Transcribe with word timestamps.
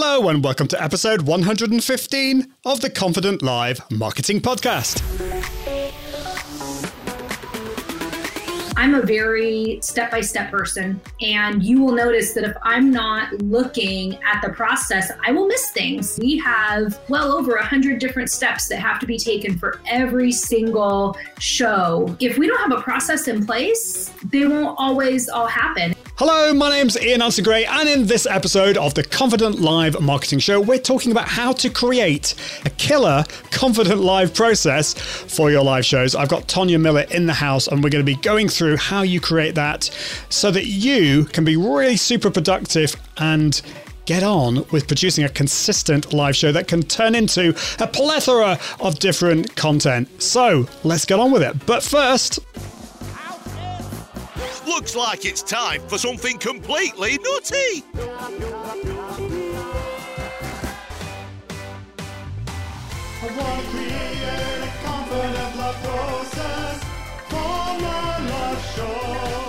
Hello, 0.00 0.28
and 0.28 0.44
welcome 0.44 0.68
to 0.68 0.80
episode 0.80 1.22
115 1.22 2.54
of 2.64 2.80
the 2.80 2.88
Confident 2.88 3.42
Live 3.42 3.80
Marketing 3.90 4.40
Podcast. 4.40 5.02
I'm 8.76 8.94
a 8.94 9.02
very 9.02 9.80
step 9.82 10.12
by 10.12 10.20
step 10.20 10.52
person. 10.52 11.00
And 11.20 11.64
you 11.64 11.82
will 11.82 11.90
notice 11.90 12.32
that 12.34 12.44
if 12.44 12.56
I'm 12.62 12.92
not 12.92 13.32
looking 13.42 14.22
at 14.22 14.40
the 14.40 14.50
process, 14.50 15.10
I 15.26 15.32
will 15.32 15.48
miss 15.48 15.72
things. 15.72 16.16
We 16.22 16.38
have 16.38 17.00
well 17.08 17.32
over 17.32 17.56
100 17.56 17.98
different 17.98 18.30
steps 18.30 18.68
that 18.68 18.76
have 18.76 19.00
to 19.00 19.06
be 19.06 19.18
taken 19.18 19.58
for 19.58 19.80
every 19.84 20.30
single 20.30 21.18
show. 21.40 22.16
If 22.20 22.38
we 22.38 22.46
don't 22.46 22.60
have 22.60 22.78
a 22.78 22.82
process 22.82 23.26
in 23.26 23.44
place, 23.44 24.14
they 24.30 24.46
won't 24.46 24.76
always 24.78 25.28
all 25.28 25.48
happen. 25.48 25.92
Hello, 26.20 26.52
my 26.52 26.68
name's 26.68 27.00
Ian 27.00 27.22
Anderson 27.22 27.44
Gray, 27.44 27.64
and 27.64 27.88
in 27.88 28.06
this 28.08 28.26
episode 28.26 28.76
of 28.76 28.92
the 28.94 29.04
Confident 29.04 29.60
Live 29.60 30.00
Marketing 30.00 30.40
Show, 30.40 30.60
we're 30.60 30.80
talking 30.80 31.12
about 31.12 31.28
how 31.28 31.52
to 31.52 31.70
create 31.70 32.34
a 32.64 32.70
killer 32.70 33.22
Confident 33.52 34.00
Live 34.00 34.34
process 34.34 34.94
for 34.94 35.48
your 35.52 35.62
live 35.62 35.86
shows. 35.86 36.16
I've 36.16 36.28
got 36.28 36.48
Tonya 36.48 36.80
Miller 36.80 37.04
in 37.12 37.26
the 37.26 37.34
house, 37.34 37.68
and 37.68 37.84
we're 37.84 37.90
going 37.90 38.04
to 38.04 38.12
be 38.12 38.20
going 38.20 38.48
through 38.48 38.78
how 38.78 39.02
you 39.02 39.20
create 39.20 39.54
that 39.54 39.84
so 40.28 40.50
that 40.50 40.66
you 40.66 41.24
can 41.26 41.44
be 41.44 41.56
really 41.56 41.96
super 41.96 42.32
productive 42.32 42.96
and 43.18 43.62
get 44.04 44.24
on 44.24 44.66
with 44.72 44.88
producing 44.88 45.22
a 45.22 45.28
consistent 45.28 46.12
live 46.12 46.34
show 46.34 46.50
that 46.50 46.66
can 46.66 46.82
turn 46.82 47.14
into 47.14 47.50
a 47.78 47.86
plethora 47.86 48.58
of 48.80 48.98
different 48.98 49.54
content. 49.54 50.08
So 50.20 50.66
let's 50.82 51.04
get 51.04 51.20
on 51.20 51.30
with 51.30 51.44
it. 51.44 51.64
But 51.64 51.84
first, 51.84 52.40
Looks 54.68 54.94
like 54.94 55.24
it's 55.24 55.42
time 55.42 55.80
for 55.88 55.96
something 55.96 56.36
completely 56.36 57.18
nutty. 57.18 57.82
Confident 64.84 65.56
love 65.56 65.82
process 65.82 66.84
for 67.28 67.80
my 67.80 68.18
live 68.28 68.62
shows. 68.74 69.47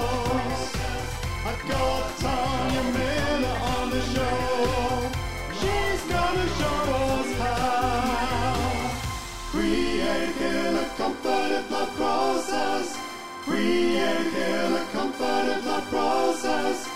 Process. 15.81 16.88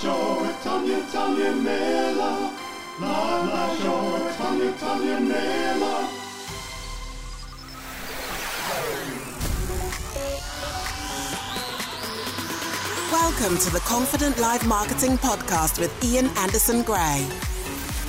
Show 0.00 0.42
with 0.42 0.66
Miller. 1.62 2.50
Show 3.78 4.02
with 4.18 5.20
Miller. 5.20 6.08
Welcome 13.12 13.58
to 13.58 13.70
the 13.70 13.80
Confident 13.84 14.38
Live 14.38 14.66
Marketing 14.66 15.18
Podcast 15.18 15.78
with 15.78 15.92
Ian 16.02 16.26
Anderson 16.38 16.82
Gray. 16.82 17.28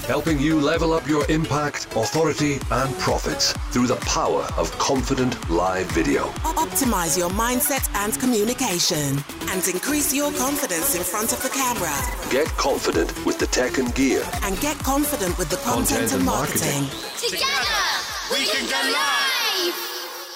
Helping 0.05 0.39
you 0.39 0.59
level 0.59 0.93
up 0.93 1.07
your 1.07 1.29
impact, 1.29 1.87
authority, 1.95 2.59
and 2.71 2.97
profits 2.99 3.53
through 3.71 3.87
the 3.87 3.95
power 3.97 4.43
of 4.57 4.71
confident 4.77 5.33
live 5.49 5.85
video. 5.91 6.25
Optimize 6.63 7.17
your 7.17 7.29
mindset 7.31 7.87
and 8.03 8.17
communication 8.19 9.17
and 9.49 9.67
increase 9.67 10.13
your 10.13 10.31
confidence 10.33 10.95
in 10.95 11.03
front 11.03 11.31
of 11.33 11.41
the 11.41 11.49
camera 11.49 11.93
Get 12.31 12.47
confident 12.57 13.09
with 13.25 13.37
the 13.39 13.47
tech 13.47 13.77
and 13.77 13.93
gear. 13.95 14.23
and 14.43 14.59
get 14.59 14.77
confident 14.79 15.37
with 15.37 15.49
the 15.49 15.57
content, 15.57 16.09
Content 16.09 16.11
and 16.11 16.21
and 16.21 16.25
marketing. 16.25 16.83
Together, 17.17 17.81
we 18.31 18.45
can 18.45 18.65
go 18.69 18.91
live! 18.91 19.22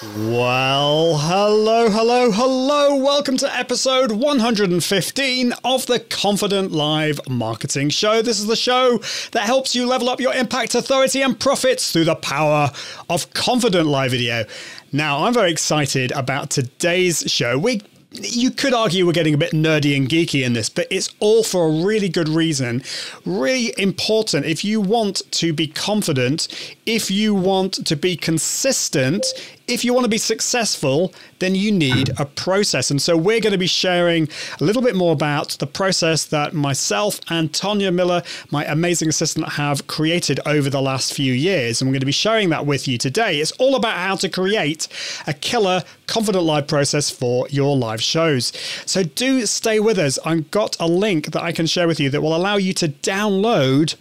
Well, 0.00 1.18
hello, 1.18 1.90
hello, 1.90 2.30
hello. 2.30 2.94
Welcome 2.94 3.36
to 3.38 3.52
episode 3.52 4.12
115 4.12 5.52
of 5.64 5.86
the 5.86 5.98
Confident 5.98 6.70
Live 6.70 7.18
Marketing 7.28 7.90
Show. 7.90 8.22
This 8.22 8.38
is 8.38 8.46
the 8.46 8.54
show 8.54 8.98
that 9.32 9.42
helps 9.42 9.74
you 9.74 9.88
level 9.88 10.08
up 10.08 10.20
your 10.20 10.32
impact, 10.34 10.76
authority, 10.76 11.20
and 11.20 11.38
profits 11.38 11.90
through 11.90 12.04
the 12.04 12.14
power 12.14 12.70
of 13.10 13.34
confident 13.34 13.88
live 13.88 14.12
video. 14.12 14.44
Now, 14.92 15.24
I'm 15.24 15.34
very 15.34 15.50
excited 15.50 16.12
about 16.12 16.50
today's 16.50 17.24
show. 17.26 17.58
We 17.58 17.82
you 18.12 18.50
could 18.50 18.72
argue 18.72 19.04
we're 19.04 19.12
getting 19.12 19.34
a 19.34 19.38
bit 19.38 19.52
nerdy 19.52 19.94
and 19.94 20.08
geeky 20.08 20.42
in 20.42 20.54
this, 20.54 20.70
but 20.70 20.86
it's 20.90 21.10
all 21.20 21.42
for 21.42 21.66
a 21.66 21.84
really 21.84 22.08
good 22.08 22.28
reason. 22.28 22.82
Really 23.26 23.74
important. 23.76 24.46
If 24.46 24.64
you 24.64 24.80
want 24.80 25.22
to 25.32 25.52
be 25.52 25.66
confident, 25.66 26.48
if 26.86 27.10
you 27.10 27.34
want 27.34 27.86
to 27.86 27.96
be 27.96 28.16
consistent, 28.16 29.26
if 29.68 29.84
you 29.84 29.92
want 29.92 30.04
to 30.04 30.10
be 30.10 30.18
successful, 30.18 31.12
then 31.38 31.54
you 31.54 31.70
need 31.70 32.10
a 32.18 32.24
process. 32.24 32.90
And 32.90 33.00
so 33.00 33.16
we're 33.16 33.40
going 33.40 33.52
to 33.52 33.58
be 33.58 33.66
sharing 33.66 34.28
a 34.60 34.64
little 34.64 34.82
bit 34.82 34.96
more 34.96 35.12
about 35.12 35.50
the 35.60 35.66
process 35.66 36.24
that 36.26 36.54
myself 36.54 37.20
and 37.28 37.52
Tonya 37.52 37.94
Miller, 37.94 38.22
my 38.50 38.64
amazing 38.64 39.08
assistant, 39.08 39.50
have 39.50 39.86
created 39.86 40.40
over 40.46 40.70
the 40.70 40.80
last 40.80 41.12
few 41.12 41.32
years. 41.32 41.80
And 41.80 41.88
we're 41.88 41.94
going 41.94 42.00
to 42.00 42.06
be 42.06 42.12
sharing 42.12 42.48
that 42.48 42.66
with 42.66 42.88
you 42.88 42.98
today. 42.98 43.40
It's 43.40 43.52
all 43.52 43.76
about 43.76 43.98
how 43.98 44.16
to 44.16 44.28
create 44.28 44.88
a 45.26 45.34
killer 45.34 45.84
confident 46.06 46.44
live 46.44 46.66
process 46.66 47.10
for 47.10 47.46
your 47.50 47.76
live 47.76 48.02
shows. 48.02 48.52
So 48.86 49.02
do 49.02 49.44
stay 49.46 49.78
with 49.78 49.98
us. 49.98 50.18
I've 50.24 50.50
got 50.50 50.76
a 50.80 50.86
link 50.86 51.32
that 51.32 51.42
I 51.42 51.52
can 51.52 51.66
share 51.66 51.86
with 51.86 52.00
you 52.00 52.08
that 52.10 52.22
will 52.22 52.34
allow 52.34 52.56
you 52.56 52.72
to 52.74 52.88
download 52.88 53.94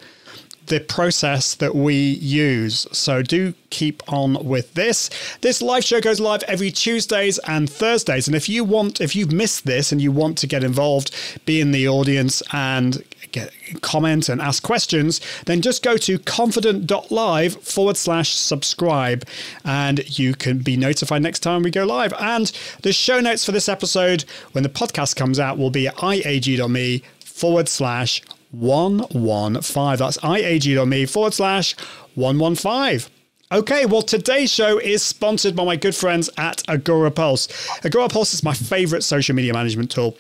the 0.67 0.79
process 0.79 1.55
that 1.55 1.75
we 1.75 1.95
use. 1.95 2.87
So 2.91 3.21
do 3.21 3.53
keep 3.69 4.01
on 4.11 4.45
with 4.45 4.73
this. 4.73 5.09
This 5.41 5.61
live 5.61 5.83
show 5.83 5.99
goes 5.99 6.19
live 6.19 6.43
every 6.43 6.71
Tuesdays 6.71 7.39
and 7.39 7.69
Thursdays. 7.69 8.27
And 8.27 8.35
if 8.35 8.47
you 8.47 8.63
want, 8.63 9.01
if 9.01 9.15
you've 9.15 9.31
missed 9.31 9.65
this 9.65 9.91
and 9.91 10.01
you 10.01 10.11
want 10.11 10.37
to 10.39 10.47
get 10.47 10.63
involved, 10.63 11.13
be 11.45 11.59
in 11.59 11.71
the 11.71 11.87
audience 11.87 12.41
and 12.51 13.03
get 13.31 13.51
comment 13.81 14.29
and 14.29 14.41
ask 14.41 14.63
questions, 14.63 15.19
then 15.45 15.61
just 15.61 15.83
go 15.83 15.97
to 15.97 16.19
confident.live 16.19 17.61
forward 17.63 17.97
slash 17.97 18.33
subscribe 18.33 19.25
and 19.65 20.19
you 20.19 20.33
can 20.33 20.59
be 20.59 20.77
notified 20.77 21.21
next 21.21 21.39
time 21.39 21.63
we 21.63 21.71
go 21.71 21.85
live. 21.85 22.13
And 22.19 22.51
the 22.83 22.93
show 22.93 23.19
notes 23.19 23.45
for 23.45 23.51
this 23.51 23.69
episode, 23.69 24.23
when 24.51 24.63
the 24.63 24.69
podcast 24.69 25.15
comes 25.15 25.39
out, 25.39 25.57
will 25.57 25.71
be 25.71 25.87
at 25.87 25.95
iag.me 25.95 27.03
forward 27.19 27.67
slash 27.69 28.21
115. 28.51 29.97
That's 29.97 30.17
iag.me 30.17 31.05
forward 31.05 31.33
slash 31.33 31.75
115. 32.15 33.11
Okay, 33.49 33.85
well, 33.85 34.01
today's 34.01 34.51
show 34.51 34.77
is 34.77 35.01
sponsored 35.01 35.55
by 35.55 35.63
my 35.63 35.77
good 35.77 35.95
friends 35.95 36.29
at 36.37 36.57
Agorapulse. 36.67 37.49
Agora 37.85 38.09
Pulse 38.09 38.33
is 38.33 38.43
my 38.43 38.53
favorite 38.53 39.03
social 39.03 39.35
media 39.35 39.53
management 39.53 39.89
tool. 39.89 40.17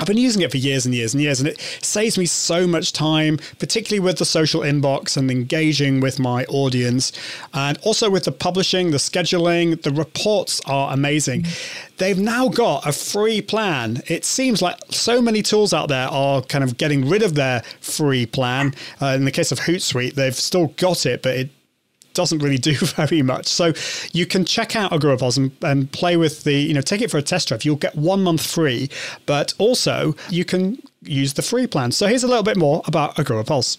I've 0.00 0.06
been 0.06 0.16
using 0.16 0.42
it 0.42 0.50
for 0.50 0.58
years 0.58 0.86
and 0.86 0.94
years 0.94 1.14
and 1.14 1.22
years, 1.22 1.40
and 1.40 1.48
it 1.48 1.60
saves 1.82 2.16
me 2.16 2.26
so 2.26 2.66
much 2.66 2.92
time, 2.92 3.38
particularly 3.58 4.00
with 4.00 4.18
the 4.18 4.24
social 4.24 4.60
inbox 4.60 5.16
and 5.16 5.30
engaging 5.30 6.00
with 6.00 6.18
my 6.18 6.44
audience, 6.44 7.12
and 7.52 7.78
also 7.78 8.08
with 8.08 8.24
the 8.24 8.32
publishing, 8.32 8.92
the 8.92 8.98
scheduling. 8.98 9.82
The 9.82 9.90
reports 9.90 10.60
are 10.66 10.92
amazing. 10.92 11.46
They've 11.96 12.18
now 12.18 12.48
got 12.48 12.86
a 12.86 12.92
free 12.92 13.42
plan. 13.42 14.02
It 14.06 14.24
seems 14.24 14.62
like 14.62 14.78
so 14.90 15.20
many 15.20 15.42
tools 15.42 15.74
out 15.74 15.88
there 15.88 16.06
are 16.08 16.42
kind 16.42 16.62
of 16.62 16.76
getting 16.76 17.08
rid 17.08 17.22
of 17.22 17.34
their 17.34 17.62
free 17.80 18.24
plan. 18.24 18.74
Uh, 19.02 19.06
in 19.06 19.24
the 19.24 19.32
case 19.32 19.50
of 19.50 19.60
Hootsuite, 19.60 20.14
they've 20.14 20.34
still 20.34 20.68
got 20.76 21.06
it, 21.06 21.22
but 21.22 21.36
it 21.36 21.50
doesn't 22.18 22.40
really 22.40 22.58
do 22.58 22.74
very 22.98 23.22
much. 23.22 23.46
So 23.46 23.72
you 24.12 24.26
can 24.26 24.44
check 24.44 24.74
out 24.74 24.90
Agorapulse 24.90 25.36
and, 25.36 25.52
and 25.62 25.90
play 25.92 26.16
with 26.16 26.42
the, 26.42 26.52
you 26.52 26.74
know, 26.74 26.80
take 26.80 27.00
it 27.00 27.12
for 27.12 27.18
a 27.18 27.22
test 27.22 27.46
drive. 27.46 27.64
You'll 27.64 27.76
get 27.76 27.94
one 27.94 28.24
month 28.24 28.44
free, 28.44 28.90
but 29.24 29.54
also 29.58 30.16
you 30.28 30.44
can 30.44 30.82
use 31.02 31.34
the 31.34 31.42
free 31.42 31.68
plan. 31.68 31.92
So 31.92 32.08
here's 32.08 32.24
a 32.24 32.28
little 32.28 32.42
bit 32.42 32.56
more 32.56 32.82
about 32.86 33.14
Agorapulse. 33.14 33.78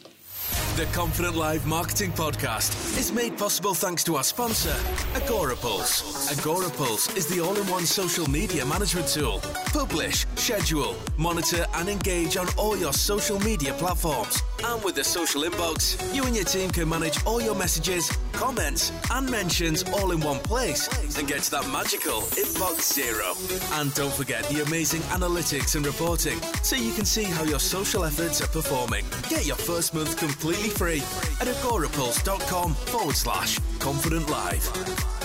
The 0.76 0.86
Confident 0.94 1.36
Live 1.36 1.66
Marketing 1.66 2.12
Podcast 2.12 2.98
is 2.98 3.12
made 3.12 3.38
possible 3.38 3.74
thanks 3.74 4.04
to 4.06 4.16
our 4.16 4.24
sponsor, 4.24 4.74
Agorapulse. 5.14 6.32
Agorapulse 6.32 7.18
is 7.18 7.28
the 7.28 7.42
all-in-one 7.42 7.86
social 7.86 8.30
media 8.30 8.66
management 8.66 9.08
tool. 9.08 9.40
Publish, 9.74 10.26
schedule, 10.36 10.96
monitor, 11.18 11.66
and 11.76 11.90
engage 11.90 12.38
on 12.38 12.48
all 12.58 12.78
your 12.78 12.94
social 12.94 13.40
media 13.42 13.74
platforms. 13.74 14.42
And 14.64 14.82
with 14.84 14.96
the 14.96 15.04
social 15.04 15.44
inbox, 15.44 15.98
you 16.16 16.24
and 16.24 16.36
your 16.36 16.46
team 16.46 16.70
can 16.70 16.88
manage 16.88 17.24
all 17.26 17.42
your 17.42 17.56
messages, 17.56 18.10
comments, 18.32 18.94
and 19.12 19.30
mentions 19.30 19.84
all 19.84 20.12
in 20.12 20.22
one 20.22 20.40
place 20.40 20.88
and 21.18 21.28
get 21.28 21.42
to 21.44 21.52
that 21.52 21.68
magical 21.72 22.22
inbox 22.40 22.94
zero. 22.94 23.34
And 23.80 23.94
don't 23.96 24.14
forget 24.14 24.46
the 24.46 24.64
amazing 24.64 25.02
analytics 25.12 25.76
and 25.76 25.86
reporting 25.86 26.40
so 26.64 26.78
you 26.78 26.94
can 26.94 27.06
see 27.06 27.24
how 27.24 27.44
your 27.44 27.60
social 27.60 28.06
efforts 28.06 28.42
are 28.42 28.48
performing. 28.48 29.04
Get 29.30 29.46
your 29.46 29.58
first 29.58 29.94
month 29.94 30.18
completely 30.40 30.70
free 30.70 31.00
at 31.42 31.48
agorapulse.com 31.48 32.74
forward 32.74 33.16
slash 33.16 33.60
confident 33.80 34.30
live. 34.30 35.19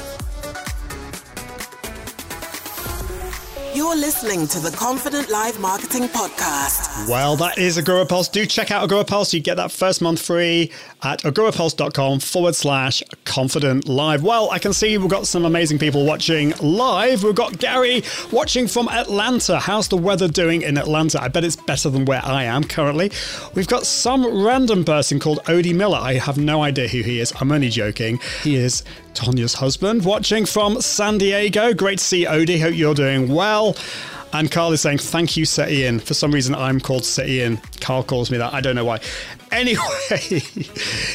You're 3.75 3.97
listening 3.97 4.47
to 4.49 4.61
the 4.61 4.71
Confident 4.71 5.31
Live 5.31 5.59
Marketing 5.59 6.05
Podcast. 6.05 7.09
Well, 7.09 7.35
that 7.39 7.59
is 7.59 7.77
Agorapulse. 7.77 8.31
Do 8.31 8.47
check 8.47 8.71
out 8.71 8.89
Agorapulse. 8.89 9.33
You 9.33 9.41
get 9.41 9.57
that 9.57 9.73
first 9.73 10.01
month 10.01 10.23
free 10.23 10.71
at 11.03 11.23
agorapulse.com 11.23 12.21
forward 12.21 12.55
slash 12.55 13.03
confident 13.25 13.89
live. 13.89 14.23
Well, 14.23 14.49
I 14.53 14.61
can 14.61 14.73
see 14.73 14.97
we've 14.97 15.11
got 15.11 15.27
some 15.27 15.45
amazing 15.45 15.81
people 15.81 16.07
watching 16.07 16.55
live. 16.61 17.25
We've 17.25 17.35
got 17.35 17.59
Gary 17.59 18.05
watching 18.31 18.69
from 18.69 18.89
Atlanta. 18.89 19.59
How's 19.59 19.89
the 19.89 19.97
weather 19.97 20.29
doing 20.29 20.63
in 20.63 20.79
Atlanta? 20.79 21.21
I 21.21 21.27
bet 21.27 21.43
it's 21.43 21.57
better 21.57 21.91
than 21.91 22.05
where 22.05 22.25
I 22.25 22.45
am 22.45 22.63
currently. 22.63 23.11
We've 23.55 23.67
got 23.67 23.87
some 23.87 24.45
random 24.45 24.85
person 24.85 25.19
called 25.19 25.43
Odie 25.47 25.75
Miller. 25.75 25.99
I 25.99 26.15
have 26.15 26.39
no 26.39 26.63
idea 26.63 26.87
who 26.87 27.03
he 27.03 27.19
is. 27.19 27.33
I'm 27.41 27.51
only 27.51 27.71
joking. 27.71 28.21
He 28.45 28.55
is 28.55 28.85
Tanya's 29.15 29.55
husband 29.55 30.05
watching 30.05 30.45
from 30.47 30.81
San 30.81 31.19
Diego. 31.19 31.73
Great 31.73 31.99
to 31.99 32.05
see 32.05 32.25
Odie. 32.25 32.61
Hope 32.61 32.75
you're 32.75 32.95
doing 32.95 33.29
well. 33.29 33.77
And 34.33 34.51
Carl 34.51 34.73
is 34.73 34.81
saying, 34.81 34.99
thank 34.99 35.37
you, 35.37 35.45
Set 35.45 35.71
Ian. 35.71 36.01
For 36.01 36.13
some 36.13 36.33
reason, 36.33 36.55
I'm 36.57 36.81
called 36.81 37.05
Set 37.05 37.29
Ian. 37.29 37.61
Carl 37.81 38.03
calls 38.03 38.31
me 38.33 38.39
that. 38.39 38.53
I 38.53 38.61
don't 38.61 38.75
know 38.75 38.85
why. 38.85 39.01
Anyway, 39.55 40.43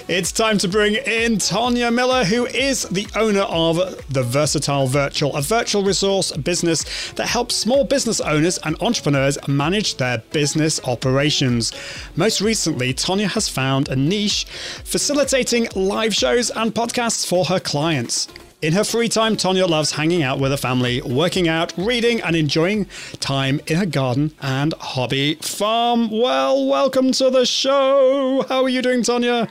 it's 0.08 0.32
time 0.32 0.58
to 0.60 0.70
bring 0.70 0.96
in 0.96 1.38
Tanya 1.40 1.92
Miller, 1.92 2.24
who 2.24 2.46
is 2.46 2.84
the 2.84 3.06
owner 3.18 3.42
of 3.42 3.76
The 4.14 4.24
Versatile 4.24 4.88
Virtual, 4.88 5.36
a 5.36 5.42
virtual 5.42 5.84
resource 5.84 6.32
business 6.38 7.12
that 7.18 7.28
helps 7.28 7.56
small 7.56 7.84
business 7.84 8.22
owners 8.22 8.58
and 8.60 8.82
entrepreneurs 8.82 9.38
manage 9.50 9.98
their 9.98 10.20
business 10.32 10.80
operations. 10.86 11.74
Most 12.16 12.40
recently, 12.40 12.94
Tanya 12.94 13.28
has 13.28 13.50
found 13.50 13.90
a 13.90 13.96
niche 13.98 14.46
facilitating 14.86 15.68
live 15.76 16.16
shows 16.16 16.50
and 16.50 16.74
podcasts 16.74 17.28
for 17.28 17.44
her 17.44 17.60
clients. 17.60 18.30
In 18.62 18.74
her 18.74 18.84
free 18.84 19.08
time, 19.08 19.38
Tanya 19.38 19.66
loves 19.66 19.94
hanging 19.94 20.22
out 20.22 20.38
with 20.38 20.52
her 20.52 20.58
family, 20.58 21.02
working 21.02 21.48
out, 21.48 21.72
reading, 21.78 22.20
and 22.20 22.36
enjoying 22.36 22.88
time 23.22 23.62
in 23.68 23.78
her 23.78 23.86
garden 23.86 24.34
and 24.42 24.74
hobby 24.82 25.36
farm. 25.36 26.12
Well, 26.12 26.68
welcome 26.68 27.14
to 27.14 27.30
the 27.30 27.46
show. 27.46 28.44
How 28.50 28.64
are 28.64 28.68
you 28.68 28.82
doing, 28.82 29.02
Tanya? 29.04 29.48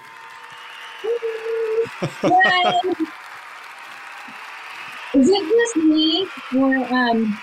Is 5.14 5.30
it 5.30 5.48
just 5.48 5.76
me, 5.76 6.28
or 6.54 6.76
um, 6.92 7.38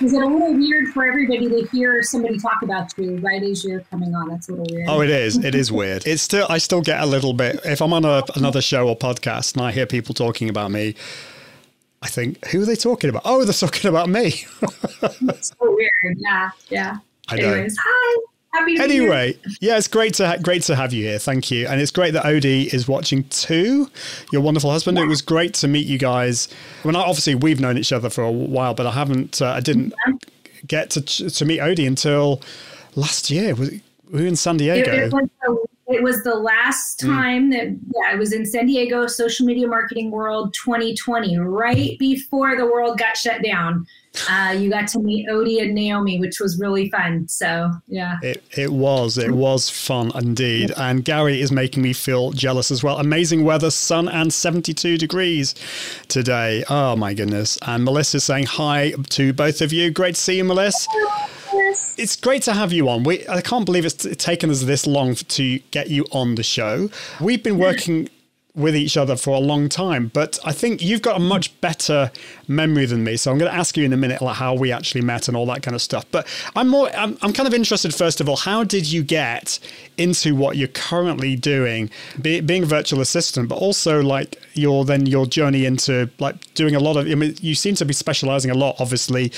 is 0.00 0.12
it 0.12 0.22
a 0.22 0.26
little 0.26 0.54
weird 0.54 0.88
for 0.88 1.06
everybody 1.06 1.48
to 1.48 1.68
hear 1.68 2.02
somebody 2.02 2.38
talk 2.38 2.62
about 2.62 2.92
you 2.98 3.16
right 3.18 3.42
as 3.42 3.64
you're 3.64 3.80
coming 3.82 4.14
on? 4.14 4.28
That's 4.28 4.48
a 4.48 4.52
little 4.52 4.66
weird. 4.70 4.88
Oh, 4.88 5.00
it 5.00 5.10
is. 5.10 5.36
It 5.44 5.54
is 5.54 5.72
weird. 5.72 6.06
It's 6.06 6.22
still. 6.22 6.46
I 6.48 6.58
still 6.58 6.80
get 6.80 7.00
a 7.00 7.06
little 7.06 7.32
bit 7.32 7.60
if 7.64 7.80
I'm 7.80 7.92
on 7.92 8.04
a, 8.04 8.22
another 8.34 8.62
show 8.62 8.88
or 8.88 8.96
podcast 8.96 9.54
and 9.54 9.62
I 9.62 9.72
hear 9.72 9.86
people 9.86 10.14
talking 10.14 10.48
about 10.48 10.70
me. 10.70 10.94
I 12.00 12.06
think, 12.06 12.46
who 12.46 12.62
are 12.62 12.64
they 12.64 12.76
talking 12.76 13.10
about? 13.10 13.22
Oh, 13.24 13.44
they're 13.44 13.52
talking 13.52 13.88
about 13.88 14.08
me. 14.08 14.44
it's 15.02 15.48
so 15.48 15.56
weird. 15.60 16.16
Yeah, 16.18 16.50
yeah. 16.68 16.98
I 17.28 17.36
know. 17.36 17.52
Anyways, 17.52 17.76
hi. 17.80 18.27
Happy 18.58 18.74
New 18.74 19.02
Year. 19.02 19.12
Anyway, 19.12 19.38
yeah, 19.60 19.76
it's 19.78 19.88
great 19.88 20.14
to 20.14 20.26
ha- 20.26 20.36
great 20.42 20.62
to 20.64 20.76
have 20.76 20.92
you 20.92 21.04
here. 21.04 21.18
Thank 21.18 21.50
you, 21.50 21.66
and 21.66 21.80
it's 21.80 21.90
great 21.90 22.12
that 22.14 22.24
Odie 22.24 22.72
is 22.72 22.86
watching 22.88 23.24
too. 23.24 23.90
Your 24.32 24.42
wonderful 24.42 24.70
husband. 24.70 24.98
It 24.98 25.06
was 25.06 25.22
great 25.22 25.54
to 25.54 25.68
meet 25.68 25.86
you 25.86 25.98
guys. 25.98 26.48
When 26.82 26.96
I, 26.96 27.00
obviously 27.00 27.34
we've 27.34 27.60
known 27.60 27.78
each 27.78 27.92
other 27.92 28.10
for 28.10 28.22
a 28.22 28.30
while, 28.32 28.74
but 28.74 28.86
I 28.86 28.92
haven't. 28.92 29.40
Uh, 29.40 29.46
I 29.52 29.60
didn't 29.60 29.94
get 30.66 30.90
to 30.90 31.00
to 31.02 31.44
meet 31.44 31.60
Odie 31.60 31.86
until 31.86 32.42
last 32.96 33.30
year. 33.30 33.54
Was 33.54 33.68
it, 33.70 33.82
we 34.10 34.22
were 34.22 34.26
in 34.26 34.36
San 34.36 34.56
Diego? 34.56 34.90
it 34.90 35.12
was 35.12 35.28
the, 35.42 35.66
it 35.94 36.02
was 36.02 36.22
the 36.22 36.34
last 36.34 37.00
Mm. 37.00 37.06
time 37.06 37.50
that 37.50 37.66
yeah, 37.94 38.12
I 38.12 38.14
was 38.16 38.32
in 38.32 38.44
San 38.44 38.66
Diego 38.66 39.06
Social 39.06 39.46
Media 39.46 39.68
Marketing 39.68 40.10
World 40.10 40.52
2020, 40.54 41.38
right 41.38 41.96
before 41.98 42.56
the 42.56 42.66
world 42.66 42.98
got 42.98 43.16
shut 43.16 43.42
down. 43.42 43.86
Uh, 44.28 44.52
you 44.52 44.70
got 44.70 44.88
to 44.88 45.00
meet 45.00 45.28
Odie 45.28 45.62
and 45.62 45.74
Naomi, 45.74 46.18
which 46.20 46.40
was 46.40 46.58
really 46.58 46.90
fun. 46.90 47.28
So 47.28 47.70
yeah. 47.86 48.16
It, 48.22 48.42
it 48.56 48.72
was. 48.72 49.18
It 49.18 49.32
was 49.32 49.68
fun 49.70 50.12
indeed. 50.14 50.72
And 50.76 51.04
Gary 51.04 51.40
is 51.40 51.52
making 51.52 51.82
me 51.82 51.92
feel 51.92 52.32
jealous 52.32 52.70
as 52.70 52.82
well. 52.82 52.98
Amazing 52.98 53.44
weather, 53.44 53.70
sun 53.70 54.08
and 54.08 54.32
72 54.32 54.98
degrees 54.98 55.54
today. 56.08 56.64
Oh 56.68 56.96
my 56.96 57.14
goodness. 57.14 57.58
And 57.62 57.84
Melissa's 57.84 58.24
saying 58.24 58.46
hi 58.46 58.92
to 59.10 59.32
both 59.32 59.60
of 59.60 59.72
you. 59.72 59.90
Great 59.90 60.14
to 60.14 60.20
see 60.20 60.36
you, 60.36 60.44
Melissa. 60.44 60.88
It's 61.98 62.16
great 62.16 62.42
to 62.42 62.52
have 62.52 62.72
you 62.72 62.88
on. 62.88 63.02
We, 63.02 63.26
I 63.28 63.40
can't 63.40 63.66
believe 63.66 63.84
it's 63.84 64.06
taken 64.16 64.50
us 64.50 64.62
this 64.62 64.86
long 64.86 65.14
to 65.14 65.58
get 65.70 65.90
you 65.90 66.06
on 66.12 66.36
the 66.36 66.42
show. 66.42 66.90
We've 67.20 67.42
been 67.42 67.58
working 67.58 68.08
with 68.54 68.74
each 68.74 68.96
other 68.96 69.16
for 69.16 69.36
a 69.36 69.38
long 69.38 69.68
time, 69.68 70.10
but 70.12 70.38
I 70.44 70.52
think 70.52 70.82
you've 70.82 71.02
got 71.02 71.16
a 71.16 71.20
much 71.20 71.58
better 71.60 72.10
memory 72.48 72.86
than 72.86 73.04
me. 73.04 73.16
So 73.16 73.30
I'm 73.30 73.38
going 73.38 73.50
to 73.50 73.56
ask 73.56 73.76
you 73.76 73.84
in 73.84 73.92
a 73.92 73.96
minute 73.96 74.20
like 74.20 74.36
how 74.36 74.54
we 74.54 74.72
actually 74.72 75.02
met 75.02 75.28
and 75.28 75.36
all 75.36 75.46
that 75.46 75.62
kind 75.62 75.74
of 75.74 75.82
stuff. 75.82 76.04
But 76.10 76.26
I'm 76.56 76.68
more, 76.68 76.90
I'm, 76.96 77.16
I'm 77.22 77.32
kind 77.32 77.46
of 77.46 77.54
interested 77.54 77.94
first 77.94 78.20
of 78.20 78.28
all, 78.28 78.36
how 78.36 78.64
did 78.64 78.90
you 78.90 79.04
get 79.04 79.60
into 79.96 80.34
what 80.34 80.56
you're 80.56 80.68
currently 80.68 81.36
doing, 81.36 81.90
be, 82.20 82.40
being 82.40 82.64
a 82.64 82.66
virtual 82.66 83.00
assistant, 83.00 83.48
but 83.48 83.56
also 83.56 84.02
like 84.02 84.36
your 84.54 84.84
then 84.84 85.06
your 85.06 85.26
journey 85.26 85.64
into 85.64 86.10
like 86.18 86.52
doing 86.54 86.74
a 86.74 86.80
lot 86.80 86.96
of. 86.96 87.06
I 87.06 87.14
mean, 87.14 87.36
you 87.40 87.54
seem 87.54 87.74
to 87.76 87.84
be 87.84 87.94
specializing 87.94 88.50
a 88.50 88.54
lot, 88.54 88.76
obviously, 88.80 89.32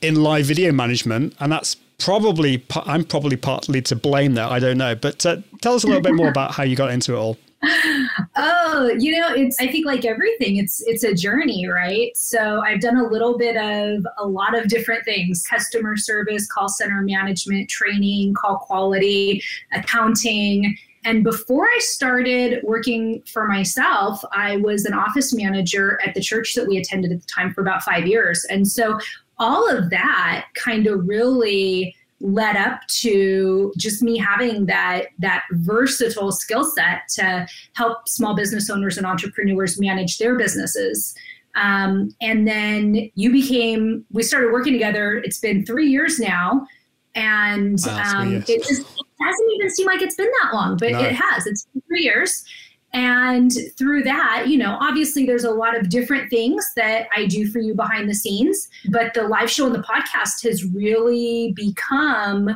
in 0.00 0.22
live 0.22 0.46
video 0.46 0.70
management, 0.72 1.34
and 1.40 1.50
that's 1.50 1.76
probably 1.98 2.64
I'm 2.86 3.04
probably 3.04 3.36
partly 3.36 3.82
to 3.82 3.96
blame 3.96 4.34
there. 4.34 4.46
I 4.46 4.58
don't 4.58 4.78
know, 4.78 4.94
but 4.94 5.24
uh, 5.26 5.38
tell 5.60 5.74
us 5.74 5.84
a 5.84 5.86
little 5.86 6.02
bit 6.02 6.14
more 6.14 6.28
about 6.28 6.52
how 6.52 6.62
you 6.62 6.76
got 6.76 6.90
into 6.90 7.14
it 7.14 7.18
all. 7.18 7.36
Oh, 7.62 8.94
you 8.98 9.18
know, 9.18 9.34
it's 9.34 9.60
I 9.60 9.66
think 9.66 9.84
like 9.84 10.04
everything, 10.04 10.56
it's 10.56 10.82
it's 10.86 11.04
a 11.04 11.14
journey, 11.14 11.66
right? 11.66 12.16
So 12.16 12.62
I've 12.62 12.80
done 12.80 12.96
a 12.96 13.06
little 13.06 13.36
bit 13.36 13.56
of 13.56 14.06
a 14.18 14.26
lot 14.26 14.58
of 14.58 14.68
different 14.68 15.04
things: 15.04 15.44
customer 15.46 15.96
service, 15.96 16.46
call 16.46 16.68
center 16.68 17.02
management, 17.02 17.68
training, 17.68 18.34
call 18.34 18.58
quality, 18.58 19.42
accounting. 19.72 20.76
And 21.04 21.24
before 21.24 21.66
I 21.66 21.78
started 21.80 22.62
working 22.62 23.22
for 23.32 23.46
myself, 23.46 24.22
I 24.32 24.56
was 24.58 24.84
an 24.84 24.94
office 24.94 25.32
manager 25.34 25.98
at 26.06 26.14
the 26.14 26.20
church 26.20 26.54
that 26.54 26.68
we 26.68 26.76
attended 26.76 27.12
at 27.12 27.20
the 27.20 27.26
time 27.26 27.54
for 27.54 27.62
about 27.62 27.82
five 27.82 28.06
years. 28.06 28.44
And 28.50 28.68
so 28.68 28.98
all 29.38 29.68
of 29.70 29.88
that 29.90 30.46
kind 30.54 30.86
of 30.86 31.08
really 31.08 31.96
led 32.20 32.56
up 32.56 32.80
to 32.88 33.72
just 33.78 34.02
me 34.02 34.18
having 34.18 34.66
that 34.66 35.06
that 35.18 35.44
versatile 35.52 36.30
skill 36.32 36.64
set 36.64 37.08
to 37.08 37.46
help 37.74 38.06
small 38.08 38.34
business 38.34 38.68
owners 38.68 38.98
and 38.98 39.06
entrepreneurs 39.06 39.80
manage 39.80 40.18
their 40.18 40.36
businesses. 40.36 41.14
Um, 41.56 42.14
and 42.20 42.46
then 42.46 43.10
you 43.14 43.32
became 43.32 44.04
we 44.12 44.22
started 44.22 44.52
working 44.52 44.72
together. 44.72 45.14
It's 45.24 45.40
been 45.40 45.64
three 45.64 45.88
years 45.88 46.18
now. 46.18 46.66
And 47.14 47.78
Wow, 47.86 48.20
um, 48.20 48.36
it 48.36 48.46
just 48.46 48.82
it 48.82 49.06
hasn't 49.20 49.52
even 49.56 49.70
seem 49.70 49.86
like 49.86 50.00
it's 50.02 50.14
been 50.14 50.30
that 50.42 50.54
long 50.54 50.76
but 50.76 50.92
No. 50.92 51.00
it 51.00 51.12
has. 51.12 51.46
It's 51.46 51.66
been 51.72 51.82
three 51.88 52.02
years 52.02 52.44
and 52.92 53.52
through 53.76 54.02
that, 54.02 54.48
you 54.48 54.58
know, 54.58 54.76
obviously 54.80 55.24
there's 55.24 55.44
a 55.44 55.50
lot 55.50 55.76
of 55.76 55.88
different 55.88 56.28
things 56.28 56.66
that 56.76 57.06
I 57.16 57.26
do 57.26 57.46
for 57.46 57.60
you 57.60 57.74
behind 57.74 58.08
the 58.08 58.14
scenes, 58.14 58.68
but 58.90 59.14
the 59.14 59.28
live 59.28 59.50
show 59.50 59.66
and 59.66 59.74
the 59.74 59.82
podcast 59.82 60.42
has 60.42 60.64
really 60.64 61.52
become 61.54 62.50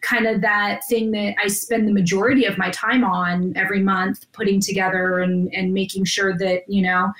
kind 0.00 0.26
of 0.26 0.40
that 0.40 0.80
thing 0.88 1.10
that 1.10 1.34
I 1.42 1.48
spend 1.48 1.88
the 1.88 1.92
majority 1.92 2.44
of 2.44 2.56
my 2.56 2.70
time 2.70 3.04
on 3.04 3.52
every 3.56 3.82
month, 3.82 4.30
putting 4.32 4.60
together 4.60 5.18
and, 5.18 5.52
and 5.52 5.74
making 5.74 6.04
sure 6.04 6.38
that, 6.38 6.62
you 6.68 6.82
know, 6.82 7.12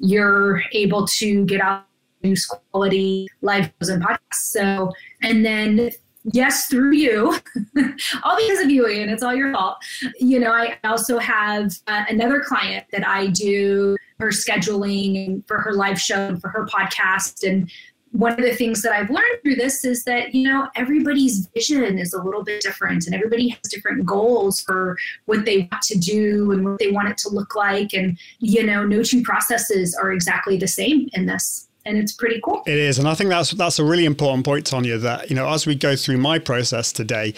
you're 0.00 0.62
able 0.72 1.06
to 1.06 1.44
get 1.46 1.60
out 1.60 1.84
news 2.22 2.46
quality 2.46 3.28
live 3.42 3.70
shows 3.80 3.88
and 3.90 4.02
podcasts. 4.02 4.18
So, 4.32 4.92
and 5.22 5.44
then 5.44 5.90
yes, 6.24 6.66
through 6.66 6.92
you, 6.92 7.36
all 8.22 8.36
because 8.36 8.60
of 8.60 8.70
you, 8.70 8.88
Ian, 8.88 9.08
it's 9.08 9.22
all 9.22 9.34
your 9.34 9.52
fault. 9.52 9.78
You 10.18 10.40
know, 10.40 10.52
I 10.52 10.78
also 10.84 11.18
have 11.18 11.72
uh, 11.86 12.04
another 12.08 12.40
client 12.40 12.86
that 12.92 13.06
I 13.06 13.28
do 13.28 13.96
her 14.18 14.28
scheduling 14.28 15.26
and 15.26 15.46
for 15.46 15.58
her 15.58 15.72
live 15.72 16.00
show 16.00 16.28
and 16.28 16.40
for 16.40 16.48
her 16.48 16.66
podcast. 16.66 17.48
And 17.48 17.70
one 18.12 18.32
of 18.32 18.38
the 18.38 18.54
things 18.54 18.82
that 18.82 18.92
I've 18.92 19.10
learned 19.10 19.42
through 19.42 19.56
this 19.56 19.84
is 19.84 20.04
that, 20.04 20.34
you 20.34 20.44
know, 20.44 20.68
everybody's 20.74 21.48
vision 21.54 21.98
is 21.98 22.12
a 22.12 22.22
little 22.22 22.42
bit 22.42 22.62
different 22.62 23.06
and 23.06 23.14
everybody 23.14 23.48
has 23.48 23.60
different 23.70 24.06
goals 24.06 24.60
for 24.60 24.96
what 25.26 25.44
they 25.44 25.68
want 25.70 25.82
to 25.84 25.98
do 25.98 26.52
and 26.52 26.64
what 26.64 26.78
they 26.78 26.90
want 26.90 27.08
it 27.08 27.18
to 27.18 27.28
look 27.28 27.54
like. 27.54 27.92
And, 27.92 28.18
you 28.38 28.64
know, 28.64 28.84
no 28.84 29.02
two 29.02 29.22
processes 29.22 29.94
are 29.94 30.12
exactly 30.12 30.56
the 30.56 30.68
same 30.68 31.08
in 31.12 31.26
this. 31.26 31.67
And 31.84 31.96
it's 31.96 32.12
pretty 32.12 32.40
cool. 32.44 32.62
It 32.66 32.76
is, 32.76 32.98
and 32.98 33.08
I 33.08 33.14
think 33.14 33.30
that's 33.30 33.52
that's 33.52 33.78
a 33.78 33.84
really 33.84 34.04
important 34.04 34.44
point, 34.44 34.66
Tonya. 34.66 35.00
That 35.00 35.30
you 35.30 35.36
know, 35.36 35.48
as 35.48 35.66
we 35.66 35.74
go 35.74 35.96
through 35.96 36.18
my 36.18 36.38
process 36.38 36.92
today, 36.92 37.34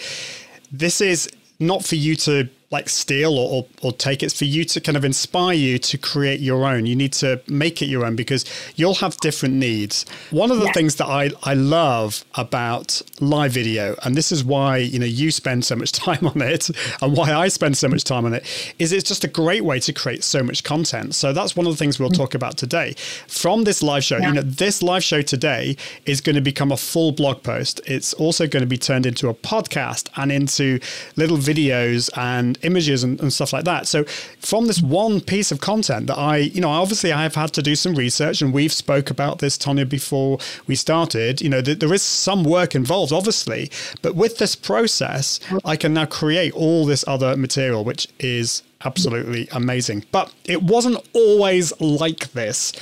this 0.71 0.99
is 0.99 1.29
not 1.59 1.85
for 1.85 1.95
you 1.95 2.15
to 2.17 2.49
like 2.71 2.87
steal 2.89 3.37
or, 3.37 3.49
or, 3.51 3.67
or 3.81 3.91
take. 3.91 4.23
It's 4.23 4.37
for 4.37 4.45
you 4.45 4.63
to 4.65 4.79
kind 4.79 4.95
of 4.97 5.03
inspire 5.03 5.53
you 5.53 5.77
to 5.79 5.97
create 5.97 6.39
your 6.39 6.65
own. 6.65 6.85
You 6.85 6.95
need 6.95 7.13
to 7.13 7.41
make 7.47 7.81
it 7.81 7.87
your 7.87 8.05
own 8.05 8.15
because 8.15 8.45
you'll 8.77 8.95
have 8.95 9.17
different 9.17 9.55
needs. 9.55 10.05
One 10.31 10.51
of 10.51 10.59
the 10.59 10.65
Yeah. 10.65 10.71
things 10.71 10.95
that 10.95 11.07
I, 11.07 11.31
I 11.43 11.53
love 11.53 12.23
about 12.35 13.01
live 13.19 13.51
video, 13.51 13.95
and 14.03 14.15
this 14.15 14.31
is 14.31 14.43
why 14.43 14.77
you 14.77 14.99
know 14.99 15.05
you 15.05 15.31
spend 15.31 15.65
so 15.65 15.75
much 15.75 15.91
time 16.07 16.25
on 16.25 16.41
it, 16.41 16.69
and 17.01 17.15
why 17.15 17.33
I 17.33 17.49
spend 17.49 17.77
so 17.77 17.87
much 17.89 18.03
time 18.05 18.25
on 18.25 18.33
it, 18.33 18.45
is 18.79 18.91
it's 18.93 19.07
just 19.07 19.23
a 19.23 19.27
great 19.27 19.63
way 19.65 19.79
to 19.81 19.91
create 19.91 20.23
so 20.23 20.41
much 20.41 20.63
content. 20.63 21.13
So 21.15 21.33
that's 21.33 21.55
one 21.55 21.67
of 21.67 21.73
the 21.73 21.77
things 21.77 21.99
we'll 21.99 22.09
mm. 22.09 22.17
talk 22.17 22.33
about 22.35 22.57
today. 22.57 22.93
From 23.27 23.65
this 23.65 23.83
live 23.83 24.03
show, 24.03 24.17
Yeah. 24.17 24.29
you 24.29 24.33
know, 24.35 24.41
this 24.43 24.81
live 24.81 25.03
show 25.03 25.21
today 25.21 25.75
is 26.05 26.21
going 26.21 26.35
to 26.35 26.41
become 26.41 26.71
a 26.71 26.77
full 26.77 27.11
blog 27.11 27.43
post. 27.43 27.81
It's 27.85 28.13
also 28.13 28.47
going 28.47 28.61
to 28.61 28.67
be 28.67 28.77
turned 28.77 29.05
into 29.05 29.27
a 29.27 29.33
podcast 29.33 30.07
and 30.15 30.31
into 30.31 30.79
little 31.17 31.37
videos 31.37 32.09
and 32.17 32.57
images 32.63 33.03
and, 33.03 33.19
and 33.19 33.31
stuff 33.31 33.53
like 33.53 33.65
that. 33.65 33.87
So 33.87 34.03
from 34.39 34.67
this 34.67 34.81
one 34.81 35.21
piece 35.21 35.51
of 35.51 35.61
content 35.61 36.07
that 36.07 36.17
I, 36.17 36.37
you 36.37 36.61
know, 36.61 36.69
obviously 36.69 37.11
I 37.11 37.23
have 37.23 37.35
had 37.35 37.53
to 37.53 37.61
do 37.61 37.75
some 37.75 37.95
research 37.95 38.41
and 38.41 38.53
we've 38.53 38.73
spoke 38.73 39.09
about 39.09 39.39
this, 39.39 39.57
Tonya, 39.57 39.87
before 39.87 40.39
we 40.67 40.75
started, 40.75 41.41
you 41.41 41.49
know, 41.49 41.61
th- 41.61 41.79
there 41.79 41.93
is 41.93 42.01
some 42.01 42.43
work 42.43 42.75
involved, 42.75 43.11
obviously, 43.11 43.69
but 44.01 44.15
with 44.15 44.37
this 44.37 44.55
process, 44.55 45.39
I 45.65 45.75
can 45.75 45.93
now 45.93 46.05
create 46.05 46.53
all 46.53 46.85
this 46.85 47.03
other 47.07 47.35
material, 47.35 47.83
which 47.83 48.07
is 48.19 48.63
absolutely 48.85 49.47
amazing. 49.51 50.05
But 50.11 50.33
it 50.45 50.63
wasn't 50.63 50.97
always 51.13 51.79
like 51.79 52.31
this. 52.31 52.73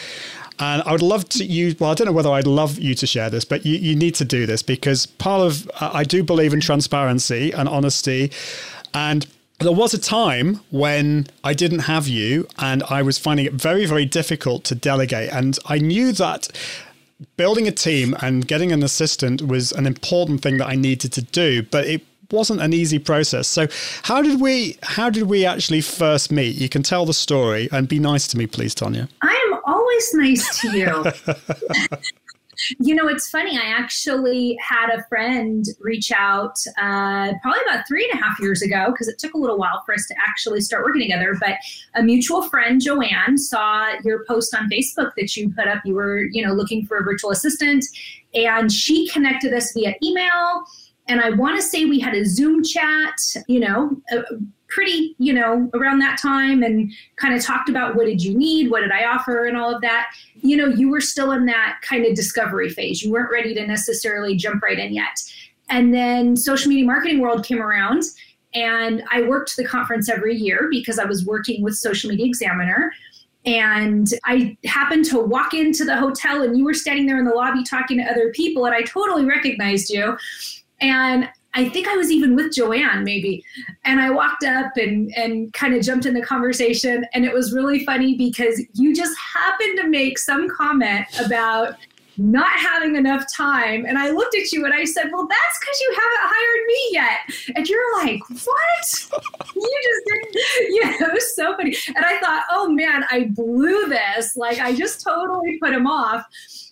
And 0.59 0.81
I 0.85 0.91
would 0.91 1.01
love 1.01 1.27
to 1.29 1.45
you. 1.45 1.75
Well, 1.79 1.91
I 1.91 1.93
don't 1.93 2.05
know 2.05 2.11
whether 2.11 2.31
I'd 2.31 2.47
love 2.47 2.77
you 2.79 2.93
to 2.95 3.07
share 3.07 3.29
this, 3.29 3.45
but 3.45 3.65
you, 3.65 3.75
you 3.75 3.95
need 3.95 4.13
to 4.15 4.25
do 4.25 4.45
this 4.45 4.61
because 4.61 5.05
part 5.05 5.41
of 5.41 5.69
I 5.79 6.03
do 6.03 6.21
believe 6.21 6.53
in 6.53 6.59
transparency 6.59 7.51
and 7.53 7.69
honesty. 7.69 8.31
And 8.93 9.25
there 9.59 9.71
was 9.71 9.93
a 9.93 9.99
time 9.99 10.61
when 10.71 11.27
I 11.43 11.53
didn't 11.53 11.79
have 11.79 12.07
you, 12.07 12.47
and 12.57 12.81
I 12.83 13.01
was 13.01 13.17
finding 13.17 13.45
it 13.45 13.53
very, 13.53 13.85
very 13.85 14.05
difficult 14.05 14.63
to 14.65 14.75
delegate. 14.75 15.29
And 15.31 15.57
I 15.65 15.79
knew 15.79 16.11
that 16.13 16.47
building 17.35 17.67
a 17.67 17.71
team 17.71 18.15
and 18.21 18.47
getting 18.47 18.71
an 18.71 18.81
assistant 18.83 19.41
was 19.41 19.71
an 19.73 19.85
important 19.85 20.41
thing 20.41 20.57
that 20.57 20.67
I 20.67 20.75
needed 20.75 21.11
to 21.13 21.21
do, 21.21 21.63
but 21.63 21.85
it 21.85 22.01
wasn't 22.31 22.61
an 22.61 22.73
easy 22.73 22.99
process. 22.99 23.47
So 23.47 23.67
how 24.03 24.21
did 24.21 24.39
we 24.39 24.77
how 24.83 25.09
did 25.09 25.23
we 25.23 25.45
actually 25.45 25.81
first 25.81 26.31
meet? 26.31 26.55
You 26.55 26.69
can 26.69 26.83
tell 26.83 27.05
the 27.05 27.13
story 27.13 27.67
and 27.71 27.87
be 27.87 27.99
nice 27.99 28.27
to 28.27 28.37
me, 28.37 28.47
please, 28.47 28.73
Tonya. 28.73 29.09
I 29.21 29.51
am 29.51 29.59
always 29.65 30.13
nice 30.13 30.61
to 30.61 30.77
you. 30.77 31.05
you 32.79 32.95
know, 32.95 33.07
it's 33.07 33.29
funny. 33.29 33.57
I 33.57 33.65
actually 33.65 34.57
had 34.61 34.89
a 34.89 35.03
friend 35.07 35.65
reach 35.79 36.11
out 36.11 36.57
uh, 36.77 37.33
probably 37.41 37.61
about 37.67 37.87
three 37.87 38.07
and 38.11 38.19
a 38.19 38.23
half 38.23 38.39
years 38.39 38.61
ago 38.61 38.87
because 38.91 39.07
it 39.07 39.19
took 39.19 39.33
a 39.33 39.37
little 39.37 39.57
while 39.57 39.81
for 39.85 39.93
us 39.93 40.05
to 40.07 40.15
actually 40.19 40.61
start 40.61 40.83
working 40.83 41.01
together. 41.01 41.35
But 41.39 41.55
a 41.95 42.03
mutual 42.03 42.43
friend, 42.49 42.81
Joanne, 42.81 43.37
saw 43.37 43.93
your 44.03 44.25
post 44.25 44.55
on 44.55 44.69
Facebook 44.69 45.11
that 45.17 45.35
you 45.35 45.51
put 45.51 45.67
up. 45.67 45.81
You 45.85 45.95
were, 45.95 46.23
you 46.31 46.45
know, 46.45 46.53
looking 46.53 46.85
for 46.85 46.97
a 46.97 47.03
virtual 47.03 47.31
assistant, 47.31 47.85
and 48.33 48.71
she 48.71 49.07
connected 49.07 49.53
us 49.53 49.73
via 49.73 49.95
email. 50.03 50.63
And 51.07 51.21
I 51.21 51.31
want 51.31 51.59
to 51.59 51.63
say 51.63 51.85
we 51.85 51.99
had 51.99 52.13
a 52.13 52.23
Zoom 52.23 52.63
chat, 52.63 53.15
you 53.47 53.59
know, 53.59 53.99
uh, 54.11 54.21
pretty, 54.69 55.15
you 55.17 55.33
know, 55.33 55.69
around 55.73 55.99
that 55.99 56.19
time 56.19 56.63
and 56.63 56.91
kind 57.15 57.33
of 57.33 57.43
talked 57.43 57.69
about 57.69 57.95
what 57.95 58.05
did 58.05 58.23
you 58.23 58.37
need, 58.37 58.69
what 58.69 58.81
did 58.81 58.91
I 58.91 59.05
offer, 59.05 59.45
and 59.45 59.57
all 59.57 59.73
of 59.73 59.81
that. 59.81 60.11
You 60.41 60.57
know, 60.57 60.67
you 60.67 60.89
were 60.89 61.01
still 61.01 61.31
in 61.31 61.45
that 61.47 61.79
kind 61.81 62.05
of 62.05 62.15
discovery 62.15 62.69
phase. 62.69 63.03
You 63.03 63.11
weren't 63.11 63.31
ready 63.31 63.53
to 63.55 63.67
necessarily 63.67 64.35
jump 64.35 64.63
right 64.63 64.79
in 64.79 64.93
yet. 64.93 65.19
And 65.69 65.93
then 65.93 66.35
social 66.35 66.69
media 66.69 66.85
marketing 66.85 67.19
world 67.19 67.45
came 67.45 67.61
around, 67.61 68.03
and 68.53 69.03
I 69.11 69.21
worked 69.23 69.55
the 69.55 69.65
conference 69.65 70.09
every 70.09 70.35
year 70.35 70.67
because 70.71 70.97
I 70.97 71.05
was 71.05 71.25
working 71.25 71.63
with 71.63 71.75
Social 71.75 72.09
Media 72.09 72.25
Examiner. 72.25 72.91
And 73.45 74.07
I 74.25 74.57
happened 74.65 75.05
to 75.05 75.19
walk 75.19 75.53
into 75.53 75.85
the 75.85 75.95
hotel, 75.95 76.41
and 76.41 76.57
you 76.57 76.65
were 76.65 76.73
standing 76.73 77.05
there 77.05 77.19
in 77.19 77.25
the 77.25 77.33
lobby 77.33 77.63
talking 77.63 77.97
to 77.97 78.03
other 78.03 78.31
people, 78.31 78.65
and 78.65 78.75
I 78.75 78.81
totally 78.81 79.25
recognized 79.25 79.89
you. 79.89 80.17
And 80.81 81.29
I 81.53 81.69
think 81.69 81.87
I 81.87 81.95
was 81.95 82.11
even 82.11 82.35
with 82.35 82.53
Joanne, 82.53 83.03
maybe. 83.03 83.43
And 83.83 83.99
I 83.99 84.11
walked 84.11 84.43
up 84.43 84.77
and 84.77 85.11
and 85.15 85.51
kind 85.53 85.73
of 85.73 85.81
jumped 85.81 86.05
in 86.05 86.13
the 86.13 86.21
conversation, 86.21 87.05
and 87.13 87.25
it 87.25 87.33
was 87.33 87.53
really 87.53 87.85
funny 87.85 88.15
because 88.15 88.61
you 88.73 88.95
just 88.95 89.17
happened 89.17 89.79
to 89.79 89.87
make 89.87 90.19
some 90.19 90.49
comment 90.49 91.07
about 91.23 91.75
not 92.19 92.51
having 92.51 92.97
enough 92.97 93.25
time. 93.35 93.85
And 93.85 93.97
I 93.97 94.11
looked 94.11 94.35
at 94.35 94.51
you 94.51 94.65
and 94.65 94.73
I 94.73 94.83
said, 94.83 95.09
Well, 95.11 95.25
that's 95.25 95.59
because 95.59 95.81
you 95.81 95.97
haven't 96.01 96.19
hired 96.21 96.67
me 96.67 96.89
yet. 96.91 97.55
And 97.55 97.67
you're 97.67 97.97
like, 97.97 98.21
What? 98.29 99.55
you 99.55 99.81
just 99.83 100.05
didn't, 100.05 100.35
yeah, 100.69 101.07
it 101.07 101.13
was 101.13 101.35
so 101.35 101.55
funny. 101.55 101.75
And 101.95 102.05
I 102.05 102.19
thought, 102.19 102.43
Oh 102.51 102.69
man, 102.69 103.05
I 103.09 103.29
blew 103.29 103.87
this. 103.87 104.35
Like, 104.35 104.59
I 104.59 104.75
just 104.75 105.01
totally 105.01 105.57
put 105.59 105.73
him 105.73 105.87
off. 105.87 106.25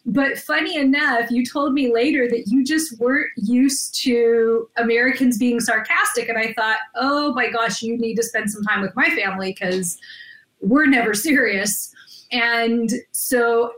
But 0.10 0.38
funny 0.38 0.78
enough, 0.78 1.30
you 1.30 1.46
told 1.46 1.74
me 1.74 1.94
later 1.94 2.30
that 2.30 2.48
you 2.48 2.64
just 2.64 2.98
weren't 2.98 3.30
used 3.36 4.02
to 4.04 4.70
Americans 4.78 5.38
being 5.38 5.60
sarcastic. 5.60 6.30
And 6.30 6.38
I 6.38 6.54
thought, 6.54 6.78
oh 6.96 7.34
my 7.34 7.50
gosh, 7.52 7.82
you 7.82 7.98
need 7.98 8.16
to 8.16 8.24
spend 8.24 8.50
some 8.50 8.64
time 8.64 8.82
with 8.82 8.96
my 8.96 9.10
family 9.10 9.52
because 9.52 9.98
we're 10.62 10.86
never 10.86 11.14
serious. 11.14 11.94
And 12.32 12.90
so, 13.12 13.74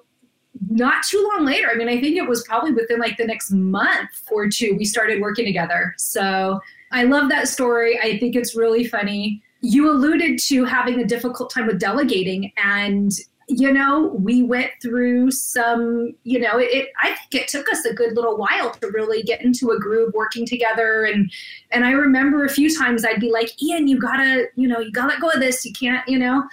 not 0.70 1.04
too 1.04 1.28
long 1.34 1.46
later, 1.46 1.70
I 1.72 1.76
mean, 1.76 1.90
I 1.90 2.00
think 2.00 2.16
it 2.16 2.28
was 2.28 2.44
probably 2.44 2.74
within 2.74 3.00
like 3.00 3.18
the 3.18 3.26
next 3.26 3.50
month 3.52 4.10
or 4.32 4.50
two, 4.50 4.76
we 4.78 4.86
started 4.86 5.22
working 5.22 5.46
together. 5.46 5.96
So, 5.98 6.60
I 6.92 7.06
love 7.06 7.30
that 7.30 7.48
story. 7.48 8.00
I 8.00 8.20
think 8.20 8.36
it's 8.36 8.56
really 8.56 8.84
funny. 8.84 9.42
You 9.62 9.90
alluded 9.90 10.38
to 10.40 10.64
having 10.64 11.00
a 11.00 11.06
difficult 11.06 11.52
time 11.52 11.66
with 11.66 11.80
delegating 11.80 12.52
and 12.58 13.12
you 13.50 13.74
know 13.74 14.16
we 14.20 14.44
went 14.44 14.72
through 14.80 15.32
some 15.32 16.14
you 16.24 16.40
know 16.40 16.60
it 16.60 16.90
i 17.02 17.16
think 17.16 17.44
it 17.44 17.48
took 17.48 17.68
us 17.70 17.84
a 17.84 17.94
good 17.94 18.16
little 18.16 18.38
while 18.38 18.70
to 18.70 18.88
really 18.92 19.24
get 19.24 19.42
into 19.42 19.72
a 19.72 19.80
groove 19.80 20.14
working 20.14 20.46
together. 20.46 21.04
And 21.04 21.32
and 21.72 21.84
i 21.84 21.92
remember 21.92 22.46
a 22.46 22.50
few 22.50 22.76
times 22.76 23.04
i'd 23.04 23.20
be 23.20 23.32
like 23.32 23.62
ian 23.62 23.88
you 23.88 24.00
gotta 24.00 24.48
you 24.56 24.68
know 24.68 24.80
you 24.80 24.92
gotta 24.92 25.10
let 25.10 25.22
go 25.22 25.30
of 25.30 25.40
this. 25.40 25.66
You 25.66 25.74
can't 25.74 26.08
you 26.08 26.20
know 26.20 26.48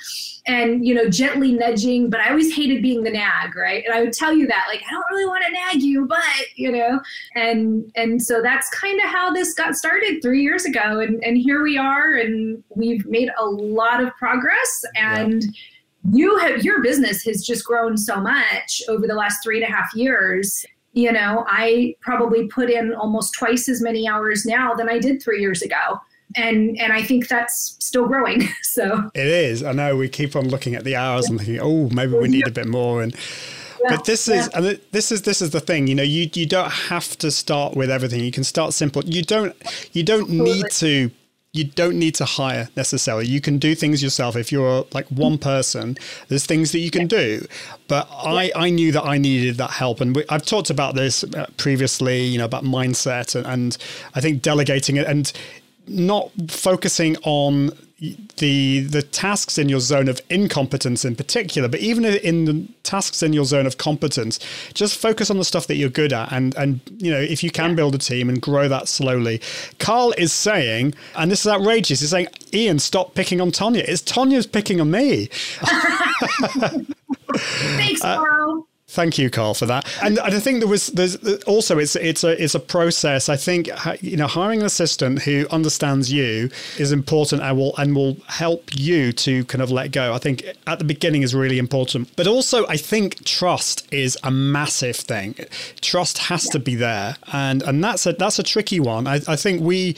and 0.47 0.87
you 0.87 0.95
know 0.95 1.09
gently 1.09 1.53
nudging. 1.53 2.09
But 2.09 2.21
i 2.21 2.31
always 2.31 2.55
hated 2.55 2.83
being 2.83 3.03
the 3.03 3.11
nag 3.11 3.55
right? 3.55 3.85
And 3.85 3.93
i 3.93 4.01
would 4.01 4.15
tell 4.15 4.33
you 4.33 4.47
that 4.47 4.65
like 4.69 4.83
i 4.89 4.91
don't 4.91 5.05
really 5.11 5.27
want 5.27 5.45
to 5.45 5.53
nag 5.53 5.83
you 5.83 6.07
but 6.07 6.23
you 6.55 6.73
know? 6.73 7.01
And 7.35 7.91
and 7.95 8.23
so 8.23 8.41
that's 8.41 8.71
kind 8.71 8.99
of 9.01 9.11
how 9.11 9.31
this 9.33 9.53
got 9.53 9.75
started 9.75 10.23
three 10.23 10.43
years 10.43 10.65
ago. 10.65 11.01
And 11.01 11.23
and 11.23 11.37
here 11.37 11.63
we 11.63 11.77
are 11.77 12.15
and 12.15 12.63
we've 12.71 13.05
made 13.07 13.31
a 13.39 13.45
lot 13.45 14.03
of 14.03 14.15
progress. 14.17 14.85
And 14.97 15.45
yeah 15.45 15.51
you 16.13 16.37
have 16.39 16.65
your 16.65 16.83
business 16.83 17.23
has 17.25 17.45
just 17.45 17.65
grown 17.65 17.97
so 17.97 18.21
much 18.21 18.83
over 18.89 19.07
the 19.07 19.15
last 19.15 19.43
three 19.43 19.63
and 19.63 19.73
a 19.73 19.75
half 19.75 19.95
years. 19.95 20.65
You 20.93 21.13
know 21.13 21.45
i 21.47 21.95
probably 22.01 22.49
put 22.49 22.71
in 22.71 22.95
almost 22.95 23.35
twice 23.35 23.69
as 23.69 23.83
many 23.83 24.09
hours 24.09 24.47
now 24.47 24.73
than 24.73 24.89
i 24.89 24.99
did 24.99 25.23
three 25.23 25.41
years 25.41 25.61
ago. 25.61 26.01
And 26.37 26.79
and 26.81 26.93
i 26.93 27.03
think 27.03 27.29
that's 27.29 27.77
still 27.81 28.07
growing 28.07 28.49
so. 28.63 29.11
It 29.15 29.27
is. 29.27 29.63
I 29.63 29.73
know 29.73 29.97
we 29.97 30.09
keep 30.09 30.35
on 30.35 30.49
looking 30.49 30.75
at 30.75 30.85
the 30.85 30.97
hours 30.97 31.29
and 31.29 31.39
thinking 31.39 31.61
oh 31.61 31.91
maybe 31.91 32.15
we 32.15 32.29
need 32.29 32.49
a 32.49 32.51
bit 32.51 32.67
more. 32.67 33.03
And 33.03 33.15
yeah, 33.83 33.97
but 33.97 34.07
this 34.07 34.27
is 34.27 34.49
yeah. 34.53 34.59
and 34.59 34.81
this 34.93 35.13
is 35.13 35.23
this 35.23 35.43
is 35.43 35.51
the 35.51 35.61
thing 35.61 35.87
you 35.87 35.95
know 35.95 36.03
you 36.03 36.31
you 36.33 36.47
don't 36.47 36.73
have 36.73 37.17
to 37.19 37.31
start 37.31 37.77
with 37.77 37.91
everything. 37.91 38.25
You 38.25 38.33
can 38.33 38.45
start 38.45 38.73
simple. 38.73 39.05
You 39.05 39.23
don't 39.23 39.55
you 39.93 40.03
don't 40.03 40.31
need 40.31 40.71
to 40.71 41.11
you 41.57 41.65
don't 41.65 41.99
need 41.99 42.15
to 42.17 42.25
hire 42.25 42.69
necessarily. 42.77 43.27
You 43.27 43.41
can 43.41 43.59
do 43.59 43.75
things 43.75 44.03
yourself. 44.03 44.37
If 44.37 44.53
you're 44.53 44.87
like 44.93 45.07
one 45.09 45.39
person, 45.39 45.97
there's 46.29 46.47
things 46.47 46.73
that 46.73 46.81
you 46.81 46.91
can 46.91 47.07
do. 47.07 47.47
But 47.89 48.09
I, 48.11 48.53
I 48.55 48.71
knew 48.71 48.93
that 48.93 49.05
I 49.05 49.19
needed 49.19 49.57
that 49.57 49.71
help. 49.71 50.01
And 50.01 50.17
we, 50.17 50.25
I've 50.29 50.45
talked 50.45 50.71
about 50.71 50.95
this 50.95 51.25
uh, 51.25 51.47
previously, 51.57 52.25
you 52.25 52.39
know, 52.39 52.45
about 52.45 52.65
mindset 52.65 53.35
and, 53.35 53.47
and 53.47 53.79
I 54.15 54.21
think 54.21 54.43
delegating 54.43 54.97
it 54.97 55.07
and 55.07 55.33
not 55.87 56.31
focusing 56.49 57.17
on 57.19 57.71
the 57.99 58.81
the 58.81 59.01
tasks 59.01 59.57
in 59.57 59.71
your 59.71 59.81
zone 59.81 60.09
of 60.09 60.21
incompetence 60.29 61.05
in 61.05 61.17
particular, 61.17 61.67
but 61.67 61.81
even 61.81 62.05
in 62.05 62.45
the 62.45 62.67
tasks 62.83 63.23
in 63.23 63.33
your 63.33 63.47
zone 63.47 63.67
of 63.67 63.79
competence, 63.79 64.39
just 64.75 64.99
focus 64.99 65.31
on 65.31 65.39
the 65.39 65.45
stuff 65.45 65.67
that 65.69 65.77
you're 65.77 65.89
good 65.89 66.13
at, 66.13 66.31
and 66.31 66.55
and 66.57 66.81
you 66.99 67.11
know 67.11 67.21
if 67.21 67.43
you 67.43 67.51
can 67.51 67.75
build 67.75 67.95
a 67.95 67.99
team 67.99 68.29
and 68.29 68.43
grow 68.43 68.69
that 68.69 68.89
slowly. 68.89 69.41
Carl 69.79 70.13
is 70.19 70.33
saying, 70.33 70.95
and 71.15 71.31
this 71.31 71.41
is 71.41 71.47
outrageous. 71.47 72.01
He's 72.01 72.11
saying, 72.11 72.29
Ian, 72.53 72.79
stop 72.79 73.15
picking 73.15 73.41
on 73.41 73.51
Tonya. 73.51 73.85
It's 73.89 74.03
Tonya's 74.03 74.47
picking 74.47 74.79
on 74.81 74.91
me. 74.91 75.27
Thanks, 77.37 78.05
uh, 78.05 78.17
Carl. 78.17 78.66
Thank 78.89 79.19
you, 79.19 79.31
Carl, 79.31 79.55
for 79.55 79.67
that. 79.67 79.85
And, 80.01 80.17
and 80.19 80.33
I 80.33 80.39
think 80.39 80.61
there 80.61 80.69
was 80.69 80.87
there's 80.89 81.17
also 81.43 81.77
it's 81.79 81.97
it's 81.97 82.23
a 82.23 82.41
it's 82.41 82.55
a 82.55 82.61
process. 82.61 83.29
I 83.29 83.37
think 83.37 83.69
you 84.01 84.17
know 84.17 84.29
hiring 84.29 84.61
an 84.61 84.67
assistant 84.67 85.23
who 85.23 85.45
understands 85.51 86.13
you 86.13 86.51
is 86.79 86.93
important 86.93 87.43
and 87.43 87.59
will 87.59 87.75
and 87.79 87.97
will 87.97 88.17
help 88.29 88.71
you 88.79 89.13
to 89.13 89.45
kind 89.47 89.61
of 89.61 89.73
let 89.73 89.91
go. 89.91 90.15
I 90.15 90.19
think 90.19 90.45
at 90.69 90.79
the 90.79 90.85
beginning 90.85 91.23
is 91.23 91.35
really 91.35 91.59
important, 91.59 92.15
but 92.15 92.29
also 92.29 92.65
I 92.69 92.77
think 92.77 93.25
trust 93.25 93.93
is 93.93 94.17
a 94.23 94.31
massive 94.31 94.95
thing. 94.97 95.35
Trust 95.81 96.19
has 96.19 96.47
yeah. 96.47 96.53
to 96.53 96.59
be 96.61 96.77
there, 96.77 97.17
and 97.33 97.65
and 97.65 97.83
that's 97.83 98.07
a 98.07 98.13
that's 98.13 98.39
a 98.39 98.45
tricky 98.45 98.79
one. 98.79 99.09
I, 99.09 99.21
I 99.27 99.35
think 99.35 99.63
we 99.63 99.97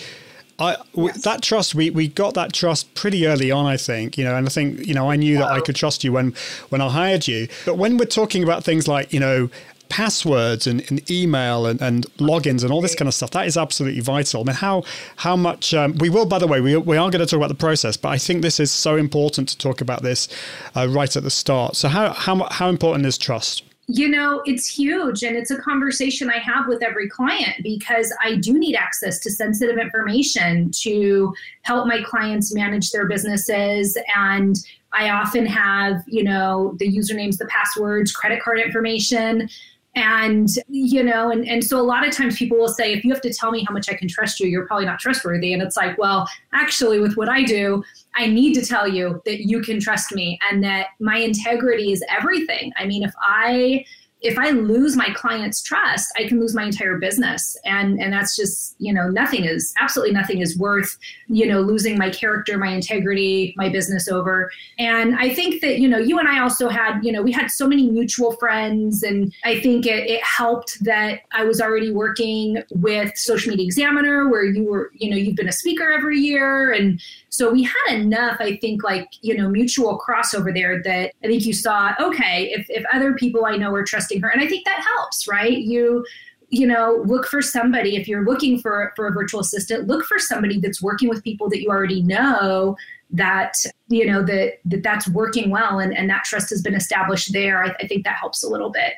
I 0.59 0.77
w- 0.95 1.13
that 1.13 1.43
trust 1.43 1.75
we 1.75 1.91
we 1.91 2.09
got 2.09 2.35
that 2.35 2.53
trust 2.53 2.95
pretty 2.95 3.27
early 3.27 3.51
on, 3.51 3.67
I 3.67 3.77
think. 3.77 4.19
You 4.19 4.25
know, 4.25 4.37
and 4.37 4.47
I 4.47 4.51
think 4.51 4.87
you 4.87 4.95
know 4.95 5.11
I 5.11 5.17
knew 5.17 5.39
that 5.39 5.49
I 5.49 5.61
could 5.61 5.77
trust 5.77 6.05
you 6.05 6.13
when 6.13 6.35
when 6.71 6.81
I 6.81 6.89
hired 6.89 7.29
you. 7.29 7.49
But 7.65 7.77
when 7.77 7.97
we're 7.97 8.07
talking 8.07 8.43
about 8.43 8.65
things 8.65 8.89
like 8.89 9.13
you 9.13 9.21
know 9.21 9.49
passwords 9.89 10.67
and, 10.67 10.85
and 10.91 11.11
email 11.11 11.67
and, 11.67 11.81
and 11.81 12.07
logins 12.19 12.63
and 12.63 12.71
all 12.71 12.81
this 12.81 12.95
kind 12.95 13.09
of 13.09 13.15
stuff 13.15 13.31
that 13.31 13.47
is 13.47 13.57
absolutely 13.57 14.01
vital. 14.01 14.43
I 14.43 14.45
mean, 14.45 14.57
how 14.57 14.83
how 15.17 15.37
much 15.37 15.75
um, 15.75 15.95
we 15.99 16.11
will, 16.11 16.27
by 16.27 16.39
the 16.39 16.47
way, 16.47 16.61
we, 16.61 16.77
we 16.77 16.97
are 16.97 17.11
going 17.11 17.25
to 17.25 17.27
talk 17.27 17.39
about 17.39 17.49
the 17.49 17.55
process, 17.55 17.97
but 17.97 18.11
I 18.11 18.19
think 18.19 18.43
this 18.43 18.61
is 18.61 18.71
so 18.71 18.97
important 18.97 19.49
to 19.51 19.59
talk 19.59 19.81
about 19.81 20.03
this 20.03 20.29
uh, 20.77 20.89
right 20.89 21.15
at 21.17 21.23
the 21.23 21.31
start. 21.31 21.77
So 21.77 21.89
how 21.89 22.13
how 22.13 22.49
how 22.51 22.69
important 22.69 23.07
is 23.07 23.19
trust? 23.19 23.63
You 23.91 24.11
know, 24.11 24.43
it's 24.45 24.67
huge. 24.67 25.23
And 25.23 25.35
it's 25.35 25.51
a 25.51 25.57
conversation 25.57 26.29
I 26.29 26.39
have 26.39 26.69
with 26.69 26.83
every 26.83 27.09
client 27.09 27.55
because 27.63 28.15
I 28.23 28.37
do 28.37 28.59
need 28.59 28.77
access 28.77 29.19
to 29.21 29.31
sensitive 29.31 29.79
information 29.79 30.71
to 30.83 31.33
help 31.63 31.87
my 31.87 32.03
clients 32.03 32.55
manage 32.55 32.91
their 32.91 33.09
businesses. 33.09 33.97
And 34.15 34.57
I 34.93 35.09
often 35.09 35.47
have, 35.47 36.03
you 36.07 36.23
know, 36.23 36.77
the 36.79 36.87
usernames, 36.87 37.39
the 37.39 37.47
passwords, 37.47 38.13
credit 38.13 38.43
card 38.43 38.61
information 38.61 39.49
and 39.99 40.51
you 40.69 41.03
know 41.03 41.31
and, 41.31 41.47
and 41.47 41.65
so 41.65 41.79
a 41.81 41.83
lot 41.83 42.07
of 42.07 42.15
times 42.15 42.39
people 42.39 42.57
will 42.57 42.69
say 42.69 42.93
if 42.93 43.05
you 43.05 43.13
have 43.13 43.21
to 43.21 43.33
tell 43.33 43.51
me 43.51 43.65
how 43.67 43.75
much 43.75 43.89
i 43.91 43.95
can 43.95 44.09
trust 44.09 44.39
you 44.39 44.47
you're 44.47 44.67
probably 44.67 44.87
not 44.87 44.99
trustworthy 44.99 45.53
and 45.53 45.61
it's 45.63 45.77
like 45.77 45.99
well 45.99 46.29
actually 46.53 47.01
with 47.01 47.17
what 47.17 47.29
i 47.29 47.43
do 47.43 47.83
i 48.15 48.27
need 48.27 48.55
to 48.55 48.65
tell 48.65 48.87
you 48.87 49.21
that 49.25 49.47
you 49.47 49.61
can 49.61 49.81
trust 49.81 50.13
me 50.13 50.39
and 50.51 50.63
that 50.63 50.89
my 51.01 51.19
integrity 51.19 51.93
is 51.93 52.03
everything 52.09 52.73
i 52.77 52.87
mean 52.87 53.03
if 53.03 53.13
i 53.23 53.85
if 54.21 54.37
I 54.37 54.51
lose 54.51 54.97
my 54.97 55.11
client's 55.15 55.63
trust, 55.63 56.13
I 56.17 56.27
can 56.27 56.41
lose 56.41 56.55
my 56.55 56.65
entire 56.65 56.99
business. 56.99 57.57
And 57.65 58.01
and 58.01 58.13
that's 58.13 58.35
just, 58.35 58.75
you 58.79 58.93
know, 58.93 59.09
nothing 59.09 59.45
is 59.45 59.73
absolutely 59.81 60.13
nothing 60.13 60.41
is 60.41 60.59
worth, 60.59 60.99
you 61.29 61.47
know, 61.47 61.61
losing 61.61 61.99
my 61.99 62.11
character, 62.11 62.57
my 62.59 62.69
integrity, 62.69 63.55
my 63.57 63.69
business 63.69 64.09
over. 64.09 64.51
And 64.79 65.15
I 65.17 65.35
think 65.35 65.61
that, 65.61 65.79
you 65.79 65.87
know, 65.87 65.99
you 65.99 66.19
and 66.19 66.29
I 66.29 66.41
also 66.41 66.69
had, 66.69 67.01
you 67.03 67.13
know, 67.13 67.23
we 67.23 67.33
had 67.33 67.51
so 67.51 67.69
many 67.69 67.89
mutual 67.91 68.33
friends. 68.37 69.03
And 69.03 69.33
I 69.45 69.61
think 69.61 69.87
it, 69.87 70.09
it 70.09 70.23
helped 70.25 70.83
that 70.85 71.21
I 71.33 71.45
was 71.45 71.61
already 71.61 71.93
working 71.93 72.63
with 72.71 73.17
Social 73.17 73.51
Media 73.51 73.67
Examiner, 73.67 74.29
where 74.29 74.45
you 74.45 74.65
were, 74.65 74.91
you 74.95 75.11
know, 75.11 75.17
you've 75.17 75.37
been 75.37 75.49
a 75.49 75.53
speaker 75.53 75.91
every 75.91 76.19
year. 76.19 76.73
And 76.73 77.01
so 77.29 77.53
we 77.53 77.63
had 77.63 77.99
enough, 77.99 78.39
I 78.41 78.57
think, 78.57 78.83
like, 78.83 79.09
you 79.21 79.37
know, 79.37 79.49
mutual 79.49 79.99
crossover 79.99 80.53
there 80.53 80.83
that 80.83 81.13
I 81.23 81.27
think 81.27 81.45
you 81.45 81.53
saw, 81.53 81.93
okay, 82.01 82.51
if, 82.57 82.67
if 82.71 82.85
other 82.93 83.15
people 83.15 83.45
I 83.45 83.57
know 83.57 83.75
are 83.75 83.85
trusting 83.85 84.21
her, 84.23 84.29
and 84.29 84.41
I 84.41 84.47
think 84.47 84.65
that 84.65 84.85
helps, 84.97 85.29
right? 85.29 85.59
You, 85.59 86.05
you 86.51 86.67
know, 86.67 87.03
look 87.07 87.27
for 87.27 87.43
somebody, 87.43 87.97
if 87.97 88.09
you're 88.09 88.25
looking 88.25 88.59
for, 88.59 88.93
for 88.97 89.07
a 89.07 89.13
virtual 89.13 89.41
assistant, 89.41 89.87
look 89.87 90.05
for 90.05 90.19
somebody 90.19 90.59
that's 90.59 90.83
working 90.83 91.09
with 91.09 91.23
people 91.23 91.49
that 91.51 91.61
you 91.61 91.69
already 91.69 92.03
know 92.03 92.77
that 93.11 93.55
you 93.89 94.05
know 94.05 94.23
that, 94.23 94.59
that 94.67 94.83
that's 94.83 95.09
working 95.09 95.49
well 95.51 95.79
and, 95.79 95.97
and 95.97 96.11
that 96.11 96.25
trust 96.25 96.51
has 96.51 96.61
been 96.61 96.75
established 96.75 97.33
there. 97.33 97.65
I, 97.65 97.75
I 97.81 97.87
think 97.87 98.05
that 98.05 98.17
helps 98.17 98.43
a 98.43 98.49
little 98.49 98.71
bit. 98.71 98.95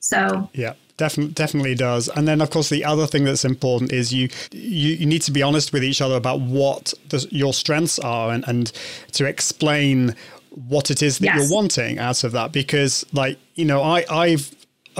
So. 0.00 0.48
Yeah 0.54 0.74
definitely 1.00 1.32
definitely 1.32 1.74
does. 1.74 2.10
And 2.10 2.28
then 2.28 2.42
of 2.42 2.50
course 2.50 2.68
the 2.68 2.84
other 2.84 3.06
thing 3.06 3.24
that's 3.24 3.44
important 3.44 3.90
is 3.90 4.12
you 4.12 4.28
you, 4.52 4.90
you 4.96 5.06
need 5.06 5.22
to 5.22 5.32
be 5.32 5.42
honest 5.42 5.72
with 5.72 5.82
each 5.82 6.02
other 6.02 6.14
about 6.14 6.40
what 6.40 6.92
the, 7.08 7.26
your 7.30 7.54
strengths 7.54 7.98
are 7.98 8.30
and, 8.30 8.46
and 8.46 8.66
to 9.12 9.24
explain 9.24 10.14
what 10.50 10.90
it 10.90 11.02
is 11.02 11.18
that 11.18 11.24
Yes. 11.24 11.36
you're 11.38 11.56
wanting 11.56 11.98
out 11.98 12.22
of 12.22 12.32
that 12.32 12.52
because 12.52 13.06
like 13.12 13.38
you 13.54 13.64
know 13.64 13.82
i 13.82 14.04
i've 14.10 14.50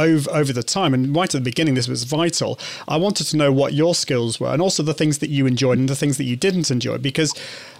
over 0.00 0.30
over 0.30 0.52
the 0.52 0.62
time. 0.62 0.94
And 0.94 1.14
right 1.14 1.32
at 1.34 1.38
the 1.38 1.40
beginning 1.44 1.74
this 1.74 1.88
was 1.88 2.04
vital. 2.04 2.58
I 2.88 2.96
wanted 2.96 3.24
to 3.28 3.36
know 3.36 3.52
what 3.52 3.74
your 3.74 3.94
skills 3.94 4.40
were 4.40 4.52
and 4.52 4.62
also 4.62 4.82
the 4.82 4.94
things 4.94 5.18
that 5.18 5.30
you 5.30 5.46
enjoyed 5.46 5.78
and 5.78 5.88
the 5.88 5.96
things 5.96 6.16
that 6.18 6.24
you 6.24 6.36
didn't 6.36 6.70
enjoy 6.70 6.98
because 6.98 7.34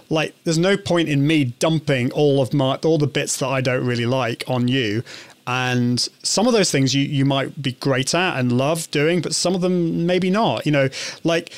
like 0.09 0.35
there's 0.43 0.57
no 0.57 0.75
point 0.77 1.09
in 1.09 1.25
me 1.25 1.45
dumping 1.45 2.11
all 2.11 2.41
of 2.41 2.53
my 2.53 2.75
all 2.83 2.97
the 2.97 3.07
bits 3.07 3.37
that 3.37 3.47
i 3.47 3.61
don't 3.61 3.85
really 3.85 4.05
like 4.05 4.43
on 4.47 4.67
you. 4.67 5.03
And 5.47 5.99
some 6.21 6.47
of 6.47 6.53
those 6.53 6.71
things 6.71 6.93
you 6.93 7.03
you 7.03 7.25
might 7.25 7.61
be 7.61 7.73
great 7.73 8.13
at 8.13 8.39
and 8.39 8.51
love 8.51 8.89
doing 8.91 9.21
but 9.21 9.33
some 9.33 9.55
of 9.55 9.61
them 9.61 10.05
maybe 10.05 10.29
not 10.29 10.65
you 10.65 10.71
know? 10.71 10.89
Like 11.23 11.51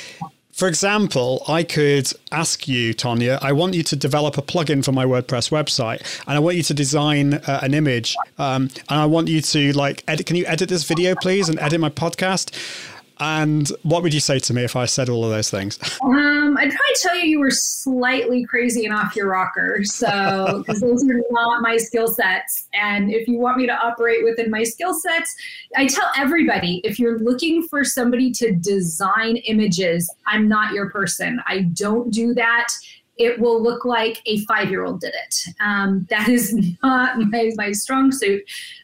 for 0.54 0.68
example, 0.68 1.44
I 1.48 1.64
could 1.64 2.12
ask 2.32 2.68
you, 2.68 2.94
Tonya, 2.94 3.40
I 3.42 3.52
want 3.54 3.74
you 3.74 3.82
to 3.84 3.96
develop 3.96 4.38
a 4.38 4.42
plugin 4.44 4.86
for 4.86 4.92
my 4.92 5.04
WordPress 5.04 5.50
website, 5.50 6.02
and 6.28 6.36
I 6.38 6.40
want 6.40 6.58
you 6.58 6.64
to 6.64 6.74
design 6.76 7.34
uh, 7.34 7.60
an 7.64 7.74
image, 7.74 8.16
um, 8.38 8.70
and 8.88 9.00
I 9.02 9.06
want 9.08 9.28
you 9.30 9.42
to 9.42 9.74
like 9.74 10.04
edit. 10.08 10.28
Can 10.28 10.36
you 10.36 10.46
edit 10.46 10.70
this 10.70 10.84
video, 10.84 11.16
please, 11.16 11.50
and 11.50 11.60
edit 11.60 11.80
my 11.80 11.90
podcast? 11.90 12.52
And 13.20 13.70
what 13.84 14.04
would 14.04 14.14
you 14.14 14.20
say 14.20 14.40
to 14.40 14.54
me 14.54 14.64
if 14.64 14.76
I 14.76 14.86
said 14.86 15.10
all 15.10 15.24
of 15.24 15.32
those 15.32 15.50
things? 15.50 15.80
Um, 16.04 16.58
I'd 16.58 16.70
probably 16.70 16.96
tell 17.02 17.16
you 17.16 17.24
you 17.24 17.40
were 17.40 17.52
slightly 17.52 18.46
crazy 18.46 18.86
and 18.86 18.94
off 18.94 19.16
your 19.16 19.28
rocker. 19.28 19.84
So, 19.84 20.60
because 20.60 20.82
those 20.82 21.04
are 21.10 21.22
not 21.32 21.62
my 21.62 21.78
skill 21.78 22.08
sets. 22.08 22.68
And 22.74 23.12
if 23.12 23.28
you 23.28 23.40
want 23.40 23.58
me 23.58 23.66
to 23.66 23.74
operate 23.74 24.24
within 24.24 24.52
my 24.52 24.64
skill 24.64 24.94
sets, 24.94 25.34
I 25.76 25.88
tell 25.88 26.12
everybody 26.18 26.82
if 26.84 27.00
you're 27.00 27.20
looking 27.20 27.68
for 27.68 27.84
somebody 27.84 28.32
to 28.34 28.52
design 28.52 29.38
images, 29.38 30.14
I'm 30.28 30.48
not 30.48 30.74
your 30.74 30.90
person. 30.90 31.42
I 31.48 31.62
don't 31.74 32.12
do 32.12 32.34
that. 32.36 32.68
It 33.18 33.40
will 33.40 33.62
look 33.62 33.86
like 33.86 34.22
a 34.26 34.40
five 34.46 34.70
year 34.70 34.86
old 34.86 35.02
did 35.02 35.14
it. 35.14 35.36
Um, 35.60 36.08
that 36.10 36.30
is 36.30 36.54
not 36.82 37.20
my, 37.32 37.52
my 37.56 37.72
strong 37.72 38.12
suit 38.12 38.44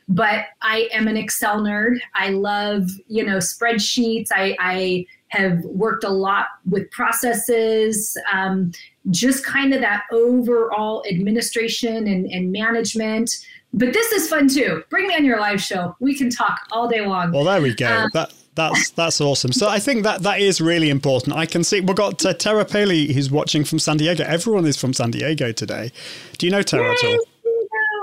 but 0.10 0.46
I 0.64 0.90
am 0.92 1.08
an 1.08 1.16
Excel 1.16 1.62
nerd. 1.62 2.00
I 2.16 2.30
love, 2.30 2.90
you 3.08 3.24
know, 3.24 3.38
spreadsheets. 3.38 4.30
I, 4.32 4.58
I 4.60 5.06
have 5.28 5.64
worked 5.66 6.04
a 6.04 6.10
lot 6.10 6.48
with 6.68 6.90
processes, 6.90 8.18
um, 8.34 8.72
just 9.12 9.46
kind 9.46 9.74
of 9.74 9.82
that 9.82 10.04
overall 10.12 11.04
administration 11.08 12.08
and, 12.08 12.26
and 12.26 12.52
management. 12.52 13.46
But 13.72 13.94
this 13.94 14.12
is 14.12 14.28
fun 14.28 14.48
too. 14.48 14.84
Bring 14.90 15.08
me 15.08 15.14
on 15.14 15.24
your 15.24 15.40
live 15.40 15.62
show. 15.62 15.96
We 16.00 16.18
can 16.18 16.32
talk 16.32 16.60
all 16.72 16.88
day 16.88 17.06
long. 17.06 17.32
Well, 17.32 17.44
there 17.44 17.62
we 17.62 17.76
go. 17.76 17.88
Um, 17.88 18.10
that 18.14 18.34
that's 18.60 18.90
that's 18.92 19.22
awesome. 19.22 19.52
So 19.54 19.70
I 19.70 19.80
think 19.80 20.04
that 20.04 20.24
that 20.24 20.40
is 20.42 20.60
really 20.60 20.90
important. 20.90 21.36
I 21.36 21.46
can 21.46 21.64
see 21.64 21.80
we've 21.82 21.96
got 21.96 22.26
uh, 22.26 22.34
Tara 22.34 22.66
Paley 22.66 23.14
who's 23.14 23.32
watching 23.32 23.64
from 23.64 23.80
San 23.80 23.98
Diego. 23.98 24.24
Everyone 24.26 24.66
is 24.66 24.78
from 24.78 24.94
San 24.94 25.12
Diego 25.12 25.52
today. 25.52 25.92
Do 26.38 26.46
you 26.46 26.52
know 26.52 26.62
Tara 26.62 26.92
at 26.92 27.04
all? 27.04 27.20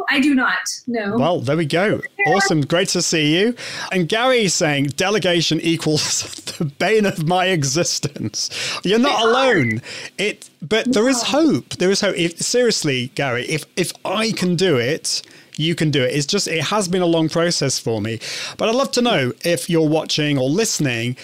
I 0.08 0.20
do 0.20 0.34
not. 0.34 0.68
No. 0.86 1.16
Well, 1.16 1.40
there 1.40 1.56
we 1.56 1.66
go. 1.66 2.00
Awesome. 2.28 2.60
Great 2.60 2.88
to 2.90 3.02
see 3.02 3.36
you. 3.36 3.56
And 3.90 4.08
Gary 4.08 4.46
saying 4.46 4.86
delegation 4.96 5.60
equals 5.60 6.22
the 6.58 6.64
bane 6.64 7.06
of 7.06 7.26
my 7.26 7.46
existence. 7.46 8.48
You're 8.84 9.00
not 9.00 9.22
alone. 9.22 9.82
It 10.16 10.48
but 10.62 10.92
there 10.92 11.08
is 11.08 11.22
hope. 11.22 11.70
There 11.76 11.90
is 11.90 12.00
hope. 12.00 12.16
If, 12.16 12.38
seriously, 12.38 13.08
Gary, 13.14 13.46
if 13.46 13.64
if 13.76 13.92
I 14.04 14.32
can 14.32 14.56
do 14.56 14.76
it, 14.76 15.22
you 15.56 15.74
can 15.74 15.90
do 15.90 16.02
it. 16.02 16.14
It's 16.14 16.26
just 16.26 16.48
it 16.48 16.64
has 16.64 16.88
been 16.88 17.02
a 17.02 17.06
long 17.06 17.28
process 17.28 17.78
for 17.78 18.00
me. 18.00 18.20
But 18.56 18.68
I'd 18.68 18.74
love 18.74 18.92
to 18.92 19.02
know 19.02 19.32
if 19.44 19.70
you're 19.70 19.88
watching 19.88 20.38
or 20.38 20.48
listening, 20.48 21.16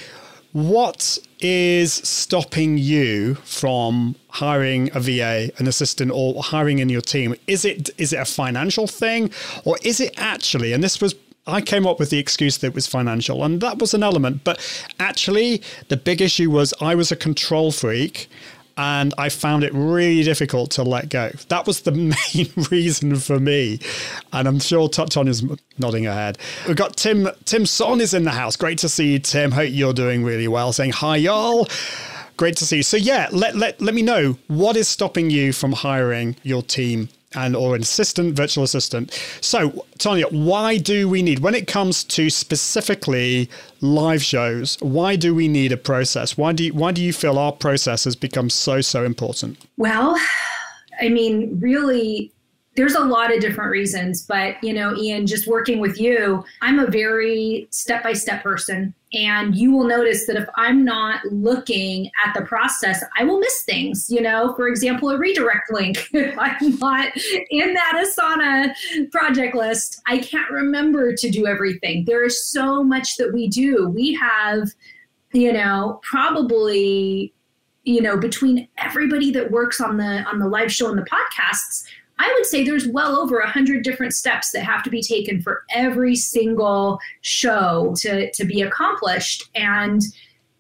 what 0.53 1.19
is 1.41 1.93
stopping 1.93 2.79
you 2.79 3.35
from 3.37 4.15
hiring 4.29 4.91
a 4.95 5.01
VA, 5.01 5.51
an 5.59 5.67
assistant, 5.67 6.11
or 6.13 6.43
hiring 6.43 6.79
in 6.79 6.89
your 6.89 7.01
team? 7.01 7.35
Is 7.47 7.65
it 7.65 7.91
is 7.99 8.13
it 8.13 8.17
a 8.17 8.25
financial 8.25 8.87
thing, 8.87 9.31
or 9.65 9.77
is 9.83 10.01
it 10.01 10.15
actually? 10.17 10.73
And 10.73 10.83
this 10.83 11.01
was 11.01 11.15
I 11.47 11.61
came 11.61 11.87
up 11.87 11.99
with 11.99 12.11
the 12.11 12.19
excuse 12.19 12.59
that 12.59 12.69
it 12.69 12.75
was 12.75 12.87
financial, 12.87 13.43
and 13.43 13.61
that 13.61 13.79
was 13.79 13.95
an 13.95 14.03
element. 14.03 14.45
But 14.45 14.61
actually, 15.01 15.63
the 15.89 15.97
big 15.97 16.21
issue 16.21 16.51
was 16.51 16.73
I 16.81 16.95
was 16.95 17.11
a 17.11 17.17
control 17.17 17.73
freak. 17.73 18.29
And 18.77 19.13
I 19.19 19.29
found 19.29 19.65
it 19.65 19.73
really 19.75 20.23
difficult 20.23 20.71
to 20.73 20.83
let 20.83 21.09
go. 21.09 21.31
That 21.49 21.67
was 21.67 21.83
the 21.83 21.93
main 22.35 22.51
reason 22.71 23.17
for 23.17 23.39
me. 23.39 23.81
And 24.33 24.49
I'm 24.49 24.59
sure 24.61 24.89
T- 24.89 25.05
Tanya's 25.07 25.45
nodding 25.79 26.05
her 26.05 26.15
head. 26.15 26.39
We've 26.67 26.77
got 26.77 26.97
Tim. 26.97 27.29
Tim 27.45 27.67
Son 27.67 28.01
is 28.01 28.15
in 28.15 28.25
the 28.25 28.31
house. 28.31 28.57
Great 28.57 28.79
to 28.79 28.89
see 28.89 29.13
you, 29.13 29.19
Tim. 29.19 29.53
Hope 29.53 29.71
you're 29.71 29.93
doing 29.93 30.25
really 30.25 30.49
well. 30.49 30.73
Saying 30.73 30.93
hi, 30.93 31.17
y'all. 31.17 31.69
Great 32.37 32.57
to 32.57 32.67
see 32.67 32.79
you. 32.79 32.83
So 32.83 32.97
yeah, 32.97 33.29
let, 33.31 33.57
let, 33.57 33.81
let 33.81 33.95
me 33.95 34.03
know 34.03 34.37
what 34.49 34.77
is 34.77 34.89
stopping 34.89 35.31
you 35.31 35.53
from 35.53 35.73
hiring 35.73 36.37
your 36.43 36.63
team 36.63 37.09
and 37.35 37.57
or 37.57 37.75
an 37.75 37.83
assistant, 37.83 38.35
virtual 38.35 38.65
assistant. 38.65 39.13
So 39.41 39.85
Tanya, 39.99 40.27
why 40.29 40.79
do 40.79 41.09
we 41.09 41.23
need 41.23 41.41
when 41.41 41.55
it 41.55 41.67
comes 41.67 42.05
to 42.05 42.31
specifically 42.31 43.49
live 43.81 44.23
shows, 44.23 44.77
why 44.81 45.17
do 45.17 45.35
we 45.35 45.49
need 45.49 45.73
a 45.73 45.77
process? 45.77 46.37
Why 46.39 46.53
do 46.53 46.65
you, 46.65 46.75
why 46.75 46.93
do 46.93 47.03
you 47.03 47.13
feel 47.13 47.39
our 47.39 47.53
process 47.53 48.05
has 48.05 48.17
become 48.17 48.51
so 48.51 48.81
so 48.81 49.05
important? 49.05 49.59
Well, 49.77 50.19
I 51.01 51.09
mean, 51.09 51.59
really, 51.61 52.33
there's 52.75 52.95
a 52.95 53.05
lot 53.05 53.33
of 53.33 53.41
different 53.41 53.71
reasons, 53.71 54.23
but 54.23 54.63
you 54.63 54.73
know, 54.73 54.97
Ian, 54.97 55.27
just 55.27 55.47
working 55.47 55.79
with 55.79 56.01
you, 56.01 56.43
I'm 56.63 56.79
a 56.79 56.87
very 56.87 57.69
step 57.71 58.03
by 58.03 58.15
step 58.15 58.43
person. 58.43 58.95
And 59.13 59.55
you 59.55 59.73
will 59.73 59.85
notice 59.85 60.27
that 60.27 60.37
if 60.37 60.49
I'm 60.57 60.83
not 60.83 61.23
looking 61.27 62.11
at 62.25 62.33
the 62.33 62.47
process, 62.47 63.05
I 63.19 63.25
will 63.25 63.39
miss 63.41 63.63
things. 63.65 64.09
You 64.09 64.23
know, 64.23 64.55
for 64.55 64.69
example, 64.69 65.11
a 65.11 65.19
redirect 65.19 65.71
link. 65.71 66.09
If 66.15 66.39
I'm 66.39 66.79
not 66.79 67.13
in 67.51 67.75
that 67.75 68.03
Asana 68.03 69.11
project 69.11 69.55
list, 69.55 70.01
I 70.07 70.19
can't 70.19 70.51
remember 70.51 71.15
to 71.15 71.31
do 71.31 71.47
everything. 71.47 72.05
There 72.07 72.25
is 72.25 72.47
so 72.47 72.83
much 72.83 73.17
that 73.17 73.35
we 73.35 73.49
do. 73.49 73.89
We 73.89 74.15
have, 74.15 74.71
you 75.33 75.53
know, 75.53 76.01
probably 76.03 77.35
you 77.85 78.01
know, 78.01 78.17
between 78.17 78.69
everybody 78.79 79.33
that 79.33 79.51
works 79.51 79.81
on 79.81 79.97
the 79.97 80.23
on 80.23 80.39
the 80.39 80.47
live 80.47 80.73
show 80.73 80.89
and 80.89 80.97
the 80.97 81.03
podcasts, 81.03 81.85
I 82.23 82.33
would 82.37 82.47
say 82.47 82.63
there's 82.63 82.87
well 82.87 83.17
over 83.17 83.41
a 83.41 83.51
hundred 83.51 83.83
different 83.83 84.15
steps 84.15 84.53
that 84.53 84.63
have 84.63 84.85
to 84.85 84.91
be 84.91 85.03
taken 85.03 85.43
for 85.43 85.65
every 85.71 86.15
single 86.15 87.01
show 87.23 87.95
to 87.99 88.31
to 88.31 88.45
be 88.45 88.63
accomplished. 88.63 89.51
And 89.57 90.01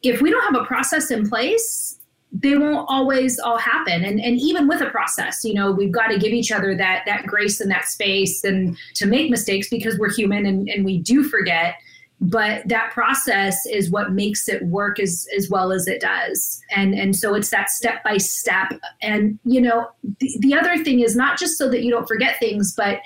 if 0.02 0.20
we 0.20 0.30
don't 0.30 0.42
have 0.42 0.60
a 0.60 0.66
process 0.66 1.12
in 1.12 1.28
place, 1.28 2.00
they 2.32 2.56
won't 2.56 2.86
always 2.88 3.38
all 3.38 3.58
happen. 3.58 4.02
And 4.04 4.20
and 4.20 4.40
even 4.40 4.66
with 4.66 4.80
a 4.80 4.90
process, 4.90 5.44
you 5.44 5.54
know, 5.54 5.70
we've 5.70 5.92
got 5.92 6.08
to 6.08 6.18
give 6.18 6.32
each 6.32 6.50
other 6.50 6.74
that 6.74 7.04
that 7.06 7.26
grace 7.28 7.60
and 7.60 7.70
that 7.70 7.84
space 7.84 8.42
and 8.42 8.76
to 8.94 9.06
make 9.06 9.30
mistakes 9.30 9.68
because 9.68 9.96
we're 10.00 10.12
human 10.12 10.44
and, 10.46 10.68
and 10.68 10.84
we 10.84 10.98
do 10.98 11.22
forget 11.22 11.76
but 12.22 12.66
that 12.68 12.92
process 12.92 13.66
is 13.66 13.90
what 13.90 14.12
makes 14.12 14.48
it 14.48 14.62
work 14.66 15.00
as 15.00 15.26
as 15.36 15.50
well 15.50 15.72
as 15.72 15.88
it 15.88 16.00
does. 16.00 16.62
And 16.70 16.94
and 16.94 17.16
so 17.16 17.34
it's 17.34 17.50
that 17.50 17.68
step 17.68 18.04
by 18.04 18.16
step. 18.16 18.80
And 19.02 19.38
you 19.44 19.60
know 19.60 19.90
the, 20.20 20.36
the 20.38 20.54
other 20.54 20.82
thing 20.84 21.00
is 21.00 21.16
not 21.16 21.36
just 21.36 21.58
so 21.58 21.68
that 21.68 21.82
you 21.82 21.90
don't 21.90 22.06
forget 22.06 22.38
things 22.38 22.74
but 22.74 23.00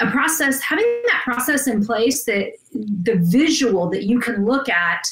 a 0.00 0.10
process 0.10 0.60
having 0.62 0.86
that 1.04 1.20
process 1.22 1.66
in 1.66 1.84
place 1.84 2.24
that 2.24 2.52
the 2.74 3.16
visual 3.16 3.90
that 3.90 4.04
you 4.04 4.18
can 4.18 4.46
look 4.46 4.70
at 4.70 5.06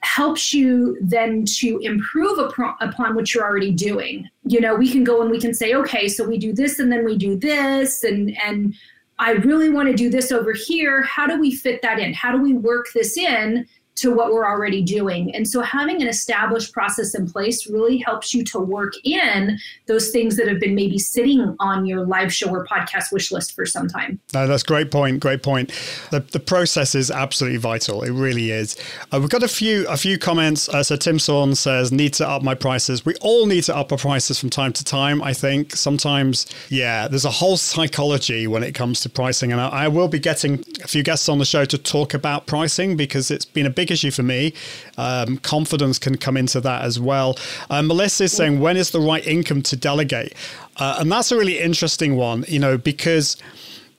helps 0.00 0.52
you 0.52 0.96
then 1.00 1.44
to 1.46 1.78
improve 1.82 2.38
upon 2.38 3.14
what 3.14 3.34
you're 3.34 3.42
already 3.42 3.72
doing. 3.72 4.28
You 4.44 4.60
know 4.60 4.74
we 4.74 4.90
can 4.90 5.02
go 5.02 5.22
and 5.22 5.30
we 5.30 5.40
can 5.40 5.54
say 5.54 5.74
okay 5.74 6.08
so 6.08 6.28
we 6.28 6.36
do 6.36 6.52
this 6.52 6.78
and 6.78 6.92
then 6.92 7.06
we 7.06 7.16
do 7.16 7.36
this 7.36 8.04
and 8.04 8.36
and 8.44 8.74
I 9.18 9.32
really 9.32 9.68
want 9.68 9.88
to 9.88 9.94
do 9.94 10.10
this 10.10 10.30
over 10.30 10.52
here. 10.52 11.02
How 11.02 11.26
do 11.26 11.38
we 11.38 11.54
fit 11.54 11.82
that 11.82 11.98
in? 11.98 12.14
How 12.14 12.30
do 12.30 12.40
we 12.40 12.54
work 12.54 12.88
this 12.94 13.16
in 13.16 13.66
to 13.98 14.14
what 14.14 14.32
we're 14.32 14.46
already 14.46 14.82
doing. 14.82 15.34
And 15.34 15.46
so 15.46 15.60
having 15.60 16.00
an 16.00 16.08
established 16.08 16.72
process 16.72 17.14
in 17.14 17.28
place 17.30 17.68
really 17.68 17.98
helps 17.98 18.32
you 18.32 18.44
to 18.44 18.58
work 18.58 18.92
in 19.04 19.58
those 19.86 20.10
things 20.10 20.36
that 20.36 20.46
have 20.46 20.60
been 20.60 20.74
maybe 20.74 20.98
sitting 20.98 21.56
on 21.58 21.84
your 21.84 22.06
live 22.06 22.32
show 22.32 22.48
or 22.50 22.64
podcast 22.66 23.12
wish 23.12 23.32
list 23.32 23.54
for 23.54 23.66
some 23.66 23.88
time. 23.88 24.20
No, 24.32 24.46
that's 24.46 24.62
great 24.62 24.90
point. 24.90 25.20
Great 25.20 25.42
point. 25.42 25.72
The, 26.10 26.20
the 26.20 26.40
process 26.40 26.94
is 26.94 27.10
absolutely 27.10 27.58
vital. 27.58 28.02
It 28.02 28.12
really 28.12 28.52
is. 28.52 28.76
Uh, 29.12 29.18
we've 29.20 29.30
got 29.30 29.42
a 29.42 29.48
few 29.48 29.86
a 29.88 29.96
few 29.96 30.16
comments. 30.18 30.68
Uh, 30.68 30.82
so 30.82 30.96
Tim 30.96 31.18
Sawn 31.18 31.54
says, 31.54 31.90
need 31.90 32.14
to 32.14 32.28
up 32.28 32.42
my 32.42 32.54
prices. 32.54 33.04
We 33.04 33.14
all 33.16 33.46
need 33.46 33.64
to 33.64 33.76
up 33.76 33.90
our 33.90 33.98
prices 33.98 34.38
from 34.38 34.50
time 34.50 34.72
to 34.74 34.84
time, 34.84 35.22
I 35.22 35.32
think. 35.32 35.74
Sometimes, 35.74 36.46
yeah, 36.68 37.08
there's 37.08 37.24
a 37.24 37.30
whole 37.30 37.56
psychology 37.56 38.46
when 38.46 38.62
it 38.62 38.72
comes 38.74 39.00
to 39.00 39.08
pricing. 39.08 39.50
And 39.50 39.60
I, 39.60 39.68
I 39.68 39.88
will 39.88 40.08
be 40.08 40.18
getting 40.18 40.64
a 40.84 40.88
few 40.88 41.02
guests 41.02 41.28
on 41.28 41.38
the 41.38 41.44
show 41.44 41.64
to 41.64 41.78
talk 41.78 42.14
about 42.14 42.46
pricing 42.46 42.96
because 42.96 43.30
it's 43.30 43.44
been 43.44 43.66
a 43.66 43.70
big 43.70 43.87
big 43.88 43.92
issue 43.92 44.10
for 44.10 44.22
me. 44.22 44.52
Um, 44.96 45.38
confidence 45.38 45.98
can 45.98 46.16
come 46.16 46.36
into 46.36 46.60
that 46.60 46.82
as 46.82 47.00
well. 47.00 47.36
Uh, 47.70 47.82
Melissa 47.82 48.24
is 48.24 48.32
saying, 48.32 48.60
when 48.60 48.76
is 48.76 48.90
the 48.90 49.00
right 49.00 49.26
income 49.26 49.62
to 49.62 49.76
delegate? 49.76 50.34
Uh, 50.76 50.96
and 51.00 51.10
that's 51.10 51.32
a 51.32 51.36
really 51.36 51.58
interesting 51.58 52.16
one, 52.16 52.44
you 52.48 52.58
know, 52.58 52.78
because 52.78 53.36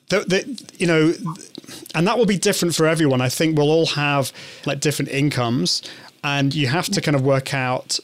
the, 0.09 0.19
the, 0.21 0.67
you 0.77 0.87
know, 0.87 1.13
and 1.95 2.07
that 2.07 2.17
will 2.17 2.25
be 2.25 2.37
different 2.37 2.75
for 2.75 2.87
everyone. 2.87 3.21
I 3.21 3.29
think 3.29 3.57
we'll 3.57 3.71
all 3.71 3.87
have 3.87 4.31
like 4.65 4.79
different 4.79 5.11
incomes, 5.11 5.81
and 6.23 6.53
you 6.53 6.67
have 6.67 6.87
to 6.87 7.01
kind 7.01 7.15
of 7.15 7.23
work 7.23 7.53
out 7.53 7.99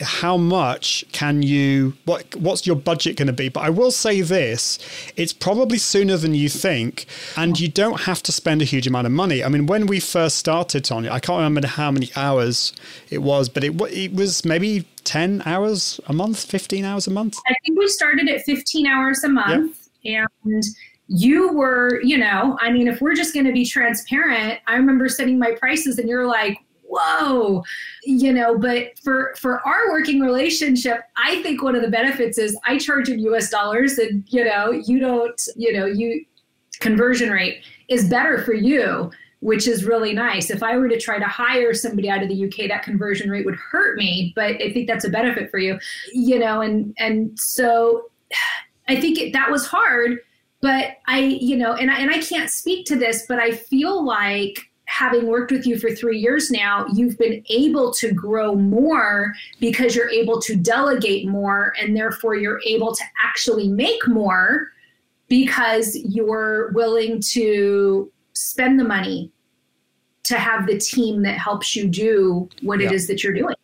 how 0.00 0.36
much 0.36 1.04
can 1.12 1.42
you 1.42 1.94
what 2.04 2.34
what's 2.36 2.66
your 2.66 2.76
budget 2.76 3.16
going 3.16 3.26
to 3.26 3.32
be? 3.32 3.48
But 3.48 3.60
i 3.60 3.70
will 3.70 3.90
say 3.90 4.20
this 4.20 4.78
it's 5.16 5.32
probably 5.32 5.78
sooner 5.78 6.16
than 6.16 6.34
you 6.34 6.48
think 6.48 7.06
and 7.36 7.58
you 7.58 7.68
don't 7.68 8.02
have 8.02 8.22
to 8.24 8.32
spend 8.32 8.62
a 8.62 8.64
huge 8.64 8.86
amount 8.86 9.06
of 9.06 9.12
money. 9.12 9.42
I 9.42 9.48
mean 9.48 9.66
when 9.66 9.86
we 9.86 10.00
first 10.00 10.36
started 10.36 10.84
Tonya 10.84 11.10
i 11.10 11.20
can't 11.20 11.38
remember 11.38 11.66
how 11.66 11.90
many 11.90 12.10
hours 12.16 12.72
it 13.10 13.18
was 13.18 13.48
but 13.48 13.64
it, 13.64 13.80
it 13.92 14.12
was 14.12 14.44
maybe 14.44 14.86
10 15.04 15.42
hours 15.46 16.00
a 16.06 16.12
month 16.12 16.44
15 16.44 16.84
hours 16.84 17.06
a 17.06 17.10
month. 17.10 17.38
I 17.46 17.54
think 17.64 17.78
we 17.78 17.88
started 17.88 18.28
at 18.28 18.42
15 18.42 18.86
hours 18.86 19.24
a 19.24 19.28
month 19.28 19.88
yep. 20.02 20.30
and 20.44 20.64
you 21.08 21.52
were, 21.52 22.00
you 22.02 22.18
know, 22.18 22.58
I 22.60 22.70
mean, 22.70 22.88
if 22.88 23.00
we're 23.00 23.14
just 23.14 23.32
going 23.32 23.46
to 23.46 23.52
be 23.52 23.64
transparent, 23.64 24.58
I 24.66 24.74
remember 24.74 25.08
setting 25.08 25.38
my 25.38 25.52
prices 25.52 25.98
and 25.98 26.08
you're 26.08 26.26
like, 26.26 26.58
whoa 26.88 27.62
you 28.04 28.32
know 28.32 28.56
but 28.56 28.98
for 29.02 29.34
for 29.36 29.66
our 29.66 29.90
working 29.90 30.20
relationship 30.20 31.00
i 31.16 31.42
think 31.42 31.62
one 31.62 31.74
of 31.74 31.82
the 31.82 31.90
benefits 31.90 32.38
is 32.38 32.56
i 32.66 32.78
charge 32.78 33.08
in 33.08 33.18
us 33.20 33.50
dollars 33.50 33.98
and 33.98 34.24
you 34.28 34.44
know 34.44 34.70
you 34.70 34.98
don't 34.98 35.40
you 35.56 35.72
know 35.72 35.86
you 35.86 36.24
conversion 36.80 37.30
rate 37.30 37.62
is 37.88 38.08
better 38.08 38.42
for 38.42 38.54
you 38.54 39.10
which 39.40 39.68
is 39.68 39.84
really 39.84 40.12
nice. 40.12 40.50
If 40.50 40.62
i 40.62 40.76
were 40.76 40.88
to 40.88 40.98
try 40.98 41.18
to 41.18 41.24
hire 41.24 41.74
somebody 41.74 42.08
out 42.08 42.22
of 42.22 42.28
the 42.28 42.46
uk 42.46 42.68
that 42.68 42.82
conversion 42.82 43.30
rate 43.30 43.44
would 43.44 43.56
hurt 43.56 43.96
me 43.96 44.32
but 44.34 44.60
i 44.62 44.72
think 44.72 44.88
that's 44.88 45.04
a 45.04 45.10
benefit 45.10 45.50
for 45.50 45.58
you 45.58 45.78
you 46.12 46.38
know 46.38 46.60
and 46.60 46.94
and 46.98 47.38
so 47.38 48.10
i 48.88 48.98
think 49.00 49.18
it, 49.18 49.32
that 49.32 49.50
was 49.50 49.66
hard 49.66 50.18
but 50.60 50.96
i 51.06 51.20
you 51.20 51.56
know 51.56 51.74
and 51.74 51.90
I, 51.90 51.98
and 52.00 52.10
I 52.10 52.18
can't 52.18 52.50
speak 52.50 52.86
to 52.86 52.96
this 52.96 53.26
but 53.28 53.38
i 53.38 53.52
feel 53.52 54.04
like 54.04 54.70
having 54.86 55.26
worked 55.26 55.52
with 55.52 55.66
you 55.66 55.78
for 55.78 55.90
three 55.90 56.18
years 56.18 56.50
now, 56.50 56.86
you've 56.94 57.18
been 57.18 57.44
able 57.50 57.92
to 57.94 58.12
grow 58.12 58.54
more 58.54 59.32
because 59.60 59.94
you're 59.94 60.10
able 60.10 60.40
to 60.40 60.56
delegate 60.56 61.28
more, 61.28 61.74
and 61.80 61.96
therefore 61.96 62.36
you're 62.36 62.60
able 62.66 62.94
to 62.94 63.04
actually 63.22 63.68
make 63.68 64.06
more 64.08 64.68
because 65.28 65.96
you're 65.96 66.70
willing 66.72 67.20
to 67.20 68.10
spend 68.32 68.78
the 68.78 68.84
money 68.84 69.30
to 70.22 70.38
have 70.38 70.66
the 70.66 70.78
team 70.78 71.22
that 71.22 71.38
helps 71.38 71.76
you 71.76 71.88
do 71.88 72.48
what 72.62 72.80
yeah. 72.80 72.86
it 72.86 72.92
is 72.92 73.06
that 73.08 73.22
you're 73.22 73.32
doing. 73.32 73.54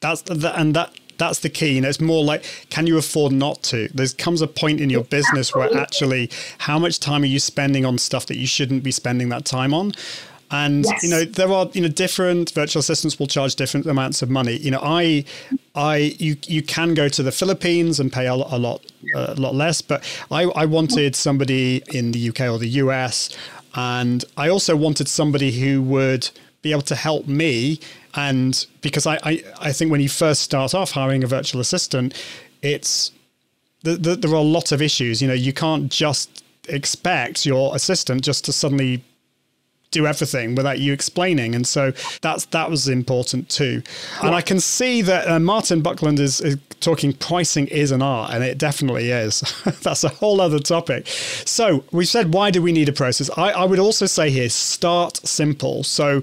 That's 0.00 0.22
the, 0.22 0.58
and 0.58 0.74
that 0.74 0.92
that's 1.18 1.40
the 1.40 1.48
key. 1.48 1.74
You 1.74 1.80
know, 1.80 1.88
it's 1.88 2.00
more 2.00 2.24
like, 2.24 2.44
can 2.70 2.86
you 2.86 2.98
afford 2.98 3.32
not 3.32 3.62
to? 3.64 3.88
There 3.94 4.06
comes 4.18 4.42
a 4.42 4.48
point 4.48 4.80
in 4.80 4.90
your 4.90 5.04
business 5.04 5.48
Absolutely. 5.50 5.74
where 5.74 5.82
actually, 5.82 6.30
how 6.58 6.78
much 6.78 6.98
time 6.98 7.22
are 7.22 7.26
you 7.26 7.38
spending 7.38 7.84
on 7.84 7.98
stuff 7.98 8.26
that 8.26 8.36
you 8.36 8.46
shouldn't 8.46 8.82
be 8.82 8.90
spending 8.90 9.28
that 9.28 9.44
time 9.44 9.72
on? 9.72 9.92
And 10.62 10.84
yes. 10.84 11.02
you 11.02 11.10
know 11.10 11.24
there 11.24 11.50
are 11.50 11.68
you 11.72 11.80
know 11.80 11.88
different 11.88 12.52
virtual 12.52 12.80
assistants 12.80 13.18
will 13.18 13.26
charge 13.26 13.56
different 13.56 13.86
amounts 13.86 14.22
of 14.22 14.30
money. 14.30 14.56
You 14.56 14.70
know 14.70 14.80
I 14.82 15.24
I 15.74 16.14
you 16.18 16.36
you 16.46 16.62
can 16.62 16.94
go 16.94 17.08
to 17.08 17.22
the 17.24 17.32
Philippines 17.32 17.98
and 17.98 18.12
pay 18.12 18.26
a, 18.26 18.34
a 18.34 18.58
lot 18.66 18.80
a 19.14 19.34
lot 19.34 19.54
less, 19.54 19.82
but 19.82 20.04
I 20.30 20.42
I 20.62 20.64
wanted 20.66 21.16
somebody 21.16 21.82
in 21.92 22.12
the 22.12 22.28
UK 22.28 22.42
or 22.42 22.58
the 22.58 22.72
US, 22.84 23.36
and 23.74 24.24
I 24.36 24.48
also 24.48 24.76
wanted 24.76 25.08
somebody 25.08 25.50
who 25.60 25.82
would 25.82 26.30
be 26.62 26.70
able 26.70 26.82
to 26.82 26.94
help 26.94 27.26
me. 27.26 27.80
And 28.14 28.64
because 28.80 29.06
I 29.06 29.16
I, 29.24 29.42
I 29.60 29.72
think 29.72 29.90
when 29.90 30.00
you 30.00 30.08
first 30.08 30.42
start 30.42 30.72
off 30.72 30.92
hiring 30.92 31.24
a 31.24 31.26
virtual 31.26 31.60
assistant, 31.60 32.14
it's 32.62 33.10
the, 33.82 33.96
the, 33.96 34.14
there 34.14 34.30
are 34.30 34.46
a 34.48 34.52
lot 34.58 34.70
of 34.70 34.80
issues. 34.80 35.20
You 35.20 35.26
know 35.26 35.34
you 35.48 35.52
can't 35.52 35.90
just 35.90 36.44
expect 36.68 37.44
your 37.44 37.74
assistant 37.74 38.22
just 38.22 38.44
to 38.44 38.52
suddenly 38.52 39.02
do 39.94 40.06
everything 40.06 40.54
without 40.54 40.78
you 40.78 40.92
explaining. 40.92 41.54
And 41.54 41.66
so 41.66 41.92
that's 42.20 42.44
that 42.46 42.68
was 42.68 42.88
important 42.88 43.48
too. 43.48 43.82
And 44.22 44.34
I 44.34 44.42
can 44.42 44.60
see 44.60 45.00
that 45.02 45.28
uh, 45.28 45.38
Martin 45.38 45.80
Buckland 45.80 46.20
is, 46.20 46.40
is, 46.40 46.58
talking 46.80 47.14
pricing 47.14 47.66
is 47.68 47.90
an 47.90 48.02
art, 48.02 48.32
and 48.34 48.44
it 48.44 48.58
definitely 48.58 49.10
is. 49.10 49.42
that's 49.82 50.04
a 50.04 50.08
whole 50.08 50.40
other 50.40 50.58
topic. 50.58 51.06
So 51.06 51.84
we 51.92 52.04
said, 52.04 52.34
why 52.34 52.50
do 52.50 52.60
we 52.60 52.72
need 52.72 52.88
a 52.88 52.92
process? 52.92 53.30
I, 53.36 53.52
I 53.52 53.64
would 53.64 53.78
also 53.78 54.06
say 54.06 54.28
here, 54.30 54.50
start 54.50 55.16
simple. 55.26 55.82
So 55.82 56.22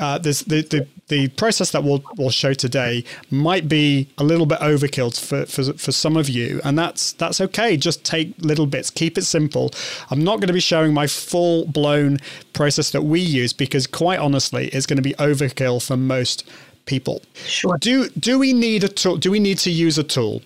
uh, 0.00 0.18
there's 0.18 0.40
the, 0.40 0.62
the 0.62 0.88
the 1.10 1.28
process 1.28 1.72
that 1.72 1.84
we'll, 1.84 2.02
we'll 2.16 2.30
show 2.30 2.54
today 2.54 3.04
might 3.30 3.68
be 3.68 4.08
a 4.16 4.24
little 4.24 4.46
bit 4.46 4.58
overkill 4.60 5.10
for, 5.20 5.44
for, 5.44 5.74
for 5.74 5.92
some 5.92 6.16
of 6.16 6.28
you, 6.28 6.60
and 6.64 6.78
that's 6.78 7.12
that's 7.12 7.40
okay. 7.40 7.76
Just 7.76 8.04
take 8.04 8.32
little 8.38 8.66
bits, 8.66 8.88
keep 8.88 9.18
it 9.18 9.24
simple. 9.24 9.70
I'm 10.10 10.24
not 10.24 10.36
going 10.36 10.48
to 10.48 10.54
be 10.54 10.60
showing 10.60 10.94
my 10.94 11.06
full 11.06 11.66
blown 11.66 12.18
process 12.54 12.90
that 12.92 13.02
we 13.02 13.20
use 13.20 13.52
because, 13.52 13.86
quite 13.86 14.18
honestly, 14.18 14.68
it's 14.68 14.86
going 14.86 14.96
to 14.96 15.02
be 15.02 15.14
overkill 15.14 15.86
for 15.86 15.96
most 15.98 16.48
people. 16.86 17.20
Sure. 17.44 17.76
Do 17.76 18.08
do 18.10 18.38
we 18.38 18.54
need 18.54 18.84
a 18.84 18.88
tool? 18.88 19.18
Do 19.18 19.30
we 19.30 19.40
need 19.40 19.58
to 19.58 19.70
use 19.70 19.98
a 19.98 20.04
tool? 20.04 20.42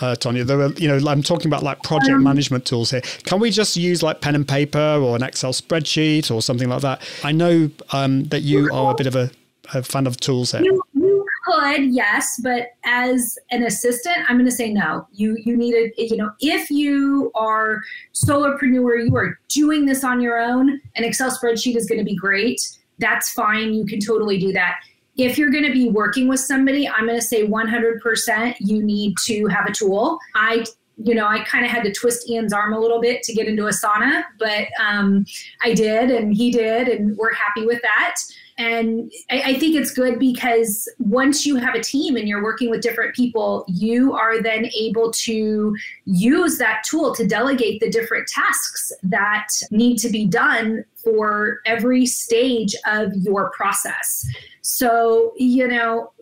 uh, 0.00 0.14
Tonya. 0.14 0.46
There 0.46 0.60
are, 0.60 0.72
you 0.72 0.88
know, 0.88 0.98
I'm 1.08 1.22
talking 1.22 1.48
about 1.48 1.62
like 1.62 1.82
project 1.82 2.14
um, 2.14 2.22
management 2.22 2.64
tools 2.64 2.90
here. 2.90 3.02
Can 3.24 3.40
we 3.40 3.50
just 3.50 3.76
use 3.76 4.02
like 4.02 4.20
pen 4.20 4.34
and 4.34 4.46
paper 4.46 4.78
or 4.78 5.16
an 5.16 5.22
Excel 5.22 5.52
spreadsheet 5.52 6.30
or 6.30 6.42
something 6.42 6.68
like 6.68 6.82
that? 6.82 7.02
I 7.22 7.32
know 7.32 7.70
um, 7.92 8.24
that 8.24 8.40
you 8.40 8.70
are 8.72 8.92
a 8.92 8.94
bit 8.94 9.06
of 9.06 9.16
a 9.16 9.30
a 9.72 9.82
fan 9.82 10.06
of 10.06 10.18
tools? 10.18 10.54
You, 10.54 10.82
you 10.92 11.26
could, 11.44 11.84
yes, 11.86 12.40
but 12.42 12.68
as 12.84 13.38
an 13.50 13.64
assistant, 13.64 14.18
I'm 14.28 14.36
going 14.36 14.48
to 14.48 14.54
say 14.54 14.72
no. 14.72 15.06
You 15.12 15.36
you 15.44 15.56
need 15.56 15.74
a 15.74 15.92
you 15.96 16.16
know 16.16 16.30
if 16.40 16.70
you 16.70 17.30
are 17.34 17.80
solopreneur, 18.14 19.06
you 19.06 19.16
are 19.16 19.38
doing 19.48 19.86
this 19.86 20.04
on 20.04 20.20
your 20.20 20.40
own. 20.40 20.80
An 20.96 21.04
Excel 21.04 21.30
spreadsheet 21.30 21.76
is 21.76 21.86
going 21.86 21.98
to 21.98 22.04
be 22.04 22.16
great. 22.16 22.60
That's 22.98 23.32
fine. 23.32 23.74
You 23.74 23.86
can 23.86 24.00
totally 24.00 24.38
do 24.38 24.52
that. 24.52 24.76
If 25.16 25.38
you're 25.38 25.50
going 25.50 25.64
to 25.64 25.72
be 25.72 25.88
working 25.88 26.26
with 26.26 26.40
somebody, 26.40 26.88
I'm 26.88 27.06
going 27.06 27.18
to 27.18 27.24
say 27.24 27.46
100% 27.46 28.56
you 28.58 28.82
need 28.82 29.14
to 29.26 29.46
have 29.46 29.66
a 29.66 29.72
tool. 29.72 30.18
I 30.34 30.64
you 31.02 31.14
know, 31.14 31.26
I 31.26 31.42
kind 31.44 31.64
of 31.64 31.72
had 31.72 31.82
to 31.84 31.92
twist 31.92 32.30
Ian's 32.30 32.52
arm 32.52 32.72
a 32.72 32.78
little 32.78 33.00
bit 33.00 33.22
to 33.24 33.32
get 33.34 33.48
into 33.48 33.62
Asana, 33.62 34.22
but 34.38 34.68
um, 34.80 35.26
I 35.62 35.74
did, 35.74 36.10
and 36.10 36.32
he 36.32 36.52
did, 36.52 36.86
and 36.86 37.16
we're 37.16 37.32
happy 37.32 37.66
with 37.66 37.82
that 37.82 38.14
And 38.56 39.10
I, 39.30 39.42
I 39.42 39.54
think 39.54 39.74
it's 39.74 39.90
good 39.90 40.18
because 40.18 40.88
once 40.98 41.44
you 41.44 41.56
have 41.56 41.74
a 41.74 41.82
team 41.82 42.16
and 42.16 42.28
you're 42.28 42.42
working 42.42 42.70
with 42.70 42.82
different 42.82 43.14
people, 43.14 43.64
you 43.66 44.12
are 44.12 44.40
then 44.40 44.66
able 44.78 45.10
to 45.12 45.76
use 46.04 46.58
that 46.58 46.84
tool 46.84 47.14
to 47.16 47.26
delegate 47.26 47.80
the 47.80 47.90
different 47.90 48.28
tasks 48.28 48.92
that 49.02 49.48
need 49.70 49.98
to 49.98 50.08
be 50.08 50.26
done 50.26 50.84
for 51.02 51.60
every 51.66 52.06
stage 52.06 52.74
of 52.86 53.12
your 53.16 53.50
process. 53.50 54.26
So, 54.62 55.32
you 55.36 55.66
know, 55.66 56.12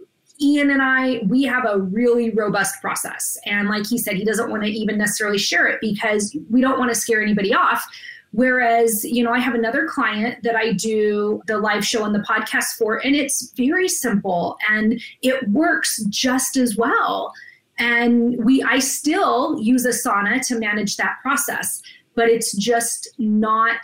Ian 0.40 0.70
and 0.70 0.82
I, 0.82 1.20
we 1.28 1.44
have 1.44 1.64
a 1.68 1.78
really 1.78 2.30
robust 2.30 2.80
process. 2.80 3.38
And 3.46 3.68
like 3.68 3.86
he 3.86 3.98
said, 3.98 4.16
he 4.16 4.24
doesn't 4.24 4.50
want 4.50 4.64
to 4.64 4.68
even 4.68 4.98
necessarily 4.98 5.38
share 5.38 5.66
it 5.66 5.80
because 5.80 6.36
we 6.50 6.60
don't 6.60 6.78
want 6.78 6.90
to 6.90 6.94
scare 6.98 7.22
anybody 7.22 7.54
off. 7.54 7.86
Whereas, 8.32 9.04
you 9.04 9.22
know, 9.22 9.30
I 9.30 9.38
have 9.38 9.54
another 9.54 9.86
client 9.86 10.42
that 10.42 10.56
I 10.56 10.72
do 10.72 11.42
the 11.46 11.58
live 11.58 11.84
show 11.84 12.04
and 12.04 12.14
the 12.14 12.20
podcast 12.20 12.76
for, 12.78 12.96
and 12.96 13.14
it's 13.14 13.52
very 13.56 13.88
simple 13.88 14.56
and 14.70 15.00
it 15.20 15.48
works 15.50 16.02
just 16.08 16.56
as 16.56 16.76
well. 16.76 17.32
And 17.78 18.42
we 18.44 18.62
I 18.62 18.78
still 18.78 19.58
use 19.60 19.86
Asana 19.86 20.46
to 20.48 20.58
manage 20.58 20.96
that 20.96 21.16
process, 21.22 21.82
but 22.14 22.28
it's 22.28 22.56
just 22.56 23.08
not 23.18 23.76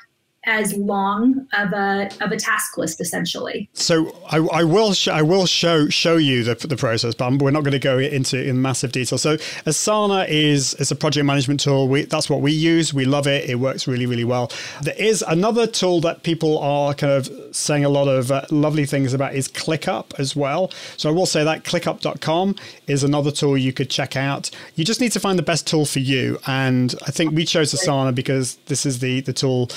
as 0.44 0.72
long 0.74 1.46
of 1.52 1.72
a 1.72 2.08
of 2.20 2.30
a 2.30 2.36
task 2.36 2.78
list 2.78 3.00
essentially. 3.00 3.68
So 3.72 4.16
I, 4.30 4.38
I 4.38 4.64
will 4.64 4.92
sh- 4.92 5.08
I 5.08 5.22
will 5.22 5.46
show 5.46 5.88
show 5.88 6.16
you 6.16 6.44
the, 6.44 6.54
the 6.54 6.76
process, 6.76 7.14
but 7.14 7.32
we're 7.38 7.50
not 7.50 7.64
going 7.64 7.72
to 7.72 7.78
go 7.78 7.98
into 7.98 8.42
in 8.42 8.62
massive 8.62 8.92
detail. 8.92 9.18
So 9.18 9.36
Asana 9.66 10.28
is 10.28 10.74
is 10.74 10.90
a 10.90 10.96
project 10.96 11.26
management 11.26 11.60
tool. 11.60 11.88
We, 11.88 12.04
that's 12.04 12.30
what 12.30 12.40
we 12.40 12.52
use. 12.52 12.94
We 12.94 13.04
love 13.04 13.26
it. 13.26 13.50
It 13.50 13.56
works 13.56 13.88
really 13.88 14.06
really 14.06 14.24
well. 14.24 14.50
There 14.82 14.94
is 14.96 15.22
another 15.26 15.66
tool 15.66 16.00
that 16.02 16.22
people 16.22 16.58
are 16.58 16.94
kind 16.94 17.12
of 17.12 17.28
saying 17.54 17.84
a 17.84 17.88
lot 17.88 18.06
of 18.06 18.30
uh, 18.30 18.42
lovely 18.50 18.86
things 18.86 19.12
about 19.12 19.34
is 19.34 19.48
ClickUp 19.48 20.18
as 20.18 20.36
well. 20.36 20.70
So 20.96 21.08
I 21.08 21.12
will 21.12 21.26
say 21.26 21.42
that 21.44 21.64
ClickUp.com 21.64 22.54
is 22.86 23.02
another 23.02 23.30
tool 23.32 23.58
you 23.58 23.72
could 23.72 23.90
check 23.90 24.16
out. 24.16 24.50
You 24.76 24.84
just 24.84 25.00
need 25.00 25.12
to 25.12 25.20
find 25.20 25.38
the 25.38 25.42
best 25.42 25.66
tool 25.66 25.84
for 25.84 25.98
you, 25.98 26.38
and 26.46 26.94
I 27.06 27.10
think 27.10 27.32
we 27.32 27.44
chose 27.44 27.74
Asana 27.74 28.14
because 28.14 28.56
this 28.66 28.86
is 28.86 29.00
the 29.00 29.20
the 29.20 29.32
tool 29.32 29.68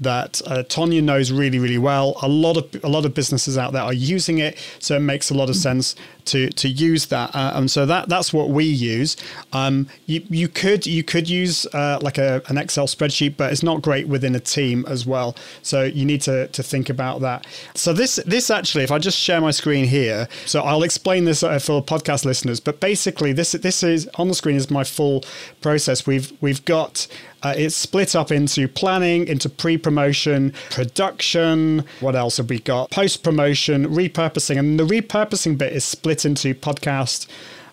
that 0.00 0.40
uh, 0.46 0.62
Tonya 0.64 1.02
knows 1.02 1.30
really, 1.30 1.58
really 1.58 1.78
well. 1.78 2.16
A 2.22 2.28
lot 2.28 2.56
of 2.56 2.84
a 2.84 2.88
lot 2.88 3.04
of 3.04 3.14
businesses 3.14 3.58
out 3.58 3.72
there 3.72 3.82
are 3.82 3.92
using 3.92 4.38
it, 4.38 4.58
so 4.78 4.96
it 4.96 5.00
makes 5.00 5.30
a 5.30 5.34
lot 5.34 5.50
of 5.50 5.56
sense 5.56 5.94
to 6.26 6.48
to 6.50 6.68
use 6.68 7.06
that. 7.06 7.34
Uh, 7.34 7.52
and 7.54 7.70
so 7.70 7.86
that 7.86 8.08
that's 8.08 8.32
what 8.32 8.48
we 8.48 8.64
use. 8.64 9.16
Um, 9.52 9.88
you 10.06 10.24
you 10.28 10.48
could 10.48 10.86
you 10.86 11.04
could 11.04 11.28
use 11.28 11.66
uh, 11.74 11.98
like 12.02 12.18
a, 12.18 12.42
an 12.48 12.56
Excel 12.58 12.86
spreadsheet, 12.86 13.36
but 13.36 13.52
it's 13.52 13.62
not 13.62 13.82
great 13.82 14.08
within 14.08 14.34
a 14.34 14.40
team 14.40 14.84
as 14.88 15.06
well. 15.06 15.36
So 15.62 15.82
you 15.82 16.04
need 16.04 16.22
to 16.22 16.48
to 16.48 16.62
think 16.62 16.88
about 16.88 17.20
that. 17.20 17.46
So 17.74 17.92
this 17.92 18.16
this 18.26 18.50
actually, 18.50 18.84
if 18.84 18.90
I 18.90 18.98
just 18.98 19.18
share 19.18 19.40
my 19.40 19.50
screen 19.50 19.84
here, 19.84 20.28
so 20.46 20.62
I'll 20.62 20.82
explain 20.82 21.24
this 21.24 21.42
uh, 21.42 21.58
for 21.58 21.82
podcast 21.84 22.24
listeners. 22.24 22.60
But 22.60 22.80
basically, 22.80 23.32
this 23.32 23.52
this 23.52 23.82
is 23.82 24.08
on 24.14 24.28
the 24.28 24.34
screen 24.34 24.56
is 24.56 24.70
my 24.70 24.84
full 24.84 25.24
process. 25.60 26.06
We've 26.06 26.32
we've 26.40 26.64
got 26.64 27.06
uh, 27.42 27.54
it's 27.56 27.76
split 27.76 28.14
up 28.14 28.30
into 28.30 28.68
planning, 28.68 29.26
into 29.28 29.48
pre 29.48 29.76
promotion, 29.78 30.52
production. 30.70 31.84
What 32.00 32.16
else 32.16 32.36
have 32.36 32.48
we 32.48 32.60
got? 32.60 32.90
Post 32.90 33.22
promotion, 33.22 33.86
repurposing. 33.88 34.58
And 34.58 34.78
the 34.78 34.86
repurposing 34.86 35.58
bit 35.58 35.72
is 35.72 35.84
split 35.84 36.24
into 36.24 36.54
podcast 36.54 37.26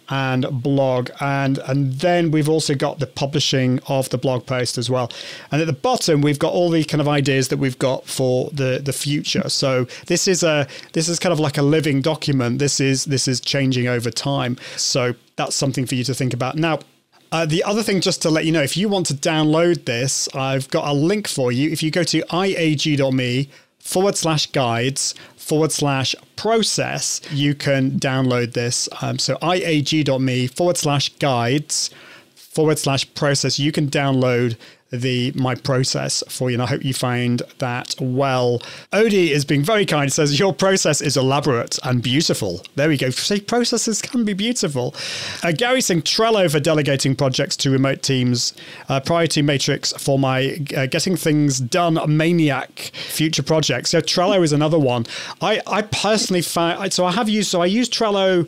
and 0.09 0.45
blog 0.63 1.09
and 1.19 1.57
and 1.59 1.93
then 1.95 2.31
we've 2.31 2.47
also 2.47 2.73
got 2.73 2.99
the 2.99 3.07
publishing 3.07 3.79
of 3.87 4.09
the 4.09 4.17
blog 4.17 4.45
post 4.45 4.77
as 4.77 4.89
well 4.89 5.11
and 5.51 5.61
at 5.61 5.67
the 5.67 5.73
bottom 5.73 6.21
we've 6.21 6.39
got 6.39 6.53
all 6.53 6.69
the 6.69 6.83
kind 6.85 7.01
of 7.01 7.07
ideas 7.07 7.49
that 7.49 7.57
we've 7.57 7.77
got 7.77 8.05
for 8.05 8.49
the 8.51 8.81
the 8.83 8.93
future 8.93 9.49
so 9.49 9.85
this 10.05 10.27
is 10.27 10.43
a 10.43 10.65
this 10.93 11.09
is 11.09 11.19
kind 11.19 11.33
of 11.33 11.39
like 11.39 11.57
a 11.57 11.61
living 11.61 12.01
document 12.01 12.59
this 12.59 12.79
is 12.79 13.05
this 13.05 13.27
is 13.27 13.41
changing 13.41 13.87
over 13.87 14.09
time 14.09 14.57
so 14.77 15.13
that's 15.35 15.55
something 15.55 15.85
for 15.85 15.95
you 15.95 16.05
to 16.05 16.13
think 16.13 16.33
about 16.33 16.55
now 16.55 16.79
uh, 17.31 17.45
the 17.45 17.63
other 17.63 17.83
thing, 17.83 18.01
just 18.01 18.21
to 18.21 18.29
let 18.29 18.45
you 18.45 18.51
know, 18.51 18.61
if 18.61 18.77
you 18.77 18.89
want 18.89 19.05
to 19.07 19.13
download 19.13 19.85
this, 19.85 20.29
I've 20.33 20.69
got 20.69 20.87
a 20.87 20.93
link 20.93 21.27
for 21.27 21.51
you. 21.51 21.69
If 21.69 21.83
you 21.83 21.91
go 21.91 22.03
to 22.03 22.21
iag.me 22.21 23.49
forward 23.79 24.15
slash 24.15 24.51
guides 24.51 25.13
forward 25.35 25.71
slash 25.71 26.15
process, 26.35 27.21
you 27.31 27.55
can 27.55 27.91
download 27.91 28.53
this. 28.53 28.89
Um, 29.01 29.17
so 29.19 29.35
iag.me 29.37 30.47
forward 30.47 30.77
slash 30.77 31.09
guides 31.19 31.89
forward 32.35 32.79
slash 32.79 33.13
process. 33.13 33.59
You 33.59 33.71
can 33.71 33.87
download 33.87 34.57
the 34.91 35.31
my 35.35 35.55
process 35.55 36.23
for 36.29 36.49
you. 36.49 36.55
And 36.55 36.63
I 36.63 36.67
hope 36.67 36.83
you 36.83 36.93
find 36.93 37.41
that 37.59 37.95
well. 37.99 38.59
Odie 38.93 39.29
is 39.29 39.45
being 39.45 39.63
very 39.63 39.85
kind. 39.85 40.11
Says 40.11 40.39
your 40.39 40.53
process 40.53 41.01
is 41.01 41.17
elaborate 41.17 41.77
and 41.83 42.01
beautiful. 42.01 42.61
There 42.75 42.89
we 42.89 42.97
go. 42.97 43.09
Say 43.09 43.39
processes 43.39 44.01
can 44.01 44.25
be 44.25 44.33
beautiful. 44.33 44.95
Uh, 45.43 45.51
Gary 45.51 45.81
saying 45.81 46.03
Trello 46.03 46.49
for 46.49 46.59
delegating 46.59 47.15
projects 47.15 47.57
to 47.57 47.69
remote 47.69 48.01
teams. 48.01 48.53
Uh, 48.89 48.99
Priority 48.99 49.41
Matrix 49.41 49.91
for 49.93 50.17
my 50.17 50.59
uh, 50.75 50.85
getting 50.85 51.15
things 51.15 51.59
done 51.59 51.99
maniac 52.07 52.91
future 52.93 53.43
projects. 53.43 53.91
So 53.91 54.01
Trello 54.01 54.43
is 54.43 54.53
another 54.53 54.79
one. 54.79 55.05
I 55.41 55.61
I 55.67 55.81
personally 55.81 56.41
find 56.41 56.91
so 56.93 57.05
I 57.05 57.11
have 57.11 57.29
used 57.29 57.49
so 57.49 57.61
I 57.61 57.65
use 57.65 57.89
Trello 57.89 58.47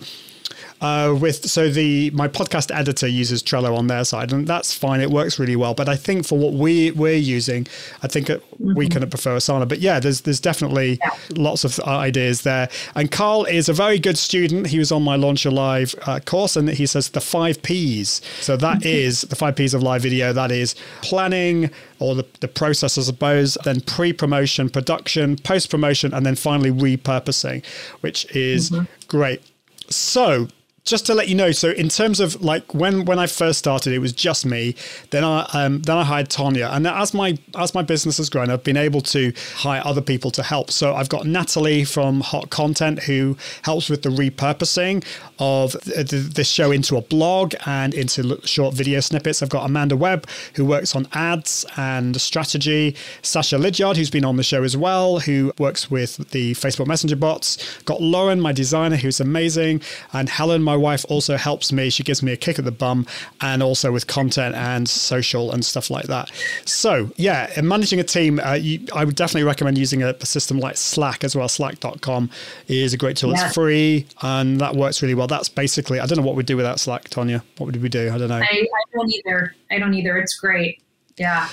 uh, 0.81 1.15
with 1.19 1.49
so 1.49 1.69
the 1.69 2.09
my 2.11 2.27
podcast 2.27 2.73
editor 2.75 3.07
uses 3.07 3.43
Trello 3.43 3.77
on 3.77 3.87
their 3.87 4.03
side, 4.05 4.31
and 4.31 4.47
that's 4.47 4.73
fine. 4.73 5.01
It 5.01 5.09
works 5.09 5.39
really 5.39 5.55
well. 5.55 5.73
But 5.73 5.89
I 5.89 5.95
think 5.95 6.25
for 6.25 6.37
what 6.37 6.53
we 6.53 6.91
we're 6.91 7.15
using, 7.15 7.67
I 8.03 8.07
think 8.07 8.27
mm-hmm. 8.27 8.73
we 8.75 8.87
kind 8.87 9.03
of 9.03 9.09
prefer 9.09 9.35
Asana. 9.35 9.67
But 9.67 9.79
yeah, 9.79 9.99
there's 9.99 10.21
there's 10.21 10.39
definitely 10.39 10.99
yeah. 11.01 11.11
lots 11.35 11.63
of 11.63 11.79
ideas 11.81 12.43
there. 12.43 12.69
And 12.95 13.11
Carl 13.11 13.45
is 13.45 13.69
a 13.69 13.73
very 13.73 13.99
good 13.99 14.17
student. 14.17 14.67
He 14.67 14.79
was 14.79 14.91
on 14.91 15.03
my 15.03 15.15
Launch 15.15 15.45
Live 15.45 15.95
uh, 16.05 16.19
course, 16.19 16.55
and 16.55 16.69
he 16.69 16.85
says 16.85 17.09
the 17.09 17.21
five 17.21 17.61
P's. 17.61 18.21
So 18.39 18.57
that 18.57 18.79
mm-hmm. 18.79 18.87
is 18.87 19.21
the 19.21 19.35
five 19.35 19.55
P's 19.55 19.73
of 19.73 19.83
live 19.83 20.01
video. 20.01 20.33
That 20.33 20.51
is 20.51 20.75
planning 21.01 21.71
or 21.99 22.15
the, 22.15 22.25
the 22.39 22.47
process, 22.47 22.97
I 22.97 23.01
suppose, 23.01 23.57
then 23.63 23.81
pre 23.81 24.13
promotion, 24.13 24.69
production, 24.69 25.37
post 25.37 25.69
promotion, 25.69 26.13
and 26.13 26.25
then 26.25 26.35
finally 26.35 26.71
repurposing, 26.71 27.65
which 28.01 28.25
is 28.35 28.69
mm-hmm. 28.69 28.85
great. 29.07 29.41
So, 29.89 30.47
just 30.85 31.05
to 31.07 31.13
let 31.13 31.27
you 31.27 31.35
know, 31.35 31.51
so 31.51 31.69
in 31.71 31.89
terms 31.89 32.19
of 32.19 32.41
like 32.41 32.73
when 32.73 33.05
when 33.05 33.19
I 33.19 33.27
first 33.27 33.59
started, 33.59 33.93
it 33.93 33.99
was 33.99 34.13
just 34.13 34.45
me. 34.45 34.75
Then 35.11 35.23
I 35.23 35.41
um, 35.53 35.81
then 35.81 35.97
I 35.97 36.03
hired 36.03 36.29
Tonya, 36.29 36.71
and 36.71 36.87
as 36.87 37.13
my 37.13 37.37
as 37.57 37.73
my 37.73 37.81
business 37.81 38.17
has 38.17 38.29
grown, 38.29 38.49
I've 38.49 38.63
been 38.63 38.77
able 38.77 39.01
to 39.01 39.33
hire 39.55 39.81
other 39.85 40.01
people 40.01 40.31
to 40.31 40.43
help. 40.43 40.71
So 40.71 40.95
I've 40.95 41.09
got 41.09 41.25
Natalie 41.25 41.83
from 41.83 42.21
Hot 42.21 42.49
Content 42.49 43.03
who 43.03 43.37
helps 43.63 43.89
with 43.89 44.03
the 44.03 44.09
repurposing 44.09 45.03
of 45.39 45.73
this 45.83 46.49
show 46.49 46.71
into 46.71 46.97
a 46.97 47.01
blog 47.01 47.53
and 47.65 47.93
into 47.93 48.39
short 48.45 48.73
video 48.73 48.99
snippets. 48.99 49.41
I've 49.41 49.49
got 49.49 49.65
Amanda 49.65 49.95
Webb 49.95 50.27
who 50.55 50.65
works 50.65 50.95
on 50.95 51.07
ads 51.13 51.65
and 51.77 52.19
strategy. 52.19 52.95
Sasha 53.21 53.57
Lydiard 53.57 53.97
who's 53.97 54.09
been 54.09 54.25
on 54.25 54.37
the 54.37 54.43
show 54.43 54.63
as 54.63 54.75
well, 54.75 55.19
who 55.19 55.53
works 55.57 55.89
with 55.89 56.17
the 56.31 56.53
Facebook 56.53 56.87
Messenger 56.87 57.15
bots. 57.15 57.79
Got 57.83 58.01
Lauren, 58.01 58.39
my 58.39 58.51
designer, 58.51 58.95
who's 58.95 59.19
amazing, 59.19 59.81
and 60.13 60.29
Helen, 60.29 60.63
my 60.69 60.77
wife 60.77 61.03
also 61.09 61.35
helps 61.35 61.71
me. 61.71 61.89
She 61.89 62.03
gives 62.03 62.21
me 62.21 62.31
a 62.31 62.37
kick 62.37 62.59
at 62.59 62.65
the 62.65 62.71
bum 62.71 63.07
and 63.41 63.63
also 63.63 63.91
with 63.91 64.05
content 64.05 64.53
and 64.53 64.87
social 64.87 65.51
and 65.51 65.65
stuff 65.65 65.89
like 65.89 66.05
that. 66.05 66.31
So, 66.65 67.09
yeah, 67.15 67.51
in 67.57 67.67
managing 67.67 67.99
a 67.99 68.03
team, 68.03 68.39
uh, 68.39 68.53
you, 68.53 68.85
I 68.93 69.03
would 69.03 69.15
definitely 69.15 69.45
recommend 69.45 69.79
using 69.79 70.03
a, 70.03 70.09
a, 70.09 70.25
system 70.27 70.59
like 70.59 70.77
Slack 70.77 71.23
as 71.23 71.35
well. 71.35 71.49
Slack.com 71.49 72.29
is 72.67 72.93
a 72.93 72.97
great 72.97 73.17
tool. 73.17 73.31
Yeah. 73.31 73.47
It's 73.47 73.55
free 73.55 74.05
and 74.21 74.61
that 74.61 74.75
works 74.75 75.01
really 75.01 75.15
well. 75.15 75.25
That's 75.25 75.49
basically, 75.49 75.99
I 75.99 76.05
don't 76.05 76.19
know 76.19 76.23
what 76.23 76.35
we'd 76.35 76.45
do 76.45 76.55
without 76.55 76.79
Slack, 76.79 77.09
Tonya. 77.09 77.41
What 77.57 77.65
would 77.65 77.81
we 77.81 77.89
do? 77.89 78.11
I 78.13 78.19
don't 78.19 78.29
know. 78.29 78.35
I, 78.35 78.41
I 78.41 78.83
don't 78.93 79.11
either. 79.11 79.55
I 79.71 79.79
don't 79.79 79.95
either. 79.95 80.17
It's 80.19 80.37
great. 80.37 80.83
Yeah. 81.17 81.49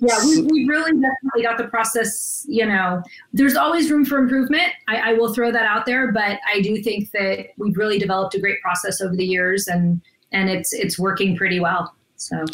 Yeah, 0.00 0.18
we, 0.24 0.42
we 0.42 0.64
really 0.64 0.92
definitely 0.92 1.42
got 1.42 1.58
the 1.58 1.66
process. 1.68 2.44
You 2.48 2.66
know, 2.66 3.02
there's 3.32 3.56
always 3.56 3.90
room 3.90 4.04
for 4.04 4.18
improvement. 4.18 4.72
I, 4.86 5.10
I 5.10 5.12
will 5.14 5.34
throw 5.34 5.50
that 5.50 5.64
out 5.64 5.86
there, 5.86 6.12
but 6.12 6.38
I 6.52 6.60
do 6.60 6.82
think 6.82 7.10
that 7.12 7.48
we've 7.56 7.76
really 7.76 7.98
developed 7.98 8.34
a 8.34 8.40
great 8.40 8.60
process 8.60 9.00
over 9.00 9.16
the 9.16 9.26
years, 9.26 9.66
and 9.66 10.00
and 10.32 10.48
it's 10.48 10.72
it's 10.72 10.98
working 10.98 11.36
pretty 11.36 11.58
well. 11.58 11.94
So 12.16 12.44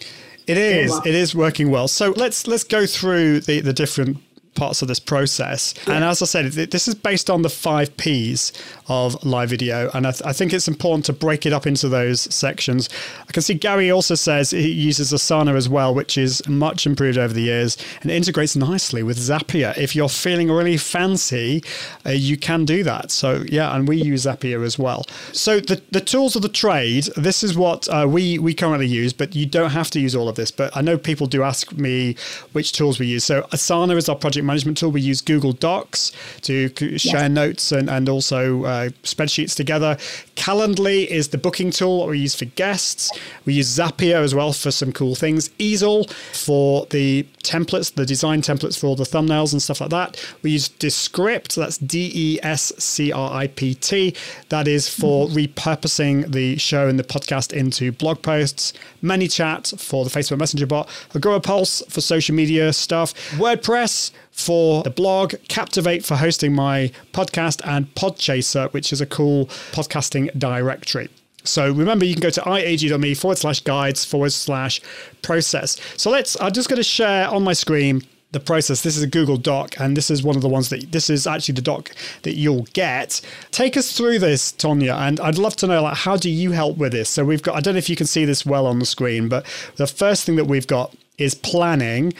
it 0.47 0.57
is. 0.57 0.91
Well. 0.91 1.03
It 1.05 1.15
is 1.15 1.35
working 1.35 1.71
well. 1.71 1.89
So 1.89 2.11
let's 2.17 2.47
let's 2.47 2.65
go 2.65 2.87
through 2.87 3.41
the 3.41 3.61
the 3.61 3.73
different 3.73 4.19
parts 4.55 4.83
of 4.83 4.89
this 4.89 5.01
process. 5.01 5.75
Yeah. 5.87 5.95
And 5.95 6.05
as 6.05 6.23
I 6.23 6.27
said, 6.27 6.53
this 6.53 6.89
is 6.89 6.95
based 6.95 7.31
on 7.31 7.43
the 7.43 7.51
five 7.51 7.97
P's 7.97 8.53
of 8.89 9.23
live 9.25 9.51
video. 9.51 9.91
And 9.95 10.07
I, 10.07 10.11
th- 10.11 10.23
I, 10.25 10.33
think 10.33 10.53
it's 10.53 10.69
important 10.69 11.07
to 11.07 11.13
break 11.13 11.47
it 11.47 11.53
up 11.53 11.67
into 11.67 11.89
those 11.89 12.23
sections. 12.35 12.89
I 13.29 13.33
can 13.33 13.43
see 13.43 13.55
Gary 13.55 13.91
also 13.91 14.15
says 14.15 14.51
he 14.51 14.71
uses 14.71 15.13
Asana 15.13 15.57
as 15.57 15.69
well, 15.69 15.95
which 15.95 16.19
is 16.19 16.47
much 16.49 16.87
improved 16.87 17.19
over 17.19 17.33
the 17.33 17.43
years 17.43 17.77
and 18.03 18.11
integrates 18.11 18.57
nicely 18.57 19.03
with 19.03 19.19
Zapier. 19.19 19.77
If 19.79 19.97
you're 19.97 20.09
feeling 20.09 20.51
really 20.51 20.77
fancy, 20.77 21.63
uh, 22.05 22.11
you 22.11 22.37
can 22.37 22.65
do 22.65 22.83
that. 22.85 23.11
So, 23.11 23.45
yeah, 23.49 23.75
and 23.75 23.89
we 23.89 23.97
use 23.97 24.27
Zapier 24.27 24.65
as 24.65 24.79
well. 24.79 25.05
So, 25.33 25.61
the, 25.61 25.81
the 25.91 26.01
tools 26.01 26.37
of 26.37 26.43
the 26.43 26.49
trade, 26.49 27.05
this 27.17 27.43
is 27.43 27.57
what 27.57 27.89
uh, 27.89 28.07
we, 28.09 28.39
we 28.39 28.55
currently 28.55 28.87
use, 28.87 29.13
but 29.13 29.35
you 29.35 29.47
don't 29.47 29.71
have 29.71 29.91
to 29.93 30.01
use 30.01 30.15
all 30.15 30.29
of 30.29 30.37
this. 30.37 30.51
But 30.51 30.77
I 30.77 30.83
know 30.83 30.99
people 30.99 31.27
do 31.27 31.43
ask 31.43 31.73
me 31.73 32.17
which 32.53 32.73
tools 32.73 32.99
we 32.99 33.07
use. 33.07 33.25
So, 33.25 33.43
Asana 33.53 33.97
is 33.97 34.09
our 34.09 34.17
project 34.17 34.44
project 34.45 34.47
management 34.47 34.79
tool. 34.79 34.91
We 34.91 35.01
use 35.01 35.21
Google 35.21 35.53
Docs 35.53 36.13
to 36.43 36.99
share 36.99 37.29
notes 37.29 37.73
and, 37.73 37.89
and 37.89 38.09
also 38.09 38.65
uh, 38.65 38.89
spreadsheets 39.03 39.55
together. 39.57 39.97
Calendly 40.37 41.07
is 41.07 41.29
the 41.29 41.39
booking 41.39 41.71
tool 41.71 42.01
that 42.01 42.11
we 42.11 42.19
use 42.19 42.35
for 42.35 42.45
guests. 42.45 43.11
We 43.45 43.55
use 43.55 43.69
Zapier 43.69 44.23
as 44.23 44.35
well 44.35 44.53
for 44.53 44.71
some 44.71 44.93
cool 44.93 45.15
things. 45.15 45.49
Easil 45.61 46.11
for 46.11 46.87
the 46.91 47.27
templates, 47.43 47.95
the 47.95 48.07
design 48.07 48.43
templates 48.43 48.79
for 48.79 48.87
all 48.87 48.97
the 48.97 49.05
thumbnails 49.05 49.53
and 49.53 49.63
stuff 49.63 49.81
like 49.81 49.91
that. 49.91 50.23
We 50.43 50.53
use 50.53 50.69
Descript, 50.69 51.57
that's 51.57 51.79
D 51.79 52.11
E 52.15 52.39
S 52.43 52.73
C 52.79 53.13
R 53.13 53.33
I 53.33 53.47
P 53.49 53.75
T. 53.75 54.15
That 54.49 54.69
is 54.69 54.89
for 54.89 55.29
repurposing 55.29 56.33
the 56.33 56.57
show 56.59 56.89
and 56.89 56.99
the 56.99 57.05
podcast 57.05 57.53
into 57.53 57.93
blog 57.93 58.23
posts. 58.23 58.73
ManyChat 59.03 59.81
for 59.81 60.05
the 60.05 60.11
Facebook 60.11 60.39
Messenger 60.39 60.67
bot. 60.67 60.89
Agorapulse 61.13 61.91
for 61.91 62.01
social 62.01 62.35
media 62.35 62.73
stuff. 62.73 63.15
WordPress 63.33 64.11
for 64.35 64.83
the 64.83 64.91
blog, 64.91 65.35
Captivate 65.49 66.05
for 66.05 66.17
hosting 66.17 66.53
my 66.53 66.91
podcast, 67.13 67.61
and 67.65 67.93
Podchaser, 67.95 68.73
which 68.73 68.93
is 68.93 69.01
a 69.01 69.07
cool 69.07 69.47
podcasting 69.71 70.37
directory. 70.37 71.09
So 71.45 71.71
remember, 71.71 72.05
you 72.05 72.15
can 72.15 72.23
go 72.23 72.31
to 72.31 72.41
iag.me 72.41 73.15
forward 73.15 73.39
slash 73.39 73.61
guides 73.61 74.05
forward 74.05 74.33
slash 74.33 74.81
process. 75.23 75.79
So 75.97 76.11
let's, 76.11 76.41
I'm 76.41 76.53
just 76.53 76.69
going 76.69 76.79
to 76.79 76.83
share 76.83 77.29
on 77.29 77.45
my 77.45 77.53
screen 77.53 78.03
the 78.33 78.41
process. 78.41 78.83
This 78.83 78.97
is 78.97 79.05
a 79.05 79.07
Google 79.07 79.37
Doc, 79.37 79.79
and 79.79 79.97
this 79.97 80.11
is 80.11 80.25
one 80.25 80.35
of 80.35 80.43
the 80.43 80.49
ones 80.49 80.69
that 80.71 80.91
this 80.91 81.09
is 81.09 81.27
actually 81.27 81.55
the 81.55 81.63
doc 81.63 81.93
that 82.23 82.35
you'll 82.35 82.67
get. 82.73 83.21
Take 83.53 83.77
us 83.77 83.97
through 83.97 84.19
this, 84.19 84.53
Tonya, 84.53 84.99
and 84.99 85.21
I'd 85.21 85.39
love 85.39 85.55
to 85.57 85.69
know 85.69 85.83
like 85.83 85.99
how 85.99 86.17
do 86.17 86.29
you 86.29 86.51
help 86.51 86.77
with 86.77 86.91
this? 86.91 87.09
So 87.09 87.25
we've 87.25 87.43
got 87.43 87.55
I 87.55 87.61
don't 87.61 87.75
know 87.75 87.79
if 87.79 87.89
you 87.89 87.97
can 87.97 88.09
see 88.09 88.25
this 88.25 88.45
well 88.45 88.67
on 88.67 88.81
the 88.81 88.87
screen, 88.87 89.29
but 89.29 89.47
the 89.77 89.87
first 89.87 90.25
thing 90.25 90.35
that 90.37 90.47
we've 90.47 90.67
got 90.67 90.95
is 91.17 91.35
planning, 91.35 92.13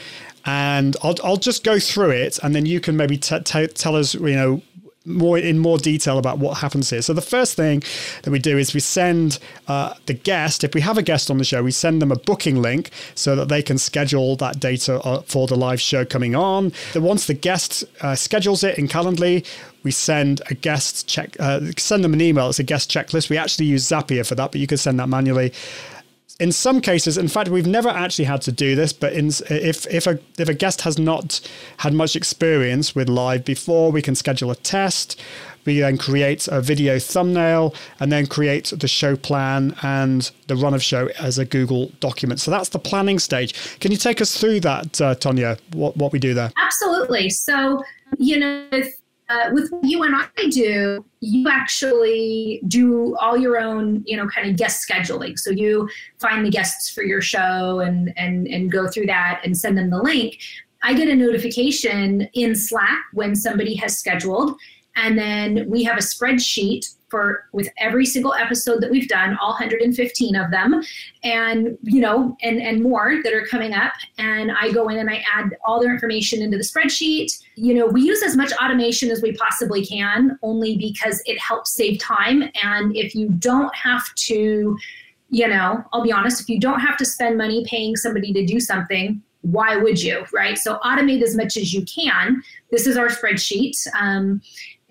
and 0.45 0.95
I'll 1.03 1.15
I'll 1.23 1.37
just 1.37 1.63
go 1.63 1.79
through 1.79 2.11
it, 2.11 2.39
and 2.43 2.55
then 2.55 2.65
you 2.65 2.79
can 2.79 2.95
maybe 2.97 3.17
t- 3.17 3.39
t- 3.39 3.67
tell 3.67 3.95
us 3.95 4.13
you 4.13 4.35
know 4.35 4.61
more 5.05 5.37
in 5.37 5.59
more 5.59 5.77
detail 5.77 6.17
about 6.17 6.39
what 6.39 6.57
happens 6.57 6.89
here. 6.89 7.01
So 7.01 7.13
the 7.13 7.21
first 7.21 7.55
thing 7.55 7.83
that 8.23 8.31
we 8.31 8.39
do 8.39 8.57
is 8.57 8.73
we 8.73 8.79
send 8.79 9.39
uh, 9.67 9.93
the 10.07 10.13
guest, 10.13 10.63
if 10.63 10.73
we 10.73 10.81
have 10.81 10.97
a 10.97 11.03
guest 11.03 11.29
on 11.29 11.37
the 11.37 11.43
show, 11.43 11.63
we 11.63 11.71
send 11.71 12.01
them 12.01 12.11
a 12.11 12.15
booking 12.15 12.61
link 12.61 12.89
so 13.13 13.35
that 13.35 13.47
they 13.47 13.61
can 13.61 13.77
schedule 13.77 14.35
that 14.37 14.59
data 14.59 14.99
uh, 15.01 15.21
for 15.21 15.47
the 15.47 15.55
live 15.55 15.79
show 15.79 16.05
coming 16.05 16.35
on. 16.35 16.73
Then 16.93 17.03
once 17.03 17.27
the 17.27 17.33
guest 17.33 17.83
uh, 18.01 18.15
schedules 18.15 18.63
it 18.63 18.77
in 18.77 18.87
Calendly, 18.87 19.45
we 19.83 19.91
send 19.91 20.41
a 20.49 20.55
guest 20.55 21.07
check, 21.07 21.35
uh, 21.39 21.61
send 21.77 22.03
them 22.03 22.13
an 22.13 22.21
email. 22.21 22.49
It's 22.49 22.59
a 22.59 22.63
guest 22.63 22.89
checklist. 22.89 23.29
We 23.29 23.37
actually 23.37 23.67
use 23.67 23.87
Zapier 23.87 24.25
for 24.27 24.33
that, 24.35 24.51
but 24.51 24.59
you 24.59 24.67
can 24.67 24.77
send 24.77 24.99
that 24.99 25.07
manually 25.07 25.53
in 26.39 26.51
some 26.51 26.81
cases, 26.81 27.17
in 27.17 27.29
fact, 27.29 27.49
we've 27.49 27.67
never 27.67 27.87
actually 27.87 28.25
had 28.25 28.41
to 28.41 28.51
do 28.51 28.75
this, 28.75 28.91
but 28.91 29.13
in, 29.13 29.27
if 29.49 29.87
if 29.87 30.05
a 30.05 30.19
if 30.37 30.49
a 30.49 30.53
guest 30.53 30.81
has 30.81 30.99
not 30.99 31.39
had 31.77 31.93
much 31.93 32.15
experience 32.15 32.93
with 32.93 33.07
live 33.07 33.45
before, 33.45 33.91
we 33.91 34.01
can 34.01 34.15
schedule 34.15 34.51
a 34.51 34.55
test. 34.55 35.21
We 35.63 35.79
then 35.79 35.97
create 35.97 36.47
a 36.47 36.61
video 36.61 36.99
thumbnail 36.99 37.73
and 37.99 38.11
then 38.11 38.27
create 38.27 38.71
the 38.77 38.87
show 38.87 39.15
plan 39.15 39.75
and 39.81 40.29
the 40.45 40.55
run 40.55 40.75
of 40.75 40.83
show 40.83 41.09
as 41.19 41.39
a 41.39 41.45
Google 41.45 41.91
document. 41.99 42.39
So 42.39 42.51
that's 42.51 42.69
the 42.69 42.79
planning 42.79 43.17
stage. 43.17 43.79
Can 43.79 43.91
you 43.91 43.97
take 43.97 44.21
us 44.21 44.37
through 44.37 44.59
that, 44.59 45.01
uh, 45.01 45.15
Tonya? 45.15 45.59
What 45.73 45.95
what 45.97 46.11
we 46.11 46.19
do 46.19 46.33
there? 46.33 46.51
Absolutely. 46.57 47.29
So 47.29 47.81
you 48.17 48.39
know, 48.39 48.67
if 48.73 48.93
uh, 49.29 49.49
with 49.51 49.71
you 49.81 50.03
and 50.03 50.15
I 50.15 50.49
do, 50.49 51.03
you 51.19 51.49
actually 51.49 52.61
do 52.67 53.15
all 53.17 53.35
your 53.35 53.57
own, 53.57 54.03
you 54.05 54.15
know, 54.17 54.27
kind 54.27 54.49
of 54.49 54.55
guest 54.55 54.87
scheduling. 54.87 55.37
So 55.37 55.49
you 55.49 55.89
find 56.19 56.45
the 56.45 56.51
guests 56.51 56.89
for 56.91 57.03
your 57.03 57.21
show 57.21 57.79
and 57.79 58.13
and 58.17 58.47
and 58.47 58.71
go 58.71 58.87
through 58.87 59.07
that 59.07 59.41
and 59.43 59.57
send 59.57 59.77
them 59.77 59.89
the 59.89 60.01
link. 60.01 60.37
I 60.83 60.93
get 60.93 61.07
a 61.07 61.15
notification 61.15 62.29
in 62.33 62.55
Slack 62.55 62.99
when 63.13 63.35
somebody 63.35 63.73
has 63.75 63.97
scheduled, 63.97 64.59
and 64.95 65.17
then 65.17 65.67
we 65.69 65.83
have 65.83 65.97
a 65.97 66.01
spreadsheet 66.01 66.94
for 67.15 67.47
with 67.53 67.69
every 67.77 68.05
single 68.05 68.33
episode 68.33 68.81
that 68.81 68.91
we've 68.91 69.07
done, 69.07 69.37
all 69.41 69.51
115 69.51 70.35
of 70.35 70.51
them, 70.51 70.83
and 71.23 71.77
you 71.83 72.01
know, 72.01 72.35
and 72.41 72.61
and 72.61 72.83
more 72.83 73.21
that 73.23 73.33
are 73.33 73.45
coming 73.45 73.73
up. 73.73 73.93
And 74.17 74.51
I 74.51 74.73
go 74.73 74.89
in 74.89 74.97
and 74.97 75.09
I 75.09 75.23
add 75.33 75.55
all 75.65 75.79
their 75.79 75.93
information 75.93 76.41
into 76.41 76.57
the 76.57 76.63
spreadsheet. 76.63 77.31
You 77.55 77.73
know, 77.73 77.85
we 77.85 78.01
use 78.01 78.21
as 78.21 78.35
much 78.35 78.51
automation 78.61 79.11
as 79.11 79.21
we 79.21 79.31
possibly 79.31 79.85
can, 79.85 80.37
only 80.43 80.77
because 80.77 81.21
it 81.25 81.39
helps 81.39 81.71
save 81.71 81.99
time. 81.99 82.43
And 82.61 82.93
if 82.97 83.15
you 83.15 83.29
don't 83.29 83.73
have 83.73 84.03
to, 84.15 84.77
you 85.29 85.47
know, 85.47 85.85
I'll 85.93 86.03
be 86.03 86.11
honest, 86.11 86.41
if 86.41 86.49
you 86.49 86.59
don't 86.59 86.81
have 86.81 86.97
to 86.97 87.05
spend 87.05 87.37
money 87.37 87.65
paying 87.65 87.95
somebody 87.95 88.33
to 88.33 88.45
do 88.45 88.59
something, 88.59 89.21
why 89.41 89.77
would 89.77 90.01
you, 90.01 90.25
right? 90.33 90.57
So 90.57 90.79
automate 90.83 91.21
as 91.21 91.37
much 91.37 91.55
as 91.55 91.71
you 91.71 91.85
can. 91.85 92.41
This 92.71 92.87
is 92.87 92.97
our 92.97 93.07
spreadsheet. 93.07 93.77
Um, 93.97 94.41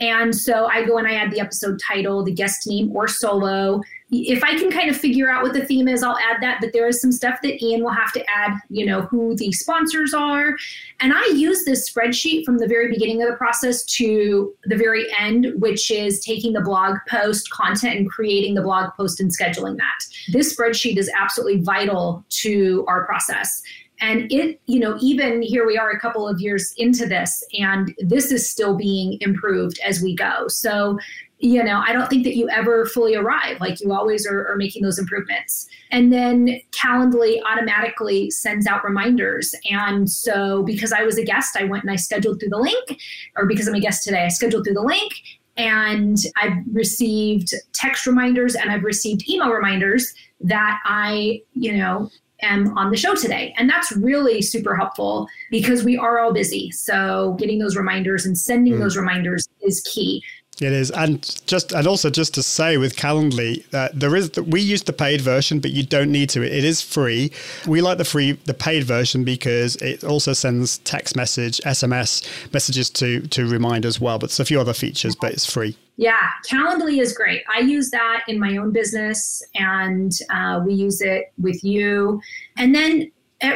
and 0.00 0.34
so 0.34 0.66
I 0.66 0.84
go 0.84 0.98
and 0.98 1.06
I 1.06 1.14
add 1.14 1.30
the 1.30 1.40
episode 1.40 1.78
title, 1.78 2.24
the 2.24 2.32
guest 2.32 2.66
name, 2.66 2.94
or 2.94 3.06
solo. 3.06 3.80
If 4.10 4.42
I 4.42 4.58
can 4.58 4.70
kind 4.70 4.90
of 4.90 4.96
figure 4.96 5.30
out 5.30 5.42
what 5.42 5.54
the 5.54 5.64
theme 5.64 5.86
is, 5.86 6.02
I'll 6.02 6.18
add 6.18 6.42
that. 6.42 6.58
But 6.60 6.72
there 6.72 6.88
is 6.88 7.00
some 7.00 7.12
stuff 7.12 7.40
that 7.42 7.64
Ian 7.64 7.82
will 7.82 7.92
have 7.92 8.12
to 8.12 8.24
add, 8.28 8.58
you 8.68 8.84
know, 8.84 9.02
who 9.02 9.36
the 9.36 9.52
sponsors 9.52 10.12
are. 10.12 10.56
And 11.00 11.12
I 11.14 11.24
use 11.34 11.64
this 11.64 11.88
spreadsheet 11.88 12.44
from 12.44 12.58
the 12.58 12.66
very 12.66 12.88
beginning 12.88 13.22
of 13.22 13.28
the 13.28 13.36
process 13.36 13.84
to 13.96 14.52
the 14.64 14.76
very 14.76 15.06
end, 15.18 15.52
which 15.58 15.90
is 15.90 16.24
taking 16.24 16.52
the 16.52 16.60
blog 16.60 16.96
post 17.08 17.50
content 17.50 17.96
and 17.96 18.10
creating 18.10 18.54
the 18.54 18.62
blog 18.62 18.90
post 18.96 19.20
and 19.20 19.30
scheduling 19.30 19.76
that. 19.76 20.32
This 20.32 20.56
spreadsheet 20.56 20.96
is 20.96 21.10
absolutely 21.18 21.60
vital 21.60 22.24
to 22.42 22.84
our 22.88 23.06
process 23.06 23.62
and 24.04 24.30
it 24.30 24.60
you 24.66 24.78
know 24.78 24.98
even 25.00 25.40
here 25.40 25.66
we 25.66 25.78
are 25.78 25.90
a 25.90 25.98
couple 25.98 26.28
of 26.28 26.40
years 26.40 26.74
into 26.76 27.06
this 27.06 27.42
and 27.58 27.94
this 27.98 28.30
is 28.30 28.48
still 28.48 28.76
being 28.76 29.16
improved 29.20 29.78
as 29.84 30.02
we 30.02 30.14
go. 30.14 30.46
So 30.48 30.98
you 31.40 31.62
know 31.62 31.82
i 31.84 31.92
don't 31.92 32.08
think 32.08 32.24
that 32.24 32.36
you 32.36 32.48
ever 32.48 32.86
fully 32.86 33.14
arrive. 33.14 33.60
Like 33.60 33.80
you 33.80 33.92
always 33.92 34.26
are, 34.26 34.46
are 34.48 34.56
making 34.56 34.82
those 34.82 34.98
improvements. 34.98 35.66
And 35.90 36.12
then 36.12 36.60
calendly 36.70 37.40
automatically 37.50 38.30
sends 38.30 38.66
out 38.66 38.84
reminders. 38.84 39.54
And 39.70 40.10
so 40.10 40.62
because 40.62 40.92
i 40.92 41.02
was 41.02 41.18
a 41.18 41.24
guest 41.24 41.56
i 41.56 41.64
went 41.64 41.84
and 41.84 41.90
i 41.90 41.96
scheduled 41.96 42.40
through 42.40 42.50
the 42.50 42.58
link 42.58 43.00
or 43.36 43.46
because 43.46 43.66
i'm 43.68 43.74
a 43.74 43.80
guest 43.80 44.04
today 44.04 44.24
i 44.24 44.28
scheduled 44.28 44.64
through 44.64 44.74
the 44.74 44.82
link 44.82 45.12
and 45.56 46.18
I've 46.36 46.58
received 46.72 47.54
text 47.72 48.06
reminders 48.08 48.56
and 48.56 48.72
I've 48.72 48.82
received 48.82 49.28
email 49.28 49.50
reminders 49.50 50.12
that 50.40 50.80
I, 50.84 51.42
you 51.52 51.76
know, 51.76 52.10
am 52.42 52.76
on 52.76 52.90
the 52.90 52.96
show 52.96 53.14
today. 53.14 53.54
And 53.56 53.68
that's 53.68 53.92
really 53.92 54.42
super 54.42 54.74
helpful 54.74 55.28
because 55.50 55.84
we 55.84 55.96
are 55.96 56.18
all 56.18 56.32
busy. 56.32 56.70
So 56.70 57.36
getting 57.38 57.58
those 57.58 57.76
reminders 57.76 58.26
and 58.26 58.36
sending 58.36 58.74
mm. 58.74 58.80
those 58.80 58.96
reminders 58.96 59.48
is 59.62 59.80
key. 59.82 60.22
It 60.60 60.72
is, 60.72 60.90
and 60.92 61.20
just 61.46 61.72
and 61.72 61.86
also 61.86 62.10
just 62.10 62.34
to 62.34 62.42
say 62.42 62.76
with 62.76 62.94
Calendly 62.94 63.68
that 63.70 63.98
there 63.98 64.14
is 64.14 64.30
we 64.38 64.60
use 64.60 64.82
the 64.82 64.92
paid 64.92 65.20
version, 65.20 65.58
but 65.58 65.72
you 65.72 65.82
don't 65.84 66.12
need 66.12 66.28
to. 66.30 66.42
It 66.42 66.64
is 66.64 66.80
free. 66.80 67.32
We 67.66 67.80
like 67.80 67.98
the 67.98 68.04
free 68.04 68.32
the 68.32 68.54
paid 68.54 68.84
version 68.84 69.24
because 69.24 69.74
it 69.76 70.04
also 70.04 70.32
sends 70.32 70.78
text 70.78 71.16
message, 71.16 71.60
SMS 71.62 72.26
messages 72.52 72.88
to 72.90 73.22
to 73.28 73.46
remind 73.48 73.84
as 73.84 74.00
well. 74.00 74.18
But 74.18 74.26
it's 74.26 74.40
a 74.40 74.44
few 74.44 74.60
other 74.60 74.74
features, 74.74 75.16
but 75.16 75.32
it's 75.32 75.50
free. 75.50 75.76
Yeah, 75.96 76.28
Calendly 76.48 77.00
is 77.00 77.12
great. 77.12 77.42
I 77.52 77.60
use 77.60 77.90
that 77.90 78.24
in 78.28 78.38
my 78.38 78.56
own 78.56 78.72
business, 78.72 79.42
and 79.54 80.12
uh, 80.30 80.60
we 80.64 80.74
use 80.74 81.00
it 81.00 81.32
with 81.38 81.62
you. 81.64 82.20
And 82.56 82.74
then 82.74 83.10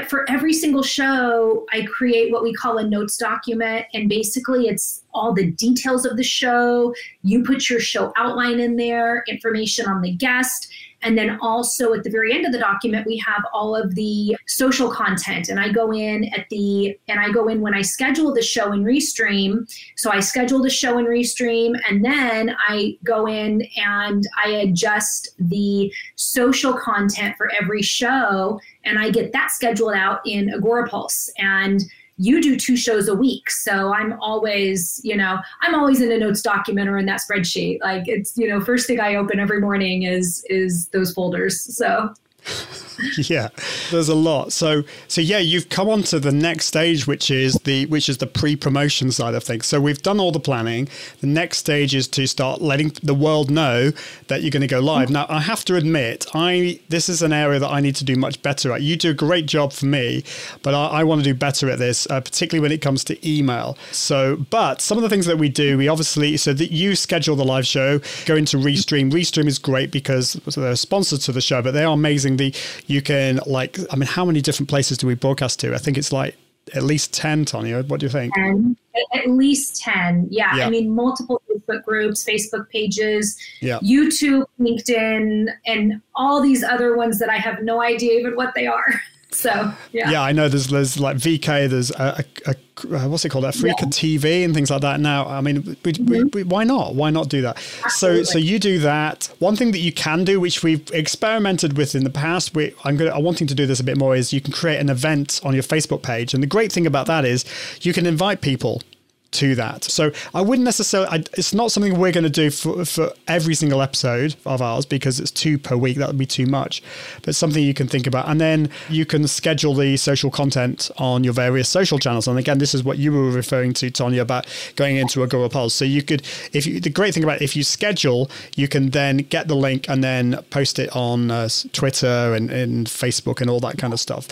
for 0.08 0.28
every 0.28 0.52
single 0.52 0.82
show, 0.82 1.66
I 1.72 1.82
create 1.82 2.32
what 2.32 2.42
we 2.42 2.52
call 2.52 2.78
a 2.78 2.84
notes 2.84 3.16
document. 3.16 3.86
And 3.94 4.08
basically, 4.08 4.66
it's 4.66 5.04
all 5.14 5.32
the 5.32 5.50
details 5.52 6.04
of 6.04 6.16
the 6.16 6.22
show. 6.22 6.94
You 7.22 7.42
put 7.42 7.70
your 7.70 7.80
show 7.80 8.12
outline 8.16 8.60
in 8.60 8.76
there, 8.76 9.24
information 9.28 9.86
on 9.86 10.02
the 10.02 10.12
guest. 10.12 10.68
And 11.02 11.16
then 11.16 11.38
also 11.40 11.94
at 11.94 12.02
the 12.02 12.10
very 12.10 12.34
end 12.34 12.44
of 12.44 12.52
the 12.52 12.58
document, 12.58 13.06
we 13.06 13.16
have 13.18 13.44
all 13.52 13.76
of 13.76 13.94
the 13.94 14.36
social 14.46 14.90
content. 14.90 15.48
And 15.48 15.60
I 15.60 15.70
go 15.70 15.92
in 15.92 16.24
at 16.34 16.48
the, 16.50 16.98
and 17.08 17.20
I 17.20 17.30
go 17.30 17.48
in 17.48 17.60
when 17.60 17.74
I 17.74 17.82
schedule 17.82 18.34
the 18.34 18.42
show 18.42 18.72
and 18.72 18.84
Restream. 18.84 19.72
So 19.96 20.10
I 20.10 20.20
schedule 20.20 20.60
the 20.60 20.70
show 20.70 20.98
and 20.98 21.06
Restream, 21.06 21.78
and 21.88 22.04
then 22.04 22.54
I 22.68 22.98
go 23.04 23.26
in 23.26 23.62
and 23.76 24.26
I 24.44 24.50
adjust 24.50 25.30
the 25.38 25.92
social 26.16 26.72
content 26.72 27.36
for 27.36 27.50
every 27.60 27.82
show. 27.82 28.60
And 28.84 28.98
I 28.98 29.10
get 29.10 29.32
that 29.32 29.50
scheduled 29.50 29.94
out 29.94 30.20
in 30.24 30.48
Agorapulse. 30.48 31.28
And 31.38 31.82
you 32.18 32.42
do 32.42 32.56
two 32.56 32.76
shows 32.76 33.08
a 33.08 33.14
week. 33.14 33.48
So 33.50 33.92
I'm 33.92 34.20
always, 34.20 35.00
you 35.04 35.16
know, 35.16 35.38
I'm 35.62 35.74
always 35.74 36.00
in 36.00 36.10
a 36.10 36.18
notes 36.18 36.42
document 36.42 36.88
or 36.88 36.98
in 36.98 37.06
that 37.06 37.20
spreadsheet. 37.20 37.78
Like 37.80 38.08
it's, 38.08 38.36
you 38.36 38.48
know, 38.48 38.60
first 38.60 38.86
thing 38.86 39.00
I 39.00 39.14
open 39.14 39.38
every 39.38 39.60
morning 39.60 40.02
is 40.02 40.44
is 40.50 40.88
those 40.88 41.12
folders. 41.12 41.76
So 41.76 42.12
yeah, 43.18 43.48
there's 43.90 44.08
a 44.08 44.14
lot. 44.14 44.52
So 44.52 44.82
so 45.06 45.20
yeah, 45.20 45.38
you've 45.38 45.68
come 45.68 45.88
on 45.88 46.02
to 46.04 46.18
the 46.18 46.32
next 46.32 46.66
stage, 46.66 47.06
which 47.06 47.30
is 47.30 47.54
the 47.64 47.86
which 47.86 48.08
is 48.08 48.18
the 48.18 48.26
pre-promotion 48.26 49.12
side 49.12 49.34
of 49.34 49.44
things. 49.44 49.66
So 49.66 49.80
we've 49.80 50.02
done 50.02 50.18
all 50.20 50.32
the 50.32 50.40
planning. 50.40 50.88
The 51.20 51.26
next 51.26 51.58
stage 51.58 51.94
is 51.94 52.08
to 52.08 52.26
start 52.26 52.60
letting 52.60 52.92
the 53.02 53.14
world 53.14 53.50
know 53.50 53.92
that 54.28 54.42
you're 54.42 54.50
going 54.50 54.62
to 54.62 54.66
go 54.66 54.80
live. 54.80 55.10
Now 55.10 55.26
I 55.28 55.40
have 55.40 55.64
to 55.66 55.76
admit, 55.76 56.26
I 56.34 56.80
this 56.88 57.08
is 57.08 57.22
an 57.22 57.32
area 57.32 57.58
that 57.58 57.70
I 57.70 57.80
need 57.80 57.96
to 57.96 58.04
do 58.04 58.16
much 58.16 58.42
better 58.42 58.72
at. 58.72 58.82
You 58.82 58.96
do 58.96 59.10
a 59.10 59.14
great 59.14 59.46
job 59.46 59.72
for 59.72 59.86
me, 59.86 60.24
but 60.62 60.74
I, 60.74 60.86
I 61.00 61.04
want 61.04 61.22
to 61.22 61.24
do 61.24 61.34
better 61.34 61.70
at 61.70 61.78
this, 61.78 62.06
uh, 62.10 62.20
particularly 62.20 62.62
when 62.62 62.72
it 62.72 62.82
comes 62.82 63.04
to 63.04 63.28
email. 63.28 63.76
So, 63.92 64.36
but 64.50 64.80
some 64.80 64.98
of 64.98 65.02
the 65.02 65.08
things 65.08 65.26
that 65.26 65.38
we 65.38 65.48
do, 65.48 65.78
we 65.78 65.88
obviously 65.88 66.36
so 66.36 66.52
that 66.52 66.72
you 66.72 66.96
schedule 66.96 67.36
the 67.36 67.44
live 67.44 67.66
show, 67.66 68.00
go 68.26 68.34
into 68.34 68.56
Restream. 68.56 69.12
Restream 69.12 69.46
is 69.46 69.58
great 69.58 69.90
because 69.90 70.34
they're 70.34 70.76
sponsored 70.76 71.20
to 71.20 71.32
the 71.32 71.40
show, 71.40 71.62
but 71.62 71.72
they 71.72 71.84
are 71.84 71.94
amazing. 71.94 72.27
The 72.36 72.54
you 72.86 73.02
can 73.02 73.40
like, 73.46 73.78
I 73.92 73.96
mean, 73.96 74.06
how 74.06 74.24
many 74.24 74.40
different 74.40 74.68
places 74.68 74.98
do 74.98 75.06
we 75.06 75.14
broadcast 75.14 75.60
to? 75.60 75.74
I 75.74 75.78
think 75.78 75.98
it's 75.98 76.12
like 76.12 76.36
at 76.74 76.82
least 76.82 77.12
10, 77.14 77.46
Tonya. 77.46 77.86
What 77.88 78.00
do 78.00 78.06
you 78.06 78.10
think? 78.10 78.34
10, 78.34 78.76
at 79.14 79.30
least 79.30 79.80
10. 79.82 80.28
Yeah. 80.30 80.54
Yeah. 80.56 80.66
I 80.66 80.70
mean, 80.70 80.94
multiple 80.94 81.40
Facebook 81.48 81.82
groups, 81.84 82.24
Facebook 82.24 82.68
pages, 82.68 83.36
Yeah. 83.60 83.78
YouTube, 83.78 84.44
LinkedIn, 84.60 85.48
and 85.66 86.00
all 86.14 86.42
these 86.42 86.62
other 86.62 86.96
ones 86.96 87.18
that 87.18 87.30
I 87.30 87.36
have 87.36 87.62
no 87.62 87.82
idea 87.82 88.18
even 88.20 88.36
what 88.36 88.54
they 88.54 88.66
are. 88.66 89.00
So, 89.30 89.72
yeah. 89.92 90.10
Yeah, 90.10 90.22
I 90.22 90.32
know 90.32 90.48
there's 90.48 90.68
there's 90.68 90.98
like 90.98 91.16
VK, 91.18 91.68
there's 91.68 91.90
a, 91.90 92.24
a, 92.46 92.50
a 92.50 92.54
uh, 92.86 93.08
what's 93.08 93.24
it 93.24 93.28
called, 93.28 93.44
Africa 93.44 93.86
TV 93.86 94.44
and 94.44 94.54
things 94.54 94.70
like 94.70 94.80
that. 94.82 95.00
Now, 95.00 95.26
I 95.26 95.40
mean, 95.40 95.76
we, 95.84 95.92
we, 96.00 96.24
we, 96.24 96.42
why 96.44 96.64
not? 96.64 96.94
Why 96.94 97.10
not 97.10 97.28
do 97.28 97.42
that? 97.42 97.58
So, 97.88 98.22
so 98.22 98.38
you 98.38 98.58
do 98.58 98.78
that. 98.80 99.30
One 99.38 99.56
thing 99.56 99.72
that 99.72 99.78
you 99.78 99.92
can 99.92 100.24
do, 100.24 100.40
which 100.40 100.62
we've 100.62 100.88
experimented 100.92 101.76
with 101.76 101.94
in 101.94 102.04
the 102.04 102.10
past, 102.10 102.54
we, 102.54 102.74
I'm 102.84 102.96
going, 102.96 103.12
I'm 103.12 103.22
wanting 103.22 103.46
to 103.48 103.54
do 103.54 103.66
this 103.66 103.80
a 103.80 103.84
bit 103.84 103.98
more, 103.98 104.14
is 104.16 104.32
you 104.32 104.40
can 104.40 104.52
create 104.52 104.78
an 104.78 104.88
event 104.88 105.40
on 105.44 105.54
your 105.54 105.62
Facebook 105.62 106.02
page, 106.02 106.34
and 106.34 106.42
the 106.42 106.46
great 106.46 106.72
thing 106.72 106.86
about 106.86 107.06
that 107.06 107.24
is 107.24 107.44
you 107.82 107.92
can 107.92 108.06
invite 108.06 108.40
people 108.40 108.82
to 109.30 109.54
that. 109.54 109.84
So 109.84 110.10
I 110.34 110.40
wouldn't 110.40 110.64
necessarily. 110.64 111.08
I, 111.10 111.16
it's 111.34 111.52
not 111.52 111.70
something 111.70 111.98
we're 111.98 112.12
going 112.12 112.24
to 112.24 112.30
do 112.30 112.50
for, 112.50 112.84
for 112.84 113.12
every 113.26 113.54
single 113.54 113.82
episode 113.82 114.36
of 114.46 114.62
ours 114.62 114.86
because 114.86 115.20
it's 115.20 115.30
two 115.30 115.58
per 115.58 115.76
week. 115.76 115.98
That 115.98 116.08
would 116.08 116.18
be 116.18 116.26
too 116.26 116.46
much. 116.46 116.82
But 117.22 117.34
something 117.34 117.62
you 117.62 117.74
can 117.74 117.88
think 117.88 118.06
about, 118.06 118.28
and 118.28 118.40
then 118.40 118.70
you 118.88 119.04
can 119.04 119.28
schedule 119.28 119.74
the 119.74 119.96
social 119.96 120.30
content 120.30 120.90
on 120.96 121.24
your 121.24 121.34
various 121.34 121.68
social 121.68 121.98
channels. 121.98 122.26
And 122.26 122.38
again, 122.38 122.58
this 122.58 122.74
is 122.74 122.82
what 122.82 122.98
you 122.98 123.12
were 123.12 123.30
referring 123.30 123.74
to, 123.74 123.90
Tonya, 123.90 124.20
about 124.20 124.46
going 124.76 124.96
into 124.96 125.20
Agorapulse. 125.20 125.72
So 125.72 125.84
you 125.84 126.02
could, 126.02 126.22
if 126.52 126.66
you, 126.66 126.80
the 126.80 126.90
great 126.90 127.12
thing 127.12 127.24
about 127.24 127.36
it, 127.36 127.42
if 127.42 127.54
you 127.54 127.64
schedule, 127.64 128.30
you 128.56 128.66
can 128.66 128.90
then 128.90 129.18
get 129.18 129.48
the 129.48 129.56
link 129.56 129.88
and 129.88 130.02
then 130.02 130.42
post 130.50 130.78
it 130.78 130.94
on 130.96 131.30
uh, 131.30 131.48
Twitter 131.72 132.34
and, 132.34 132.50
and 132.50 132.86
Facebook 132.86 133.40
and 133.40 133.50
all 133.50 133.60
that 133.60 133.76
kind 133.76 133.92
of 133.92 134.00
stuff. 134.00 134.28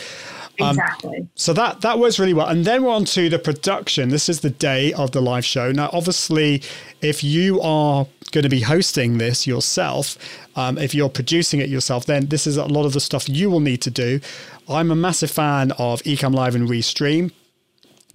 Um, 0.60 0.70
Exactly. 0.70 1.28
So 1.34 1.52
that 1.52 1.80
that 1.82 1.98
works 1.98 2.18
really 2.18 2.34
well. 2.34 2.48
And 2.48 2.64
then 2.64 2.82
we're 2.82 2.92
on 2.92 3.04
to 3.06 3.28
the 3.28 3.38
production. 3.38 4.08
This 4.08 4.28
is 4.28 4.40
the 4.40 4.50
day 4.50 4.92
of 4.92 5.12
the 5.12 5.20
live 5.20 5.44
show. 5.44 5.72
Now, 5.72 5.90
obviously, 5.92 6.62
if 7.02 7.22
you 7.22 7.60
are 7.60 8.06
going 8.32 8.42
to 8.42 8.48
be 8.48 8.60
hosting 8.60 9.18
this 9.18 9.46
yourself, 9.46 10.18
um, 10.56 10.78
if 10.78 10.94
you're 10.94 11.08
producing 11.08 11.60
it 11.60 11.68
yourself, 11.68 12.06
then 12.06 12.26
this 12.26 12.46
is 12.46 12.56
a 12.56 12.64
lot 12.64 12.86
of 12.86 12.92
the 12.92 13.00
stuff 13.00 13.28
you 13.28 13.50
will 13.50 13.60
need 13.60 13.82
to 13.82 13.90
do. 13.90 14.20
I'm 14.68 14.90
a 14.90 14.96
massive 14.96 15.30
fan 15.30 15.72
of 15.72 16.02
Ecamm 16.02 16.34
Live 16.34 16.54
and 16.54 16.68
Restream 16.68 17.30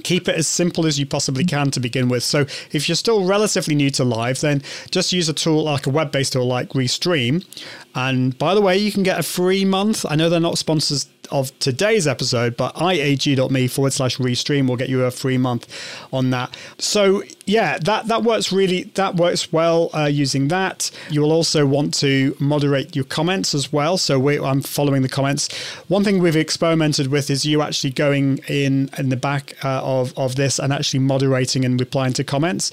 keep 0.04 0.28
it 0.28 0.36
as 0.36 0.48
simple 0.48 0.86
as 0.86 1.00
you 1.00 1.06
possibly 1.06 1.46
can 1.46 1.72
to 1.72 1.80
begin 1.80 2.10
with. 2.10 2.24
So 2.24 2.42
if 2.72 2.90
you're 2.90 2.96
still 2.96 3.26
relatively 3.26 3.76
new 3.76 3.90
to 3.92 4.04
live, 4.04 4.42
then 4.42 4.62
just 4.90 5.14
use 5.14 5.30
a 5.30 5.34
tool 5.34 5.64
like 5.64 5.88
a 5.88 5.90
web-based 5.90 6.34
tool 6.34 6.46
like 6.46 6.70
Restream. 6.70 7.46
And 7.96 8.38
by 8.38 8.56
the 8.56 8.62
way, 8.62 8.78
you 8.78 8.92
can 8.92 9.04
get 9.04 9.20
a 9.20 9.24
free 9.24 9.66
month. 9.66 10.06
I 10.10 10.16
know 10.16 10.30
they're 10.30 10.40
not 10.40 10.58
sponsors 10.58 11.08
of 11.32 11.58
today's 11.60 12.08
episode, 12.08 12.58
but 12.58 12.76
iag.me 12.76 13.68
forward 13.68 13.94
slash 13.94 14.18
restream 14.18 14.68
will 14.68 14.78
get 14.78 14.90
you 14.90 15.04
a 15.04 15.12
free 15.12 15.38
month 15.38 15.68
on 16.12 16.30
that. 16.32 16.56
So 16.78 17.24
yeah, 17.46 17.78
that 17.80 18.08
that 18.08 18.24
works 18.24 18.52
really 18.52 18.84
that 18.96 19.16
works 19.16 19.52
well 19.52 19.90
uh, 19.94 20.06
using 20.06 20.48
that. 20.50 20.92
You 21.10 21.22
will 21.22 21.32
also 21.32 21.66
want 21.66 21.94
to 21.96 22.36
moderate 22.40 22.96
your 22.96 23.06
comments 23.06 23.54
as 23.54 23.72
well. 23.74 23.98
So 23.98 24.20
we, 24.20 24.40
I'm 24.40 24.62
following 24.62 25.02
the 25.02 25.10
comments. 25.10 25.54
One 25.88 26.04
thing 26.04 26.20
we've 26.20 26.36
experimented 26.36 27.08
with 27.08 27.30
is 27.30 27.46
you 27.46 27.62
actually 27.62 27.92
going 27.92 28.40
in 28.48 28.90
in 28.98 29.10
the 29.10 29.18
back 29.18 29.56
uh, 29.64 29.82
of 29.84 30.18
of 30.18 30.36
this 30.36 30.60
and 30.60 30.72
actually 30.72 31.00
moderating 31.00 31.66
and 31.66 31.80
replying 31.80 32.14
to 32.14 32.24
comments, 32.24 32.72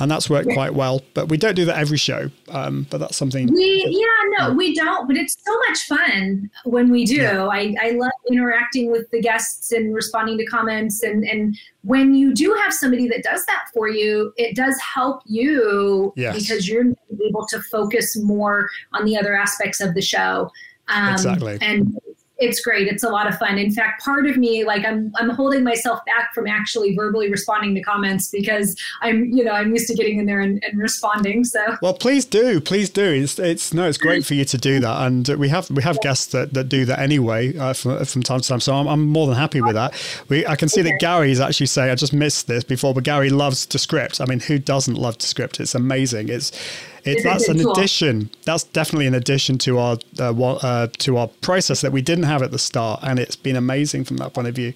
and 0.00 0.10
that's 0.10 0.28
worked 0.30 0.48
quite 0.54 0.74
well. 0.74 1.02
But 1.14 1.28
we 1.28 1.36
don't 1.36 1.54
do 1.54 1.64
that 1.66 1.78
every 1.78 1.98
show. 1.98 2.30
Um, 2.48 2.86
but 2.90 2.98
that's 2.98 3.16
something. 3.16 3.52
We 3.52 3.84
yeah 3.88 4.46
no 4.46 4.52
we 4.54 4.74
don't 4.74 5.06
but 5.06 5.16
it's 5.16 5.36
so 5.44 5.56
much 5.68 5.78
fun 5.86 6.50
when 6.64 6.90
we 6.90 7.04
do 7.04 7.48
I, 7.50 7.74
I 7.80 7.90
love 7.92 8.10
interacting 8.30 8.90
with 8.90 9.10
the 9.10 9.20
guests 9.20 9.72
and 9.72 9.94
responding 9.94 10.38
to 10.38 10.44
comments 10.46 11.02
and 11.02 11.24
and 11.24 11.56
when 11.82 12.14
you 12.14 12.34
do 12.34 12.52
have 12.54 12.72
somebody 12.72 13.08
that 13.08 13.22
does 13.22 13.44
that 13.46 13.64
for 13.74 13.88
you 13.88 14.32
it 14.36 14.54
does 14.56 14.78
help 14.80 15.22
you 15.26 16.12
Yes. 16.16 16.38
because 16.38 16.68
you're 16.68 16.84
able 17.26 17.46
to 17.46 17.60
focus 17.62 18.16
more 18.16 18.68
on 18.92 19.04
the 19.04 19.16
other 19.16 19.34
aspects 19.36 19.80
of 19.80 19.94
the 19.94 20.02
show 20.02 20.50
um, 20.88 21.12
Exactly. 21.12 21.58
and 21.60 21.96
it's 22.40 22.60
great 22.60 22.88
it's 22.88 23.02
a 23.02 23.08
lot 23.08 23.26
of 23.26 23.36
fun 23.38 23.58
in 23.58 23.70
fact 23.70 24.02
part 24.02 24.26
of 24.26 24.36
me 24.36 24.64
like 24.64 24.84
i'm 24.84 25.12
i'm 25.16 25.30
holding 25.30 25.62
myself 25.62 26.04
back 26.06 26.32
from 26.34 26.46
actually 26.46 26.94
verbally 26.94 27.30
responding 27.30 27.74
to 27.74 27.82
comments 27.82 28.28
because 28.28 28.76
i'm 29.02 29.24
you 29.26 29.44
know 29.44 29.52
i'm 29.52 29.72
used 29.72 29.86
to 29.86 29.94
getting 29.94 30.18
in 30.18 30.26
there 30.26 30.40
and, 30.40 30.62
and 30.64 30.78
responding 30.78 31.44
so 31.44 31.60
Well, 31.82 31.94
please 31.94 32.24
do, 32.24 32.60
please 32.60 32.90
do. 32.90 33.04
It's, 33.04 33.38
it's 33.38 33.74
no, 33.74 33.88
it's 33.88 33.98
great 33.98 34.24
for 34.24 34.34
you 34.34 34.44
to 34.44 34.58
do 34.58 34.80
that, 34.80 35.06
and 35.06 35.28
we 35.28 35.48
have 35.48 35.70
we 35.70 35.82
have 35.82 36.00
guests 36.00 36.26
that, 36.32 36.54
that 36.54 36.68
do 36.68 36.84
that 36.84 36.98
anyway 36.98 37.56
uh, 37.56 37.72
from, 37.72 38.04
from 38.04 38.22
time 38.22 38.40
to 38.40 38.48
time. 38.48 38.60
So 38.60 38.74
I'm, 38.74 38.86
I'm 38.86 39.06
more 39.06 39.26
than 39.26 39.36
happy 39.36 39.60
with 39.60 39.74
that. 39.74 39.94
We 40.28 40.46
I 40.46 40.56
can 40.56 40.68
see 40.68 40.82
that 40.82 41.00
Gary 41.00 41.30
is 41.30 41.40
actually 41.40 41.66
saying 41.66 41.90
I 41.90 41.94
just 41.94 42.12
missed 42.12 42.46
this 42.46 42.64
before, 42.64 42.94
but 42.94 43.04
Gary 43.04 43.30
loves 43.30 43.66
Descript. 43.66 44.20
I 44.20 44.26
mean, 44.26 44.40
who 44.40 44.58
doesn't 44.58 44.94
love 44.94 45.18
Descript? 45.18 45.60
It's 45.60 45.74
amazing. 45.74 46.28
It's 46.28 46.50
it, 46.50 46.89
It's 47.04 47.22
that's 47.22 47.48
an 47.48 47.58
tool. 47.58 47.72
addition. 47.72 48.30
That's 48.44 48.64
definitely 48.64 49.06
an 49.06 49.14
addition 49.14 49.58
to 49.58 49.78
our 49.78 49.96
uh, 50.18 50.32
uh, 50.32 50.86
to 50.98 51.16
our 51.16 51.28
process 51.28 51.80
that 51.80 51.92
we 51.92 52.02
didn't 52.02 52.24
have 52.24 52.42
at 52.42 52.50
the 52.50 52.58
start, 52.58 53.00
and 53.02 53.18
it's 53.18 53.36
been 53.36 53.56
amazing 53.56 54.04
from 54.04 54.18
that 54.18 54.34
point 54.34 54.48
of 54.48 54.54
view. 54.54 54.74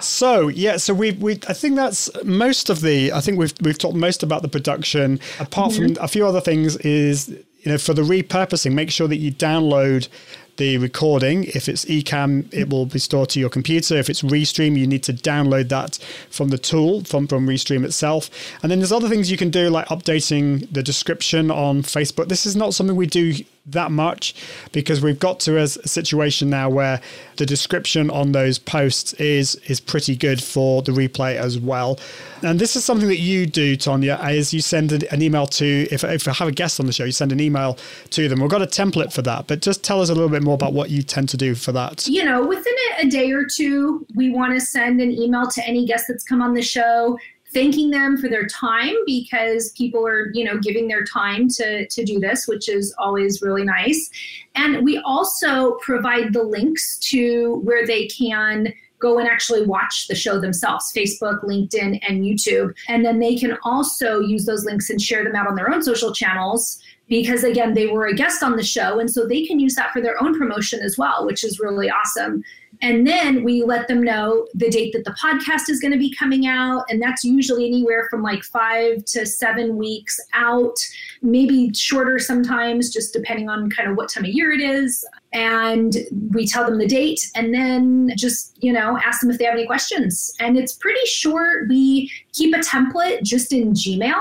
So 0.00 0.48
yeah, 0.48 0.76
so 0.76 0.94
we 0.94 1.12
we 1.12 1.40
I 1.48 1.52
think 1.52 1.76
that's 1.76 2.10
most 2.24 2.70
of 2.70 2.80
the 2.80 3.12
I 3.12 3.20
think 3.20 3.38
we've 3.38 3.54
we've 3.62 3.78
talked 3.78 3.96
most 3.96 4.22
about 4.22 4.42
the 4.42 4.48
production. 4.48 5.20
Apart 5.40 5.74
from 5.74 5.96
a 6.00 6.08
few 6.08 6.26
other 6.26 6.40
things, 6.40 6.76
is 6.78 7.28
you 7.28 7.72
know 7.72 7.78
for 7.78 7.94
the 7.94 8.02
repurposing, 8.02 8.72
make 8.72 8.90
sure 8.90 9.08
that 9.08 9.16
you 9.16 9.32
download 9.32 10.08
the 10.56 10.78
recording. 10.78 11.44
If 11.44 11.68
it's 11.68 11.84
Ecamm, 11.86 12.52
it 12.52 12.68
will 12.68 12.86
be 12.86 12.98
stored 12.98 13.28
to 13.30 13.40
your 13.40 13.50
computer. 13.50 13.96
If 13.96 14.08
it's 14.08 14.22
Restream, 14.22 14.78
you 14.78 14.86
need 14.86 15.02
to 15.04 15.12
download 15.12 15.68
that 15.68 15.98
from 16.30 16.48
the 16.48 16.58
tool 16.58 17.04
from 17.04 17.26
from 17.26 17.46
Restream 17.46 17.84
itself. 17.84 18.30
And 18.62 18.70
then 18.70 18.78
there's 18.78 18.92
other 18.92 19.08
things 19.08 19.30
you 19.30 19.36
can 19.36 19.50
do 19.50 19.70
like 19.70 19.86
updating 19.88 20.72
the 20.72 20.82
description 20.82 21.50
on 21.50 21.82
Facebook. 21.82 22.28
This 22.28 22.46
is 22.46 22.56
not 22.56 22.74
something 22.74 22.96
we 22.96 23.06
do 23.06 23.34
that 23.66 23.90
much 23.90 24.34
because 24.72 25.00
we've 25.00 25.18
got 25.18 25.40
to 25.40 25.58
a 25.58 25.66
situation 25.66 26.50
now 26.50 26.68
where 26.68 27.00
the 27.36 27.46
description 27.46 28.10
on 28.10 28.32
those 28.32 28.58
posts 28.58 29.14
is 29.14 29.54
is 29.66 29.80
pretty 29.80 30.14
good 30.16 30.42
for 30.42 30.82
the 30.82 30.92
replay 30.92 31.36
as 31.36 31.58
well. 31.58 31.98
And 32.42 32.60
this 32.60 32.76
is 32.76 32.84
something 32.84 33.08
that 33.08 33.20
you 33.20 33.46
do, 33.46 33.76
Tonya, 33.76 34.32
is 34.32 34.52
you 34.52 34.60
send 34.60 34.92
an, 34.92 35.22
email 35.22 35.46
to 35.46 35.88
if 35.90 36.04
if 36.04 36.28
I 36.28 36.32
have 36.32 36.48
a 36.48 36.52
guest 36.52 36.78
on 36.78 36.86
the 36.86 36.92
show, 36.92 37.04
you 37.04 37.12
send 37.12 37.32
an 37.32 37.40
email 37.40 37.78
to 38.10 38.28
them. 38.28 38.40
We've 38.40 38.50
got 38.50 38.62
a 38.62 38.66
template 38.66 39.12
for 39.12 39.22
that, 39.22 39.46
but 39.46 39.60
just 39.60 39.82
tell 39.82 40.02
us 40.02 40.10
a 40.10 40.14
little 40.14 40.28
bit 40.28 40.42
more 40.42 40.54
about 40.54 40.74
what 40.74 40.90
you 40.90 41.02
tend 41.02 41.30
to 41.30 41.36
do 41.36 41.54
for 41.54 41.72
that. 41.72 42.06
you 42.06 42.24
know, 42.24 42.46
within 42.46 42.74
a 43.00 43.06
day 43.06 43.30
or 43.32 43.44
two, 43.44 44.06
we 44.14 44.30
want 44.30 44.52
to 44.52 44.60
send 44.60 45.00
an 45.00 45.10
email 45.10 45.46
to 45.46 45.66
any 45.66 45.86
guest 45.86 46.06
that's 46.08 46.24
come 46.24 46.42
on 46.42 46.52
the 46.52 46.62
show, 46.62 47.18
thanking 47.54 47.90
them 47.90 48.18
for 48.18 48.28
their 48.28 48.46
time 48.46 48.94
because 49.06 49.70
people 49.72 50.06
are, 50.06 50.30
you 50.34 50.44
know, 50.44 50.58
giving 50.58 50.88
their 50.88 51.04
time 51.04 51.48
to 51.48 51.86
to 51.86 52.04
do 52.04 52.20
this, 52.20 52.46
which 52.46 52.68
is 52.68 52.94
always 52.98 53.40
really 53.40 53.64
nice. 53.64 54.10
And 54.54 54.84
we 54.84 54.98
also 54.98 55.76
provide 55.76 56.32
the 56.32 56.42
links 56.42 56.98
to 57.10 57.60
where 57.64 57.86
they 57.86 58.08
can 58.08 58.74
go 58.98 59.18
and 59.18 59.28
actually 59.28 59.66
watch 59.66 60.06
the 60.08 60.14
show 60.14 60.40
themselves 60.40 60.92
Facebook, 60.96 61.44
LinkedIn, 61.44 62.00
and 62.08 62.24
YouTube. 62.24 62.74
And 62.88 63.04
then 63.04 63.18
they 63.18 63.36
can 63.36 63.58
also 63.62 64.20
use 64.20 64.46
those 64.46 64.64
links 64.64 64.88
and 64.88 65.00
share 65.00 65.24
them 65.24 65.36
out 65.36 65.46
on 65.46 65.56
their 65.56 65.70
own 65.70 65.82
social 65.82 66.12
channels 66.12 66.80
because, 67.08 67.44
again, 67.44 67.74
they 67.74 67.86
were 67.86 68.06
a 68.06 68.14
guest 68.14 68.42
on 68.42 68.56
the 68.56 68.62
show. 68.62 68.98
And 68.98 69.10
so 69.10 69.26
they 69.26 69.44
can 69.44 69.60
use 69.60 69.74
that 69.74 69.92
for 69.92 70.00
their 70.00 70.20
own 70.22 70.38
promotion 70.38 70.80
as 70.80 70.96
well, 70.96 71.26
which 71.26 71.44
is 71.44 71.60
really 71.60 71.90
awesome. 71.90 72.42
And 72.84 73.06
then 73.06 73.44
we 73.44 73.62
let 73.62 73.88
them 73.88 74.02
know 74.02 74.46
the 74.52 74.68
date 74.68 74.92
that 74.92 75.06
the 75.06 75.12
podcast 75.12 75.70
is 75.70 75.80
going 75.80 75.92
to 75.92 75.98
be 75.98 76.14
coming 76.14 76.46
out. 76.46 76.84
And 76.90 77.00
that's 77.00 77.24
usually 77.24 77.66
anywhere 77.66 78.08
from 78.10 78.22
like 78.22 78.44
five 78.44 79.06
to 79.06 79.24
seven 79.24 79.78
weeks 79.78 80.20
out, 80.34 80.76
maybe 81.22 81.72
shorter 81.72 82.18
sometimes, 82.18 82.92
just 82.92 83.14
depending 83.14 83.48
on 83.48 83.70
kind 83.70 83.90
of 83.90 83.96
what 83.96 84.10
time 84.10 84.24
of 84.24 84.30
year 84.30 84.52
it 84.52 84.60
is. 84.60 85.02
And 85.32 85.96
we 86.34 86.46
tell 86.46 86.66
them 86.66 86.76
the 86.76 86.86
date 86.86 87.26
and 87.34 87.54
then 87.54 88.12
just, 88.18 88.62
you 88.62 88.70
know, 88.70 88.98
ask 89.02 89.22
them 89.22 89.30
if 89.30 89.38
they 89.38 89.46
have 89.46 89.54
any 89.54 89.64
questions. 89.64 90.34
And 90.38 90.58
it's 90.58 90.74
pretty 90.74 91.06
short. 91.06 91.70
We 91.70 92.12
keep 92.34 92.54
a 92.54 92.58
template 92.58 93.22
just 93.22 93.50
in 93.54 93.72
Gmail, 93.72 94.20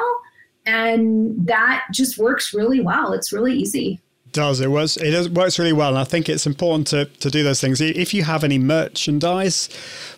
and 0.65 1.35
that 1.45 1.83
just 1.91 2.17
works 2.17 2.53
really 2.53 2.79
well. 2.79 3.11
It's 3.11 3.33
really 3.33 3.53
easy. 3.53 4.01
Does. 4.33 4.59
It 4.59 4.69
works. 4.69 4.97
It 4.97 5.11
does, 5.11 5.29
works 5.29 5.57
really 5.57 5.73
well, 5.73 5.89
and 5.89 5.97
I 5.97 6.03
think 6.03 6.27
it's 6.27 6.45
important 6.45 6.87
to, 6.87 7.05
to 7.05 7.29
do 7.29 7.43
those 7.43 7.61
things. 7.61 7.79
If 7.79 8.13
you 8.13 8.23
have 8.23 8.43
any 8.43 8.57
merchandise 8.57 9.69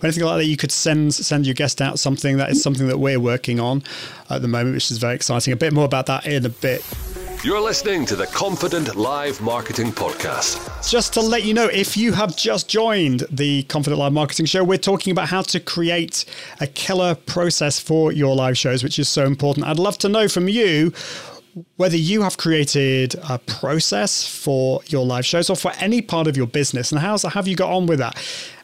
or 0.01 0.07
anything 0.07 0.23
like 0.23 0.39
that, 0.39 0.45
you 0.45 0.57
could 0.57 0.71
send 0.71 1.13
send 1.13 1.45
your 1.45 1.53
guest 1.53 1.81
out 1.81 1.99
something. 1.99 2.37
That 2.37 2.49
is 2.49 2.63
something 2.63 2.87
that 2.87 2.97
we're 2.97 3.19
working 3.19 3.59
on 3.59 3.83
at 4.29 4.41
the 4.41 4.47
moment, 4.47 4.75
which 4.75 4.89
is 4.89 4.97
very 4.97 5.15
exciting. 5.15 5.53
A 5.53 5.57
bit 5.57 5.73
more 5.73 5.85
about 5.85 6.07
that 6.07 6.25
in 6.25 6.45
a 6.45 6.49
bit. 6.49 6.83
You're 7.45 7.61
listening 7.61 8.07
to 8.07 8.15
the 8.15 8.25
Confident 8.25 8.95
Live 8.95 9.39
Marketing 9.39 9.91
Podcast. 9.91 10.89
Just 10.89 11.13
to 11.13 11.21
let 11.21 11.43
you 11.43 11.53
know, 11.53 11.67
if 11.67 11.95
you 11.95 12.11
have 12.13 12.35
just 12.35 12.67
joined 12.67 13.23
the 13.29 13.61
Confident 13.63 13.99
Live 13.99 14.13
Marketing 14.13 14.47
Show, 14.47 14.63
we're 14.63 14.79
talking 14.79 15.11
about 15.11 15.27
how 15.27 15.43
to 15.43 15.59
create 15.59 16.25
a 16.59 16.65
killer 16.65 17.13
process 17.13 17.79
for 17.79 18.11
your 18.11 18.35
live 18.35 18.57
shows, 18.57 18.83
which 18.83 18.97
is 18.97 19.09
so 19.09 19.25
important. 19.25 19.67
I'd 19.67 19.77
love 19.77 19.99
to 19.99 20.09
know 20.09 20.27
from 20.27 20.49
you 20.49 20.91
whether 21.77 21.97
you 21.97 22.21
have 22.21 22.37
created 22.37 23.15
a 23.29 23.39
process 23.39 24.27
for 24.27 24.81
your 24.87 25.05
live 25.05 25.25
shows 25.25 25.49
or 25.49 25.55
for 25.55 25.71
any 25.79 26.01
part 26.01 26.27
of 26.27 26.35
your 26.35 26.47
business 26.47 26.91
and 26.91 26.99
how's 26.99 27.23
have 27.23 27.47
you 27.47 27.55
got 27.55 27.71
on 27.71 27.85
with 27.85 27.99
that 27.99 28.17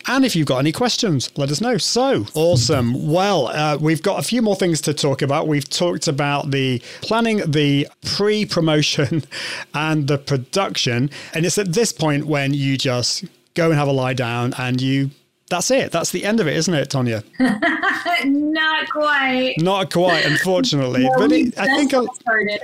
and 0.08 0.26
if 0.26 0.36
you've 0.36 0.48
got 0.48 0.58
any 0.58 0.72
questions, 0.72 1.30
let 1.38 1.52
us 1.52 1.62
know. 1.62 1.78
So 1.78 2.26
awesome. 2.34 3.08
Well, 3.08 3.48
uh, 3.48 3.78
we've 3.80 4.02
got 4.02 4.20
a 4.20 4.24
few 4.24 4.42
more 4.42 4.56
things 4.56 4.82
to 4.82 4.94
talk 4.94 5.22
about. 5.22 5.48
We've 5.48 5.70
talked 5.70 6.08
about 6.08 6.52
the 6.52 6.82
planning, 7.02 7.38
the 7.50 7.88
pre 8.04 8.46
promotion, 8.46 9.24
and 9.74 10.08
the 10.08 10.18
production. 10.18 11.12
And 11.34 11.46
it's 11.46 11.58
at 11.58 11.74
this 11.74 11.92
point 11.92 12.26
when 12.26 12.54
you 12.54 12.78
just 12.78 13.26
go 13.54 13.70
and 13.70 13.76
have 13.78 13.88
a 13.88 13.92
lie 13.92 14.14
down 14.14 14.54
and 14.58 14.82
you 14.82 15.12
that's 15.50 15.70
it. 15.70 15.92
That's 15.92 16.12
the 16.12 16.24
end 16.24 16.40
of 16.40 16.48
it, 16.48 16.56
isn't 16.56 16.74
it, 16.74 16.90
Tonya? 16.90 17.24
Not 18.26 18.90
quite. 18.90 19.56
Not 19.58 19.92
quite, 19.92 20.26
unfortunately. 20.26 21.04
No, 21.12 21.18
but 21.18 21.32
it, 21.34 21.58
I 21.60 21.66
think 21.76 21.92
just 21.92 22.22
started. 22.22 22.62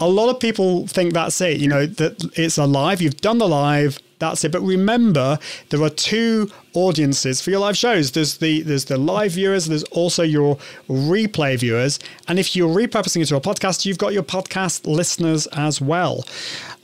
A 0.00 0.08
lot 0.08 0.28
of 0.28 0.40
people 0.40 0.86
think 0.86 1.14
that's 1.14 1.40
it. 1.40 1.58
You 1.58 1.68
know 1.68 1.86
that 1.86 2.32
it's 2.36 2.58
a 2.58 2.66
live. 2.66 3.00
You've 3.00 3.20
done 3.20 3.38
the 3.38 3.48
live. 3.48 3.98
That's 4.18 4.44
it. 4.44 4.52
But 4.52 4.60
remember, 4.60 5.38
there 5.70 5.82
are 5.82 5.90
two 5.90 6.50
audiences 6.74 7.40
for 7.40 7.50
your 7.50 7.60
live 7.60 7.76
shows. 7.76 8.12
There's 8.12 8.38
the 8.38 8.62
there's 8.62 8.84
the 8.86 8.98
live 8.98 9.32
viewers. 9.32 9.66
There's 9.66 9.84
also 9.84 10.22
your 10.22 10.56
replay 10.88 11.58
viewers. 11.58 11.98
And 12.28 12.38
if 12.38 12.54
you're 12.54 12.74
repurposing 12.74 13.22
it 13.22 13.26
to 13.26 13.36
a 13.36 13.40
podcast, 13.40 13.84
you've 13.84 13.98
got 13.98 14.12
your 14.12 14.22
podcast 14.22 14.86
listeners 14.86 15.46
as 15.48 15.80
well. 15.80 16.24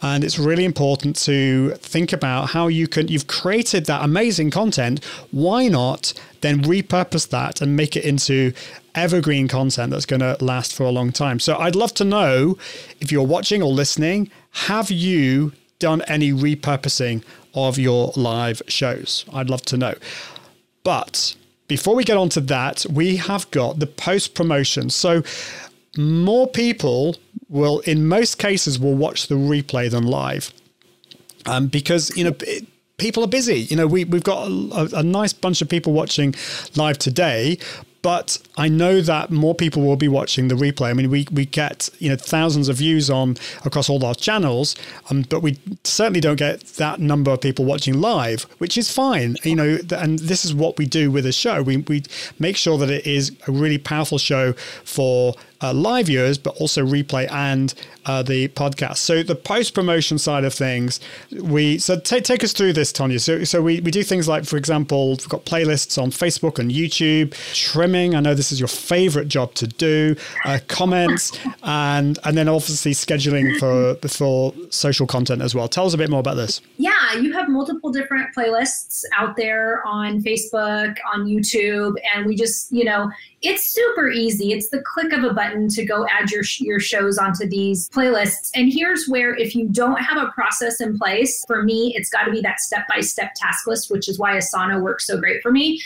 And 0.02 0.24
it's 0.24 0.38
really 0.38 0.64
important 0.64 1.16
to 1.24 1.72
think 1.74 2.12
about 2.12 2.50
how 2.50 2.68
you 2.68 2.88
can, 2.88 3.08
you've 3.08 3.26
created 3.26 3.84
that 3.86 4.02
amazing 4.02 4.50
content. 4.50 5.04
Why 5.30 5.68
not 5.68 6.14
then 6.40 6.62
repurpose 6.62 7.28
that 7.28 7.60
and 7.60 7.76
make 7.76 7.96
it 7.96 8.04
into 8.04 8.54
evergreen 8.94 9.48
content 9.48 9.90
that's 9.90 10.06
going 10.06 10.20
to 10.20 10.36
last 10.40 10.74
for 10.74 10.84
a 10.84 10.90
long 10.90 11.12
time? 11.12 11.40
So 11.40 11.56
I'd 11.56 11.76
love 11.76 11.94
to 11.94 12.04
know 12.04 12.58
if 13.00 13.10
you're 13.10 13.26
watching 13.26 13.62
or 13.62 13.72
listening, 13.72 14.30
have 14.52 14.90
you 14.90 15.52
done 15.78 16.02
any 16.02 16.32
repurposing 16.32 17.22
of 17.54 17.78
your 17.78 18.12
live 18.16 18.62
shows? 18.68 19.24
I'd 19.32 19.50
love 19.50 19.62
to 19.62 19.76
know. 19.76 19.94
But 20.82 21.34
before 21.68 21.94
we 21.94 22.04
get 22.04 22.16
on 22.16 22.28
to 22.30 22.40
that, 22.40 22.86
we 22.90 23.16
have 23.16 23.50
got 23.50 23.78
the 23.78 23.86
post 23.86 24.34
promotion. 24.34 24.90
So 24.90 25.22
more 25.96 26.48
people 26.48 27.16
will, 27.48 27.80
in 27.80 28.06
most 28.06 28.38
cases, 28.38 28.78
will 28.78 28.94
watch 28.94 29.26
the 29.28 29.34
replay 29.34 29.90
than 29.90 30.06
live, 30.06 30.52
um, 31.46 31.66
because 31.68 32.16
you 32.16 32.24
know. 32.24 32.36
It, 32.40 32.66
people 33.00 33.24
are 33.24 33.28
busy. 33.28 33.60
You 33.60 33.76
know, 33.76 33.86
we, 33.86 34.04
we've 34.04 34.22
got 34.22 34.46
a, 34.46 34.98
a 34.98 35.02
nice 35.02 35.32
bunch 35.32 35.62
of 35.62 35.68
people 35.70 35.94
watching 35.94 36.34
live 36.76 36.98
today, 36.98 37.58
but 38.02 38.38
I 38.56 38.68
know 38.68 39.00
that 39.00 39.30
more 39.30 39.54
people 39.54 39.82
will 39.82 39.96
be 39.96 40.08
watching 40.08 40.48
the 40.48 40.54
replay. 40.54 40.90
I 40.90 40.92
mean, 40.94 41.10
we, 41.10 41.26
we 41.32 41.46
get 41.46 41.88
you 41.98 42.08
know 42.08 42.16
thousands 42.16 42.68
of 42.68 42.76
views 42.76 43.10
on 43.10 43.36
across 43.64 43.88
all 43.88 44.04
our 44.04 44.14
channels, 44.14 44.74
um, 45.10 45.22
but 45.28 45.40
we 45.40 45.58
certainly 45.84 46.20
don't 46.20 46.36
get 46.36 46.60
that 46.76 47.00
number 47.00 47.30
of 47.30 47.40
people 47.40 47.64
watching 47.64 48.00
live, 48.00 48.42
which 48.58 48.78
is 48.78 48.90
fine. 48.90 49.36
You 49.44 49.56
know, 49.56 49.78
and 49.96 50.18
this 50.18 50.44
is 50.44 50.54
what 50.54 50.78
we 50.78 50.86
do 50.86 51.10
with 51.10 51.26
a 51.26 51.32
show. 51.32 51.62
We 51.62 51.78
we 51.78 52.04
make 52.38 52.56
sure 52.56 52.78
that 52.78 52.90
it 52.90 53.06
is 53.06 53.36
a 53.46 53.52
really 53.52 53.78
powerful 53.78 54.18
show 54.18 54.52
for 54.84 55.34
uh, 55.62 55.72
live 55.72 56.06
viewers, 56.06 56.38
but 56.38 56.56
also 56.56 56.84
replay 56.84 57.30
and 57.30 57.74
uh, 58.06 58.22
the 58.22 58.48
podcast. 58.48 58.98
So 58.98 59.22
the 59.22 59.34
post 59.34 59.74
promotion 59.74 60.18
side 60.18 60.44
of 60.44 60.54
things, 60.54 61.00
we 61.30 61.78
so 61.78 61.98
take 61.98 62.24
take 62.24 62.42
us 62.42 62.52
through 62.52 62.72
this, 62.72 62.92
Tonya. 62.92 63.20
So 63.20 63.44
so 63.44 63.62
we, 63.62 63.80
we 63.80 63.90
do 63.90 64.02
things 64.02 64.28
like, 64.28 64.44
for 64.44 64.56
example, 64.56 65.10
we've 65.10 65.28
got 65.28 65.44
playlists 65.44 66.00
on 66.00 66.10
Facebook 66.10 66.58
and 66.58 66.70
YouTube, 66.70 67.34
trimming. 67.54 68.14
I 68.14 68.20
know 68.20 68.34
this 68.34 68.52
is 68.52 68.60
your 68.60 68.68
favorite 68.68 69.28
job 69.28 69.54
to 69.54 69.66
do, 69.66 70.16
uh, 70.44 70.58
comments, 70.68 71.38
and 71.62 72.18
and 72.24 72.36
then 72.36 72.48
obviously 72.48 72.92
scheduling 72.92 73.58
for 73.58 73.94
for 74.08 74.54
social 74.70 75.06
content 75.06 75.42
as 75.42 75.54
well. 75.54 75.68
Tell 75.68 75.86
us 75.86 75.94
a 75.94 75.98
bit 75.98 76.10
more 76.10 76.20
about 76.20 76.36
this. 76.36 76.60
Yeah, 76.78 77.14
you 77.20 77.32
have 77.32 77.48
multiple 77.48 77.90
different 77.90 78.34
playlists 78.34 79.04
out 79.16 79.36
there 79.36 79.86
on 79.86 80.22
Facebook, 80.22 80.96
on 81.12 81.26
YouTube, 81.26 81.96
and 82.14 82.26
we 82.26 82.34
just 82.34 82.72
you 82.72 82.84
know 82.84 83.10
it's 83.42 83.72
super 83.72 84.10
easy. 84.10 84.52
It's 84.52 84.68
the 84.68 84.82
click 84.82 85.12
of 85.12 85.24
a 85.24 85.32
button 85.32 85.68
to 85.68 85.84
go 85.84 86.06
add 86.06 86.30
your 86.30 86.42
your 86.58 86.80
shows 86.80 87.16
onto 87.16 87.48
these 87.48 87.88
playlists. 87.88 88.50
And 88.54 88.72
here's 88.72 89.06
where 89.08 89.34
if 89.34 89.54
you 89.54 89.68
don't 89.68 90.00
have 90.00 90.22
a 90.22 90.30
process 90.32 90.80
in 90.80 90.98
place, 90.98 91.42
for 91.46 91.62
me, 91.62 91.94
it's 91.96 92.10
got 92.10 92.24
to 92.24 92.30
be 92.30 92.40
that 92.42 92.60
step-by-step 92.60 93.32
task 93.36 93.66
list, 93.66 93.90
which 93.90 94.08
is 94.08 94.18
why 94.18 94.36
Asana 94.36 94.82
works 94.82 95.06
so 95.06 95.18
great 95.18 95.42
for 95.42 95.50
me 95.50 95.80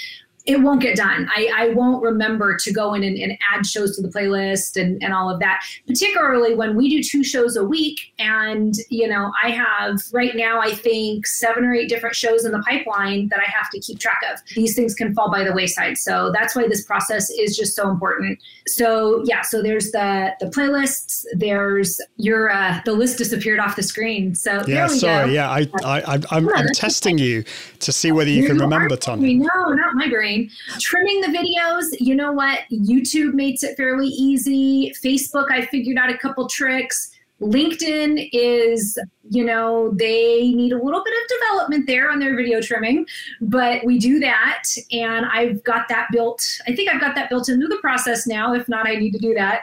it 0.47 0.61
won't 0.61 0.83
get 0.83 0.97
done. 0.97 1.29
I, 1.35 1.51
I 1.57 1.69
won't 1.71 2.03
remember 2.03 2.57
to 2.57 2.73
go 2.73 2.93
in 2.93 3.03
and, 3.03 3.17
and, 3.17 3.39
add 3.53 3.67
shows 3.67 3.97
to 3.97 4.03
the 4.03 4.09
playlist 4.09 4.81
and, 4.81 5.03
and 5.03 5.13
all 5.13 5.31
of 5.31 5.41
that, 5.41 5.65
particularly 5.87 6.55
when 6.55 6.77
we 6.77 6.89
do 6.89 7.03
two 7.03 7.25
shows 7.25 7.57
a 7.57 7.65
week. 7.65 8.13
And, 8.19 8.75
you 8.91 9.09
know, 9.09 9.33
I 9.43 9.51
have 9.51 10.01
right 10.13 10.35
now, 10.35 10.61
I 10.61 10.73
think 10.73 11.27
seven 11.27 11.65
or 11.65 11.75
eight 11.75 11.89
different 11.89 12.15
shows 12.15 12.45
in 12.45 12.53
the 12.53 12.61
pipeline 12.61 13.29
that 13.29 13.41
I 13.41 13.51
have 13.51 13.71
to 13.71 13.81
keep 13.81 13.99
track 13.99 14.21
of. 14.31 14.41
These 14.55 14.75
things 14.75 14.95
can 14.95 15.15
fall 15.15 15.31
by 15.31 15.45
the 15.45 15.53
wayside. 15.53 15.97
So 15.97 16.31
that's 16.33 16.55
why 16.55 16.69
this 16.69 16.85
process 16.85 17.31
is 17.31 17.57
just 17.57 17.75
so 17.75 17.89
important. 17.89 18.39
So 18.67 19.23
yeah, 19.25 19.43
so 19.43 19.63
there's 19.63 19.93
the 19.93 20.33
the 20.41 20.47
playlists, 20.47 21.25
there's 21.35 22.01
your 22.17 22.51
uh, 22.51 22.81
the 22.85 22.93
list 22.93 23.19
disappeared 23.19 23.61
off 23.61 23.77
the 23.77 23.83
screen. 23.83 24.35
So 24.35 24.63
yeah, 24.67 24.87
sorry, 24.89 25.29
go. 25.29 25.33
yeah, 25.33 25.51
I, 25.51 25.67
I, 25.83 26.15
I 26.15 26.19
I'm, 26.31 26.49
I'm 26.55 26.69
testing 26.75 27.19
you 27.19 27.45
to 27.81 27.93
see 27.93 28.13
whether 28.13 28.31
you 28.31 28.47
can 28.47 28.59
remember, 28.59 28.97
Tom. 28.97 29.21
No, 29.21 29.47
not 29.73 29.95
my 29.95 30.09
brain. 30.09 30.34
Trimming 30.81 31.21
the 31.21 31.29
videos, 31.29 31.95
you 32.01 32.15
know 32.15 32.33
what? 32.33 32.61
YouTube 32.71 33.35
makes 33.35 33.63
it 33.63 33.77
fairly 33.77 34.09
easy. 34.09 34.93
Facebook, 35.03 35.51
I 35.51 35.67
figured 35.67 35.99
out 35.99 36.11
a 36.11 36.19
couple 36.19 36.49
tricks. 36.49 37.11
LinkedIn 37.41 38.31
is, 38.33 38.99
you 39.31 39.45
know, 39.45 39.91
they 39.95 40.51
need 40.51 40.73
a 40.73 40.83
little 40.83 41.03
bit 41.03 41.15
of 41.15 41.39
development 41.41 41.87
there 41.87 42.11
on 42.11 42.19
their 42.19 42.37
video 42.37 42.61
trimming, 42.61 43.07
but 43.41 43.85
we 43.85 43.99
do 43.99 44.19
that. 44.21 44.65
And 44.93 45.25
I've 45.27 45.63
got 45.65 45.89
that 45.89 46.09
built. 46.13 46.43
I 46.67 46.75
think 46.75 46.91
I've 46.91 47.01
got 47.01 47.15
that 47.15 47.31
built 47.31 47.49
into 47.49 47.67
the 47.67 47.79
process 47.79 48.27
now. 48.27 48.55
If 48.55 48.69
not, 48.69 48.87
I 48.87 48.97
need 48.97 49.13
to 49.13 49.19
do 49.19 49.33
that. 49.35 49.63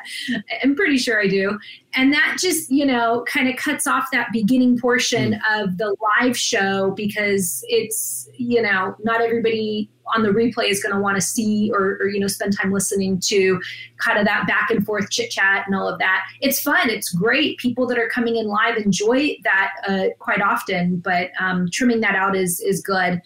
I'm 0.64 0.76
pretty 0.76 0.98
sure 0.98 1.22
I 1.22 1.28
do. 1.28 1.60
And 1.94 2.12
that 2.14 2.38
just, 2.40 2.72
you 2.72 2.86
know, 2.86 3.24
kind 3.28 3.50
of 3.50 3.56
cuts 3.58 3.86
off 3.86 4.08
that 4.12 4.30
beginning 4.32 4.80
portion 4.80 5.34
mm. 5.34 5.64
of 5.64 5.78
the 5.78 5.96
live 6.20 6.38
show 6.38 6.92
because 6.92 7.64
it's, 7.68 8.30
you 8.38 8.62
know, 8.62 8.96
not 9.04 9.22
everybody 9.22 9.90
on 10.16 10.24
the 10.24 10.30
replay 10.30 10.70
is 10.70 10.82
going 10.82 10.94
to 10.94 11.02
want 11.02 11.16
to 11.16 11.22
see 11.22 11.72
or, 11.72 11.98
or, 12.00 12.08
you 12.08 12.20
know 12.20 12.28
spend 12.28 12.56
time 12.58 12.72
listening 12.72 13.20
to 13.20 13.62
kind 13.98 14.18
of 14.18 14.26
that 14.26 14.46
back 14.48 14.70
and 14.70 14.86
forth 14.86 15.10
chit 15.10 15.30
chat 15.30 15.64
and 15.66 15.76
all 15.76 15.88
of 15.88 15.98
that 16.00 16.26
it's 16.42 16.62
fun 16.62 16.90
it's 16.90 17.10
great 17.10 17.58
people 17.58 17.88
that 17.88 17.98
are 17.98 18.10
coming 18.10 18.36
in 18.36 18.48
live 18.48 18.78
enjoy 18.78 19.36
that 19.44 19.51
uh, 19.88 20.06
quite 20.20 20.42
often 20.42 20.98
but 20.98 21.32
um, 21.40 21.68
trimming 21.72 22.02
that 22.02 22.16
out 22.16 22.36
is 22.36 22.60
is 22.62 22.82
good 22.82 23.22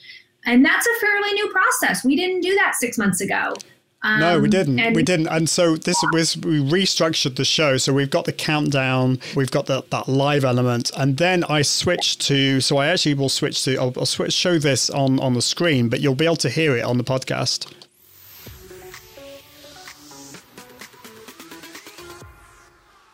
and 0.45 0.65
that's 0.65 0.85
a 0.85 0.99
fairly 0.99 1.33
new 1.33 1.49
process 1.49 2.03
we 2.03 2.15
didn't 2.15 2.41
do 2.41 2.55
that 2.55 2.75
six 2.75 2.97
months 2.97 3.21
ago 3.21 3.53
um, 4.05 4.19
no, 4.19 4.39
we 4.39 4.49
didn't. 4.49 4.79
And 4.79 4.95
we 4.95 5.01
didn't. 5.01 5.27
And 5.29 5.49
so 5.49 5.75
this 5.75 5.97
was 6.13 6.37
we 6.37 6.59
restructured 6.59 7.37
the 7.37 7.43
show. 7.43 7.77
So 7.77 7.91
we've 7.91 8.09
got 8.09 8.25
the 8.25 8.31
countdown, 8.31 9.19
we've 9.35 9.49
got 9.49 9.65
the, 9.65 9.83
that 9.89 10.07
live 10.07 10.45
element, 10.45 10.91
and 10.95 11.17
then 11.17 11.43
I 11.45 11.63
switched 11.63 12.21
to. 12.27 12.61
So 12.61 12.77
I 12.77 12.85
actually 12.85 13.15
will 13.15 13.29
switch 13.29 13.63
to. 13.63 13.77
I'll, 13.77 13.93
I'll 13.97 14.05
switch 14.05 14.33
show 14.33 14.59
this 14.59 14.91
on 14.91 15.19
on 15.19 15.33
the 15.33 15.41
screen, 15.41 15.89
but 15.89 16.01
you'll 16.01 16.13
be 16.13 16.25
able 16.25 16.35
to 16.37 16.51
hear 16.51 16.77
it 16.77 16.83
on 16.83 16.99
the 16.99 17.03
podcast. 17.03 17.65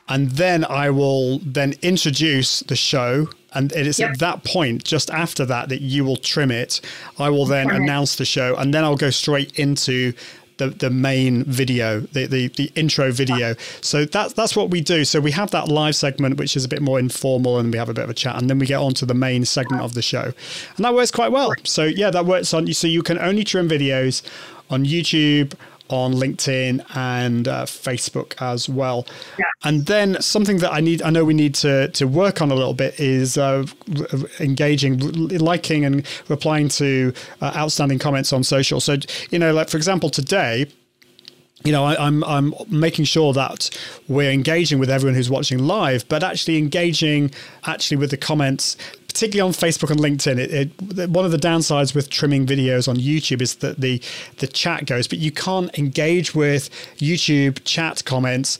And 0.09 0.31
then 0.31 0.65
I 0.65 0.89
will 0.89 1.39
then 1.39 1.75
introduce 1.81 2.61
the 2.61 2.75
show 2.75 3.29
and 3.53 3.71
it 3.73 3.87
is 3.87 3.99
yep. 3.99 4.11
at 4.11 4.19
that 4.19 4.43
point, 4.43 4.83
just 4.83 5.09
after 5.11 5.45
that, 5.45 5.69
that 5.69 5.81
you 5.81 6.05
will 6.05 6.17
trim 6.17 6.51
it. 6.51 6.79
I 7.19 7.29
will 7.29 7.45
then 7.45 7.69
announce 7.69 8.15
the 8.15 8.25
show, 8.25 8.55
and 8.55 8.73
then 8.73 8.83
I'll 8.83 8.95
go 8.95 9.09
straight 9.09 9.57
into 9.59 10.13
the, 10.57 10.69
the 10.69 10.89
main 10.89 11.43
video, 11.45 12.01
the, 12.01 12.27
the, 12.27 12.47
the 12.49 12.71
intro 12.75 13.11
video. 13.11 13.55
So 13.81 14.05
that's 14.05 14.33
that's 14.33 14.55
what 14.55 14.69
we 14.69 14.79
do. 14.79 15.03
So 15.05 15.19
we 15.19 15.31
have 15.31 15.51
that 15.51 15.67
live 15.67 15.95
segment, 15.95 16.37
which 16.37 16.55
is 16.55 16.63
a 16.63 16.69
bit 16.69 16.81
more 16.81 16.99
informal, 16.99 17.59
and 17.59 17.71
we 17.71 17.77
have 17.77 17.89
a 17.89 17.93
bit 17.93 18.03
of 18.03 18.09
a 18.09 18.13
chat, 18.13 18.37
and 18.37 18.49
then 18.49 18.59
we 18.59 18.65
get 18.65 18.79
on 18.79 18.93
to 18.95 19.05
the 19.05 19.13
main 19.13 19.43
segment 19.43 19.81
of 19.81 19.95
the 19.95 20.01
show, 20.01 20.31
and 20.75 20.85
that 20.85 20.93
works 20.93 21.11
quite 21.11 21.31
well. 21.31 21.53
So 21.63 21.83
yeah, 21.83 22.11
that 22.11 22.25
works 22.25 22.53
on 22.53 22.67
you. 22.67 22.73
So 22.73 22.87
you 22.87 23.01
can 23.01 23.19
only 23.19 23.43
trim 23.43 23.67
videos 23.67 24.21
on 24.69 24.85
YouTube 24.85 25.53
on 25.91 26.13
LinkedIn 26.13 26.85
and 26.95 27.47
uh, 27.47 27.65
Facebook 27.65 28.33
as 28.41 28.69
well. 28.69 29.05
Yeah. 29.37 29.45
And 29.63 29.85
then 29.85 30.21
something 30.21 30.57
that 30.57 30.71
I 30.73 30.79
need, 30.79 31.01
I 31.01 31.09
know 31.09 31.25
we 31.25 31.33
need 31.33 31.55
to 31.55 31.89
to 31.89 32.07
work 32.07 32.41
on 32.41 32.51
a 32.51 32.55
little 32.55 32.73
bit 32.73 32.99
is 32.99 33.37
uh, 33.37 33.65
r- 33.97 34.19
engaging, 34.39 35.01
r- 35.03 35.37
liking, 35.37 35.85
and 35.85 36.05
replying 36.29 36.69
to 36.69 37.13
uh, 37.41 37.53
outstanding 37.55 37.99
comments 37.99 38.33
on 38.33 38.43
social. 38.43 38.79
So 38.79 38.97
you 39.29 39.39
know, 39.39 39.53
like 39.53 39.69
for 39.69 39.77
example, 39.77 40.09
today 40.09 40.67
you 41.63 41.71
know, 41.71 41.85
I, 41.85 42.07
am 42.07 42.23
I'm, 42.23 42.53
I'm 42.59 42.79
making 42.79 43.05
sure 43.05 43.33
that 43.33 43.69
we're 44.07 44.31
engaging 44.31 44.79
with 44.79 44.89
everyone 44.89 45.15
who's 45.15 45.29
watching 45.29 45.59
live, 45.59 46.07
but 46.07 46.23
actually 46.23 46.57
engaging 46.57 47.31
actually 47.65 47.97
with 47.97 48.09
the 48.09 48.17
comments, 48.17 48.77
particularly 49.11 49.47
on 49.47 49.53
Facebook 49.53 49.89
and 49.91 49.99
LinkedIn. 49.99 50.37
It, 50.37 50.51
it, 50.51 51.09
one 51.09 51.25
of 51.25 51.31
the 51.31 51.37
downsides 51.37 51.93
with 51.93 52.09
trimming 52.09 52.45
videos 52.45 52.87
on 52.87 52.97
YouTube 52.97 53.41
is 53.41 53.55
that 53.55 53.79
the 53.79 54.01
the 54.37 54.47
chat 54.47 54.85
goes, 54.85 55.07
but 55.07 55.19
you 55.19 55.31
can't 55.31 55.77
engage 55.77 56.33
with 56.33 56.69
YouTube 56.97 57.63
chat 57.65 58.03
comments 58.05 58.57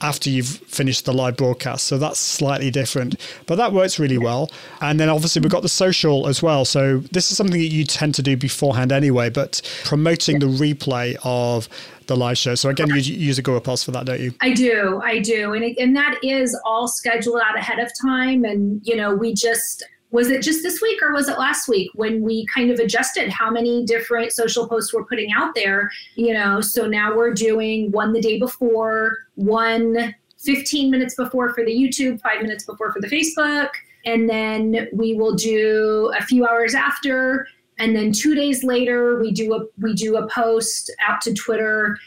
after 0.00 0.30
you've 0.30 0.48
finished 0.48 1.04
the 1.04 1.12
live 1.12 1.36
broadcast. 1.36 1.86
So 1.86 1.98
that's 1.98 2.18
slightly 2.18 2.70
different, 2.70 3.16
but 3.46 3.56
that 3.56 3.72
works 3.72 3.98
really 3.98 4.18
well. 4.18 4.50
And 4.80 4.98
then 4.98 5.08
obviously 5.08 5.40
we've 5.40 5.50
got 5.50 5.62
the 5.62 5.68
social 5.68 6.26
as 6.26 6.42
well. 6.42 6.64
So 6.64 6.98
this 7.12 7.30
is 7.30 7.36
something 7.36 7.58
that 7.58 7.66
you 7.66 7.84
tend 7.84 8.14
to 8.16 8.22
do 8.22 8.36
beforehand 8.36 8.92
anyway, 8.92 9.30
but 9.30 9.60
promoting 9.84 10.38
the 10.38 10.46
replay 10.46 11.16
of 11.24 11.68
the 12.06 12.16
live 12.16 12.38
show. 12.38 12.54
So 12.54 12.68
again, 12.68 12.88
you 12.88 12.96
use 12.96 13.38
Agorapulse 13.38 13.84
for 13.84 13.90
that, 13.92 14.06
don't 14.06 14.20
you? 14.20 14.32
I 14.40 14.52
do, 14.52 15.00
I 15.04 15.18
do, 15.18 15.54
and 15.54 15.64
it, 15.64 15.76
and 15.78 15.94
that 15.96 16.18
is 16.22 16.58
all 16.64 16.88
scheduled 16.88 17.40
out 17.44 17.58
ahead 17.58 17.78
of 17.78 17.90
time. 18.00 18.44
And 18.44 18.80
you 18.84 18.96
know, 18.96 19.14
we 19.14 19.34
just 19.34 19.82
was 20.10 20.30
it 20.30 20.42
just 20.42 20.62
this 20.62 20.80
week 20.80 21.02
or 21.02 21.12
was 21.12 21.28
it 21.28 21.38
last 21.38 21.68
week 21.68 21.90
when 21.94 22.22
we 22.22 22.46
kind 22.46 22.70
of 22.70 22.78
adjusted 22.78 23.28
how 23.28 23.50
many 23.50 23.84
different 23.84 24.32
social 24.32 24.68
posts 24.68 24.94
we're 24.94 25.04
putting 25.04 25.30
out 25.36 25.54
there? 25.54 25.90
You 26.14 26.32
know, 26.32 26.60
so 26.60 26.86
now 26.86 27.16
we're 27.16 27.34
doing 27.34 27.90
one 27.90 28.12
the 28.12 28.20
day 28.20 28.38
before, 28.38 29.16
one 29.34 30.14
15 30.38 30.90
minutes 30.90 31.14
before 31.14 31.52
for 31.52 31.64
the 31.64 31.72
YouTube, 31.72 32.20
five 32.20 32.40
minutes 32.40 32.64
before 32.64 32.92
for 32.92 33.00
the 33.00 33.08
Facebook, 33.08 33.70
and 34.04 34.30
then 34.30 34.88
we 34.92 35.14
will 35.14 35.34
do 35.34 36.12
a 36.16 36.22
few 36.22 36.46
hours 36.46 36.74
after 36.74 37.46
and 37.78 37.94
then 37.94 38.12
two 38.12 38.34
days 38.34 38.64
later 38.64 39.18
we 39.20 39.32
do 39.32 39.54
a 39.54 39.64
we 39.80 39.94
do 39.94 40.16
a 40.16 40.26
post 40.28 40.90
out 41.06 41.20
to 41.20 41.34
twitter 41.34 41.98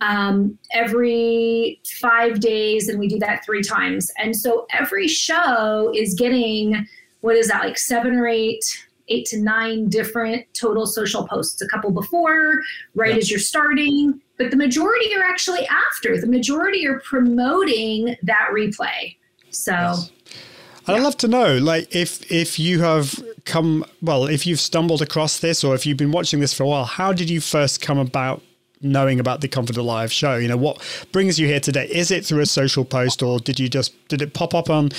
um, 0.00 0.56
every 0.72 1.80
five 2.00 2.38
days 2.38 2.88
and 2.88 3.00
we 3.00 3.08
do 3.08 3.18
that 3.18 3.44
three 3.44 3.62
times 3.62 4.10
and 4.16 4.36
so 4.36 4.66
every 4.72 5.08
show 5.08 5.92
is 5.94 6.14
getting 6.14 6.86
what 7.20 7.36
is 7.36 7.48
that 7.48 7.64
like 7.64 7.78
seven 7.78 8.14
or 8.14 8.26
eight 8.26 8.64
eight 9.08 9.26
to 9.26 9.40
nine 9.40 9.88
different 9.88 10.46
total 10.54 10.86
social 10.86 11.26
posts 11.26 11.60
a 11.62 11.68
couple 11.68 11.90
before 11.90 12.60
right 12.94 13.16
as 13.16 13.30
you're 13.30 13.40
starting. 13.40 14.20
But 14.36 14.50
the 14.50 14.56
majority 14.56 15.14
are 15.14 15.22
actually 15.22 15.66
after. 15.66 16.20
The 16.20 16.26
majority 16.26 16.86
are 16.86 17.00
promoting 17.00 18.16
that 18.22 18.50
replay. 18.52 19.16
So 19.50 19.72
yes. 19.72 20.10
I'd 20.86 21.02
love 21.02 21.16
to 21.18 21.28
know, 21.28 21.58
like, 21.58 21.94
if 21.94 22.30
if 22.30 22.58
you 22.58 22.80
have 22.80 23.22
come, 23.44 23.84
well, 24.00 24.26
if 24.26 24.46
you've 24.46 24.60
stumbled 24.60 25.02
across 25.02 25.40
this, 25.40 25.62
or 25.62 25.74
if 25.74 25.84
you've 25.84 25.98
been 25.98 26.12
watching 26.12 26.40
this 26.40 26.54
for 26.54 26.62
a 26.62 26.66
while, 26.66 26.84
how 26.84 27.12
did 27.12 27.28
you 27.28 27.40
first 27.40 27.82
come 27.82 27.98
about 27.98 28.42
knowing 28.80 29.20
about 29.20 29.40
the 29.40 29.48
Confident 29.48 29.84
Live 29.84 30.12
show? 30.12 30.36
You 30.36 30.48
know, 30.48 30.56
what 30.56 30.82
brings 31.12 31.38
you 31.38 31.46
here 31.46 31.60
today? 31.60 31.86
Is 31.88 32.10
it 32.10 32.24
through 32.24 32.40
a 32.40 32.46
social 32.46 32.84
post 32.84 33.22
or 33.22 33.38
did 33.38 33.58
you 33.58 33.68
just 33.68 33.92
did 34.08 34.22
it 34.22 34.34
pop 34.34 34.54
up 34.54 34.70
on 34.70 34.90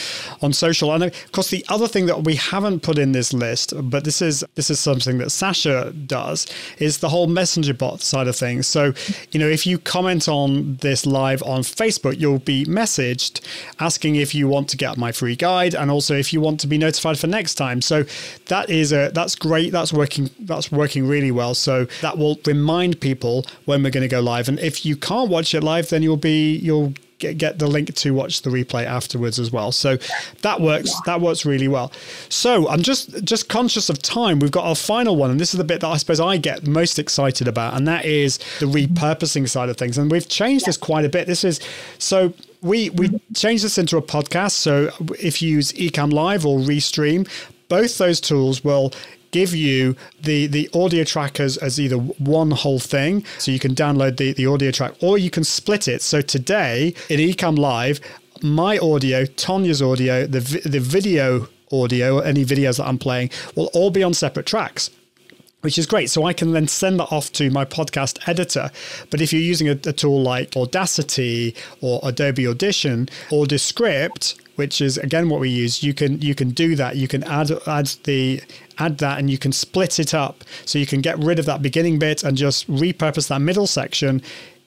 on 0.41 0.53
social? 0.53 0.93
And 0.93 1.03
of 1.03 1.31
course 1.31 1.49
the 1.49 1.65
other 1.69 1.87
thing 1.87 2.05
that 2.07 2.23
we 2.23 2.35
haven't 2.35 2.81
put 2.81 2.97
in 2.97 3.11
this 3.11 3.33
list, 3.33 3.73
but 3.89 4.03
this 4.03 4.21
is 4.21 4.43
this 4.55 4.69
is 4.69 4.79
something 4.79 5.17
that 5.19 5.31
Sasha 5.31 5.91
does, 5.91 6.47
is 6.77 6.99
the 6.99 7.09
whole 7.09 7.27
messenger 7.27 7.73
bot 7.73 8.01
side 8.01 8.27
of 8.27 8.35
things. 8.35 8.67
So, 8.67 8.93
you 9.31 9.39
know, 9.39 9.47
if 9.47 9.65
you 9.65 9.77
comment 9.79 10.27
on 10.27 10.75
this 10.77 11.05
live 11.05 11.41
on 11.43 11.61
Facebook, 11.61 12.19
you'll 12.19 12.39
be 12.39 12.65
messaged 12.65 13.41
asking 13.79 14.15
if 14.15 14.33
you 14.35 14.47
want 14.47 14.69
to 14.69 14.77
get 14.77 14.97
my 14.97 15.11
free 15.11 15.35
guide 15.35 15.75
and 15.75 15.89
also 15.91 16.15
if 16.15 16.33
you 16.33 16.41
want 16.41 16.59
to 16.59 16.67
be 16.67 16.77
notified 16.77 17.17
for 17.17 17.27
next 17.27 17.55
time. 17.55 17.81
So 17.81 18.05
that 18.47 18.69
is 18.69 18.91
a 18.91 19.11
that's 19.13 19.35
great. 19.35 19.71
That's 19.71 19.93
working 19.93 20.29
that's 20.39 20.71
working 20.71 21.07
really 21.07 21.31
well. 21.31 21.55
So 21.55 21.85
that 22.01 22.17
will 22.17 22.39
remind 22.45 22.99
people 22.99 23.45
when 23.69 23.83
we're 23.83 23.91
going 23.91 24.01
to 24.01 24.07
go 24.07 24.19
live. 24.19 24.49
And 24.49 24.59
if 24.59 24.83
you 24.83 24.97
can't 24.97 25.29
watch 25.29 25.53
it 25.53 25.61
live, 25.63 25.89
then 25.89 26.01
you'll 26.01 26.17
be 26.17 26.57
you'll 26.57 26.93
get, 27.19 27.37
get 27.37 27.59
the 27.59 27.67
link 27.67 27.93
to 27.93 28.13
watch 28.15 28.41
the 28.41 28.49
replay 28.49 28.83
afterwards 28.83 29.37
as 29.37 29.51
well. 29.51 29.71
So 29.71 29.97
that 30.41 30.59
works. 30.59 30.91
That 31.05 31.21
works 31.21 31.45
really 31.45 31.67
well. 31.67 31.91
So 32.29 32.67
I'm 32.67 32.81
just 32.81 33.23
just 33.23 33.47
conscious 33.47 33.87
of 33.87 34.01
time. 34.01 34.39
We've 34.39 34.51
got 34.51 34.65
our 34.65 34.75
final 34.75 35.15
one, 35.15 35.29
and 35.29 35.39
this 35.39 35.53
is 35.53 35.59
the 35.59 35.63
bit 35.63 35.81
that 35.81 35.87
I 35.87 35.97
suppose 35.97 36.19
I 36.19 36.37
get 36.37 36.65
most 36.65 36.97
excited 36.97 37.47
about, 37.47 37.75
and 37.75 37.87
that 37.87 38.05
is 38.05 38.39
the 38.59 38.65
repurposing 38.65 39.47
side 39.47 39.69
of 39.69 39.77
things. 39.77 39.97
And 39.97 40.11
we've 40.11 40.27
changed 40.27 40.65
this 40.65 40.75
quite 40.75 41.05
a 41.05 41.09
bit. 41.09 41.27
This 41.27 41.43
is 41.43 41.59
so 41.99 42.33
we 42.61 42.89
we 42.89 43.21
changed 43.35 43.63
this 43.63 43.77
into 43.77 43.97
a 43.97 44.01
podcast. 44.01 44.53
So 44.53 44.91
if 45.19 45.43
you 45.43 45.49
use 45.49 45.71
Ecamm 45.73 46.11
Live 46.11 46.43
or 46.43 46.57
Restream, 46.57 47.29
both 47.67 47.99
those 47.99 48.19
tools 48.19 48.63
will 48.63 48.91
give 49.31 49.55
you 49.55 49.95
the 50.21 50.47
the 50.47 50.69
audio 50.73 51.03
trackers 51.03 51.57
as 51.57 51.69
as 51.69 51.79
either 51.79 51.97
one 51.97 52.51
whole 52.51 52.79
thing, 52.79 53.23
so 53.37 53.51
you 53.51 53.59
can 53.59 53.75
download 53.75 54.17
the, 54.17 54.33
the 54.33 54.47
audio 54.47 54.71
track, 54.71 54.93
or 55.01 55.17
you 55.17 55.29
can 55.29 55.43
split 55.43 55.87
it. 55.87 56.01
So 56.01 56.21
today 56.21 56.95
in 57.09 57.19
Ecamm 57.19 57.57
Live, 57.57 58.01
my 58.41 58.77
audio, 58.79 59.25
Tonya's 59.25 59.81
audio, 59.81 60.25
the 60.25 60.39
the 60.65 60.79
video 60.79 61.47
audio, 61.71 62.19
any 62.19 62.43
videos 62.43 62.77
that 62.77 62.87
I'm 62.87 62.97
playing, 62.97 63.29
will 63.55 63.69
all 63.73 63.91
be 63.91 64.03
on 64.03 64.13
separate 64.13 64.47
tracks 64.47 64.89
which 65.61 65.77
is 65.77 65.85
great. 65.85 66.09
So 66.09 66.23
I 66.23 66.31
can 66.31 66.53
then 66.53 66.69
send 66.69 67.01
that 67.01 67.11
off 67.11 67.33
to 67.33 67.49
my 67.51 67.65
podcast 67.65 68.17
editor. 68.29 68.71
But 69.09 69.19
if 69.19 69.33
you're 69.33 69.41
using 69.41 69.67
a, 69.67 69.73
a, 69.73 69.91
tool 69.91 70.21
like 70.21 70.55
Audacity 70.55 71.53
or 71.81 71.99
Adobe 72.01 72.47
Audition 72.47 73.09
or 73.29 73.45
Descript, 73.45 74.35
which 74.59 74.81
is 74.81 74.97
again 74.97 75.29
what 75.29 75.39
we 75.39 75.49
use, 75.49 75.81
you 75.81 75.93
can 75.93 76.21
you 76.21 76.35
can 76.35 76.49
do 76.49 76.75
that. 76.75 76.97
You 76.97 77.07
can 77.07 77.23
add 77.23 77.49
add 77.65 77.87
the 78.03 78.41
add 78.77 78.97
that 78.99 79.17
and 79.17 79.31
you 79.31 79.37
can 79.37 79.53
split 79.53 79.99
it 79.99 80.13
up 80.13 80.43
so 80.65 80.77
you 80.77 80.85
can 80.85 80.99
get 81.01 81.17
rid 81.17 81.39
of 81.39 81.45
that 81.45 81.61
beginning 81.61 81.97
bit 81.97 82.23
and 82.23 82.35
just 82.37 82.69
repurpose 82.69 83.29
that 83.29 83.39
middle 83.39 83.67
section 83.67 84.21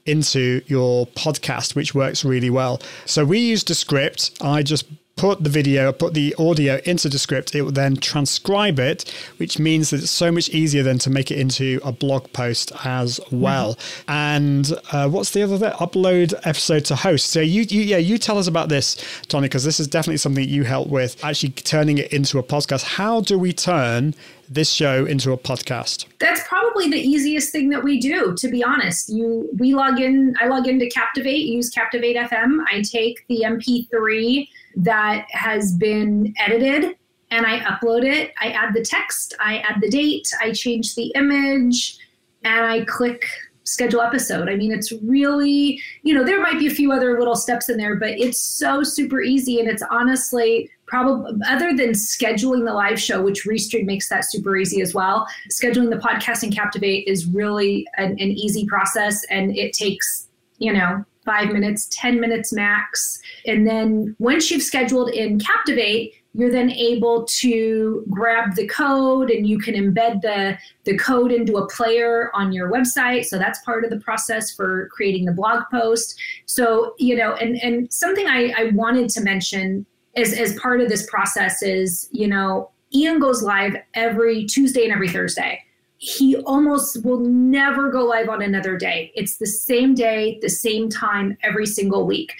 into 0.06 0.62
your 0.66 1.06
podcast, 1.08 1.76
which 1.76 1.94
works 1.94 2.24
really 2.24 2.50
well. 2.50 2.80
So 3.04 3.24
we 3.24 3.38
use 3.38 3.62
script. 3.74 4.30
I 4.40 4.62
just 4.62 4.86
put 5.16 5.44
the 5.44 5.50
video, 5.50 5.92
put 5.92 6.14
the 6.14 6.34
audio 6.38 6.80
into 6.84 7.08
Descript, 7.08 7.54
it 7.54 7.62
will 7.62 7.72
then 7.72 7.96
transcribe 7.96 8.78
it, 8.78 9.10
which 9.36 9.58
means 9.58 9.90
that 9.90 10.00
it's 10.00 10.10
so 10.10 10.32
much 10.32 10.48
easier 10.50 10.82
than 10.82 10.98
to 10.98 11.10
make 11.10 11.30
it 11.30 11.38
into 11.38 11.80
a 11.84 11.92
blog 11.92 12.32
post 12.32 12.72
as 12.84 13.20
well. 13.30 13.74
Mm-hmm. 13.74 14.10
And 14.10 14.72
uh, 14.90 15.08
what's 15.08 15.30
the 15.30 15.42
other 15.42 15.58
thing? 15.58 15.70
Upload 15.72 16.34
episode 16.44 16.84
to 16.86 16.96
host. 16.96 17.26
So 17.26 17.40
you, 17.40 17.62
you 17.62 17.82
yeah, 17.82 17.98
you 17.98 18.18
tell 18.18 18.38
us 18.38 18.46
about 18.46 18.68
this, 18.68 18.96
Tony, 19.28 19.46
because 19.46 19.64
this 19.64 19.78
is 19.78 19.86
definitely 19.86 20.16
something 20.18 20.48
you 20.48 20.64
help 20.64 20.88
with, 20.88 21.22
actually 21.24 21.50
turning 21.50 21.98
it 21.98 22.12
into 22.12 22.38
a 22.38 22.42
podcast. 22.42 22.82
How 22.82 23.20
do 23.20 23.38
we 23.38 23.52
turn 23.52 24.14
this 24.48 24.70
show 24.70 25.04
into 25.04 25.32
a 25.32 25.38
podcast? 25.38 26.06
That's 26.18 26.46
probably 26.48 26.88
the 26.90 27.00
easiest 27.00 27.52
thing 27.52 27.68
that 27.70 27.82
we 27.82 28.00
do, 28.00 28.34
to 28.36 28.48
be 28.48 28.64
honest. 28.64 29.08
You 29.08 29.48
we 29.58 29.74
log 29.74 30.00
in, 30.00 30.34
I 30.40 30.46
log 30.46 30.66
into 30.66 30.88
Captivate, 30.88 31.44
use 31.44 31.70
Captivate 31.70 32.16
FM. 32.16 32.58
I 32.70 32.82
take 32.82 33.26
the 33.28 33.44
MP3 33.46 34.48
that 34.76 35.26
has 35.30 35.72
been 35.76 36.34
edited 36.38 36.96
and 37.30 37.46
I 37.46 37.60
upload 37.60 38.04
it. 38.04 38.32
I 38.40 38.50
add 38.50 38.74
the 38.74 38.82
text, 38.82 39.34
I 39.40 39.58
add 39.58 39.80
the 39.80 39.88
date, 39.88 40.28
I 40.40 40.52
change 40.52 40.94
the 40.94 41.12
image, 41.14 41.98
and 42.44 42.66
I 42.66 42.84
click 42.84 43.24
schedule 43.64 44.00
episode. 44.00 44.48
I 44.48 44.56
mean, 44.56 44.72
it's 44.72 44.92
really, 45.04 45.80
you 46.02 46.14
know, 46.14 46.24
there 46.24 46.42
might 46.42 46.58
be 46.58 46.66
a 46.66 46.70
few 46.70 46.92
other 46.92 47.18
little 47.18 47.36
steps 47.36 47.68
in 47.68 47.76
there, 47.76 47.96
but 47.96 48.10
it's 48.10 48.38
so 48.38 48.82
super 48.82 49.22
easy. 49.22 49.60
And 49.60 49.68
it's 49.68 49.82
honestly 49.90 50.68
probably, 50.86 51.40
other 51.48 51.74
than 51.74 51.90
scheduling 51.90 52.66
the 52.66 52.74
live 52.74 53.00
show, 53.00 53.22
which 53.22 53.44
Restream 53.46 53.86
makes 53.86 54.08
that 54.08 54.30
super 54.30 54.56
easy 54.56 54.82
as 54.82 54.94
well, 54.94 55.26
scheduling 55.50 55.90
the 55.90 55.96
podcast 55.96 56.42
and 56.42 56.54
Captivate 56.54 57.06
is 57.06 57.26
really 57.26 57.86
an, 57.96 58.12
an 58.12 58.32
easy 58.32 58.66
process. 58.66 59.24
And 59.30 59.56
it 59.56 59.72
takes, 59.72 60.28
you 60.58 60.72
know, 60.72 61.04
five 61.24 61.52
minutes, 61.52 61.88
10 61.92 62.20
minutes 62.20 62.52
max. 62.52 63.20
And 63.46 63.66
then 63.66 64.16
once 64.18 64.50
you've 64.50 64.62
scheduled 64.62 65.10
in 65.10 65.38
Captivate, 65.38 66.14
you're 66.34 66.50
then 66.50 66.70
able 66.70 67.24
to 67.26 68.04
grab 68.08 68.54
the 68.54 68.66
code 68.66 69.30
and 69.30 69.46
you 69.46 69.58
can 69.58 69.74
embed 69.74 70.22
the, 70.22 70.56
the 70.84 70.96
code 70.96 71.30
into 71.30 71.56
a 71.56 71.68
player 71.68 72.30
on 72.34 72.52
your 72.52 72.70
website. 72.70 73.26
So 73.26 73.38
that's 73.38 73.62
part 73.64 73.84
of 73.84 73.90
the 73.90 74.00
process 74.00 74.50
for 74.50 74.88
creating 74.92 75.26
the 75.26 75.32
blog 75.32 75.64
post. 75.70 76.18
So, 76.46 76.94
you 76.98 77.16
know, 77.16 77.34
and, 77.34 77.62
and 77.62 77.92
something 77.92 78.26
I, 78.26 78.54
I 78.56 78.70
wanted 78.72 79.10
to 79.10 79.20
mention 79.20 79.84
as, 80.16 80.32
as 80.32 80.58
part 80.58 80.80
of 80.80 80.88
this 80.88 81.08
process 81.08 81.62
is, 81.62 82.08
you 82.12 82.26
know, 82.26 82.70
Ian 82.94 83.18
goes 83.18 83.42
live 83.42 83.76
every 83.94 84.44
Tuesday 84.44 84.84
and 84.84 84.92
every 84.92 85.08
Thursday 85.08 85.62
he 86.02 86.34
almost 86.38 87.04
will 87.04 87.20
never 87.20 87.88
go 87.88 88.04
live 88.04 88.28
on 88.28 88.42
another 88.42 88.76
day. 88.76 89.12
It's 89.14 89.36
the 89.36 89.46
same 89.46 89.94
day, 89.94 90.36
the 90.42 90.50
same 90.50 90.88
time 90.88 91.38
every 91.44 91.64
single 91.64 92.08
week. 92.08 92.34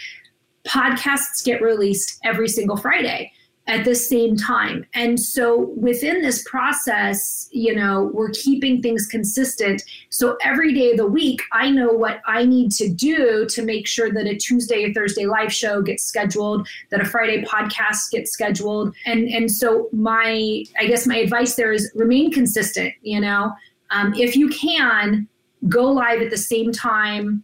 Podcasts 0.67 1.45
get 1.45 1.63
released 1.63 2.19
every 2.25 2.49
single 2.49 2.77
Friday. 2.77 3.31
At 3.73 3.87
the 3.87 3.95
same 3.95 4.37
time. 4.37 4.85
And 4.93 5.19
so 5.19 5.73
within 5.79 6.21
this 6.21 6.47
process, 6.47 7.49
you 7.53 7.75
know, 7.75 8.11
we're 8.13 8.29
keeping 8.29 8.83
things 8.83 9.07
consistent. 9.07 9.83
So 10.11 10.37
every 10.43 10.75
day 10.75 10.91
of 10.91 10.99
the 10.99 11.07
week, 11.07 11.41
I 11.53 11.71
know 11.71 11.89
what 11.89 12.21
I 12.27 12.45
need 12.45 12.71
to 12.73 12.91
do 12.91 13.47
to 13.47 13.63
make 13.63 13.87
sure 13.87 14.13
that 14.13 14.27
a 14.27 14.37
Tuesday 14.37 14.85
or 14.85 14.93
Thursday 14.93 15.25
live 15.25 15.51
show 15.51 15.81
gets 15.81 16.05
scheduled, 16.05 16.69
that 16.91 17.01
a 17.01 17.07
Friday 17.07 17.43
podcast 17.45 18.11
gets 18.11 18.31
scheduled. 18.31 18.95
And 19.07 19.27
and 19.29 19.51
so 19.51 19.89
my 19.91 20.65
I 20.79 20.87
guess 20.87 21.07
my 21.07 21.17
advice 21.17 21.55
there 21.55 21.73
is 21.73 21.91
remain 21.95 22.31
consistent, 22.31 22.93
you 23.01 23.21
know. 23.21 23.53
Um, 23.91 24.13
if 24.15 24.37
you 24.37 24.51
can, 24.51 25.27
go 25.71 25.91
live 25.91 26.21
at 26.21 26.29
the 26.29 26.37
same 26.37 26.73
time, 26.73 27.43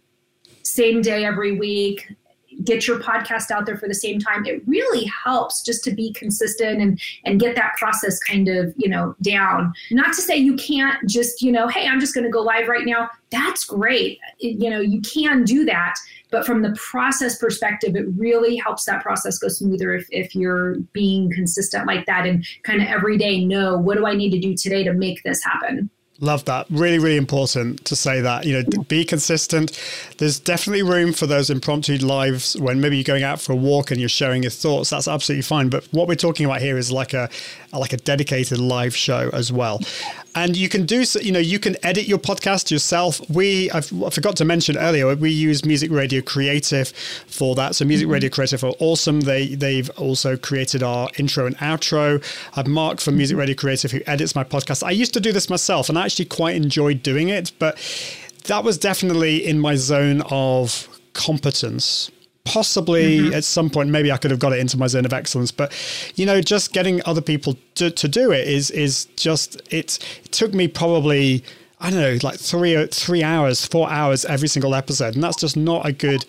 same 0.62 1.00
day 1.00 1.24
every 1.24 1.58
week 1.58 2.06
get 2.64 2.86
your 2.86 2.98
podcast 2.98 3.50
out 3.50 3.66
there 3.66 3.76
for 3.76 3.88
the 3.88 3.94
same 3.94 4.18
time 4.18 4.44
it 4.46 4.62
really 4.66 5.04
helps 5.04 5.62
just 5.62 5.84
to 5.84 5.92
be 5.92 6.12
consistent 6.12 6.80
and 6.80 7.00
and 7.24 7.40
get 7.40 7.54
that 7.54 7.74
process 7.76 8.18
kind 8.18 8.48
of 8.48 8.74
you 8.76 8.88
know 8.88 9.14
down. 9.22 9.72
Not 9.90 10.14
to 10.14 10.22
say 10.22 10.36
you 10.36 10.56
can't 10.56 11.08
just 11.08 11.42
you 11.42 11.52
know 11.52 11.68
hey 11.68 11.86
i'm 11.86 12.00
just 12.00 12.14
going 12.14 12.24
to 12.24 12.30
go 12.30 12.42
live 12.42 12.68
right 12.68 12.86
now. 12.86 13.08
That's 13.30 13.64
great. 13.64 14.18
You 14.38 14.70
know 14.70 14.80
you 14.80 15.00
can 15.02 15.44
do 15.44 15.64
that 15.66 15.94
but 16.30 16.44
from 16.44 16.62
the 16.62 16.72
process 16.72 17.38
perspective 17.38 17.96
it 17.96 18.06
really 18.16 18.56
helps 18.56 18.84
that 18.84 19.02
process 19.02 19.38
go 19.38 19.48
smoother 19.48 19.94
if, 19.94 20.06
if 20.10 20.34
you're 20.34 20.76
being 20.92 21.30
consistent 21.30 21.86
like 21.86 22.06
that 22.06 22.26
and 22.26 22.44
kind 22.64 22.82
of 22.82 22.88
every 22.88 23.16
day 23.16 23.44
know 23.44 23.76
what 23.76 23.96
do 23.96 24.06
i 24.06 24.14
need 24.14 24.30
to 24.30 24.38
do 24.38 24.54
today 24.54 24.84
to 24.84 24.92
make 24.92 25.22
this 25.22 25.42
happen 25.42 25.88
Love 26.20 26.44
that. 26.46 26.66
Really, 26.68 26.98
really 26.98 27.16
important 27.16 27.84
to 27.84 27.94
say 27.94 28.20
that. 28.20 28.44
You 28.44 28.54
know, 28.54 28.82
be 28.88 29.04
consistent. 29.04 29.80
There's 30.18 30.40
definitely 30.40 30.82
room 30.82 31.12
for 31.12 31.28
those 31.28 31.48
impromptu 31.48 31.96
lives 31.98 32.56
when 32.58 32.80
maybe 32.80 32.96
you're 32.96 33.04
going 33.04 33.22
out 33.22 33.40
for 33.40 33.52
a 33.52 33.56
walk 33.56 33.92
and 33.92 34.00
you're 34.00 34.08
sharing 34.08 34.42
your 34.42 34.50
thoughts. 34.50 34.90
That's 34.90 35.06
absolutely 35.06 35.42
fine. 35.42 35.68
But 35.68 35.84
what 35.92 36.08
we're 36.08 36.16
talking 36.16 36.44
about 36.44 36.60
here 36.60 36.76
is 36.76 36.90
like 36.90 37.14
a 37.14 37.28
like 37.72 37.92
a 37.92 37.98
dedicated 37.98 38.58
live 38.58 38.96
show 38.96 39.30
as 39.32 39.52
well. 39.52 39.80
And 40.34 40.56
you 40.56 40.68
can 40.68 40.86
do 40.86 41.04
so, 41.04 41.20
you 41.20 41.32
know, 41.32 41.38
you 41.38 41.58
can 41.58 41.76
edit 41.82 42.06
your 42.06 42.18
podcast 42.18 42.70
yourself. 42.70 43.20
We, 43.30 43.70
I've, 43.70 43.90
I 44.02 44.10
forgot 44.10 44.36
to 44.36 44.44
mention 44.44 44.76
earlier, 44.76 45.14
we 45.16 45.30
use 45.30 45.64
Music 45.64 45.90
Radio 45.90 46.20
Creative 46.20 46.88
for 46.88 47.54
that. 47.56 47.74
So 47.74 47.84
Music 47.84 48.06
mm-hmm. 48.06 48.12
Radio 48.12 48.30
Creative 48.30 48.62
are 48.62 48.74
awesome. 48.78 49.22
They, 49.22 49.54
they've 49.54 49.90
also 49.90 50.36
created 50.36 50.82
our 50.82 51.08
intro 51.18 51.46
and 51.46 51.56
outro. 51.58 52.22
I've 52.56 52.66
Mark 52.66 53.00
from 53.00 53.16
Music. 53.16 53.36
Radio 53.36 53.54
Creative 53.54 53.90
who 53.90 54.00
edits 54.06 54.34
my 54.34 54.44
podcast. 54.44 54.82
I 54.82 54.90
used 54.90 55.14
to 55.14 55.20
do 55.20 55.32
this 55.32 55.48
myself 55.48 55.88
and 55.88 55.98
I 55.98 56.04
actually 56.04 56.26
quite 56.26 56.56
enjoyed 56.56 57.02
doing 57.02 57.28
it, 57.28 57.52
but 57.58 57.78
that 58.44 58.64
was 58.64 58.78
definitely 58.78 59.44
in 59.46 59.58
my 59.58 59.76
zone 59.76 60.22
of 60.30 60.88
competence 61.12 62.10
possibly 62.48 63.18
mm-hmm. 63.18 63.34
at 63.34 63.44
some 63.44 63.68
point 63.68 63.90
maybe 63.90 64.10
I 64.10 64.16
could 64.16 64.30
have 64.30 64.40
got 64.40 64.54
it 64.54 64.58
into 64.58 64.78
my 64.78 64.86
zone 64.86 65.04
of 65.04 65.12
excellence 65.12 65.52
but 65.52 65.70
you 66.16 66.24
know 66.24 66.40
just 66.40 66.72
getting 66.72 67.02
other 67.04 67.20
people 67.20 67.58
to, 67.74 67.90
to 67.90 68.08
do 68.08 68.32
it 68.32 68.48
is 68.48 68.70
is 68.70 69.04
just 69.16 69.56
it, 69.70 69.98
it 70.24 70.32
took 70.32 70.54
me 70.54 70.66
probably 70.66 71.44
I 71.78 71.90
don't 71.90 72.00
know 72.00 72.18
like 72.22 72.40
three 72.40 72.86
three 72.86 73.22
hours 73.22 73.66
four 73.66 73.90
hours 73.90 74.24
every 74.24 74.48
single 74.48 74.74
episode 74.74 75.14
and 75.14 75.22
that's 75.22 75.36
just 75.36 75.58
not 75.58 75.86
a 75.86 75.92
good 75.92 76.24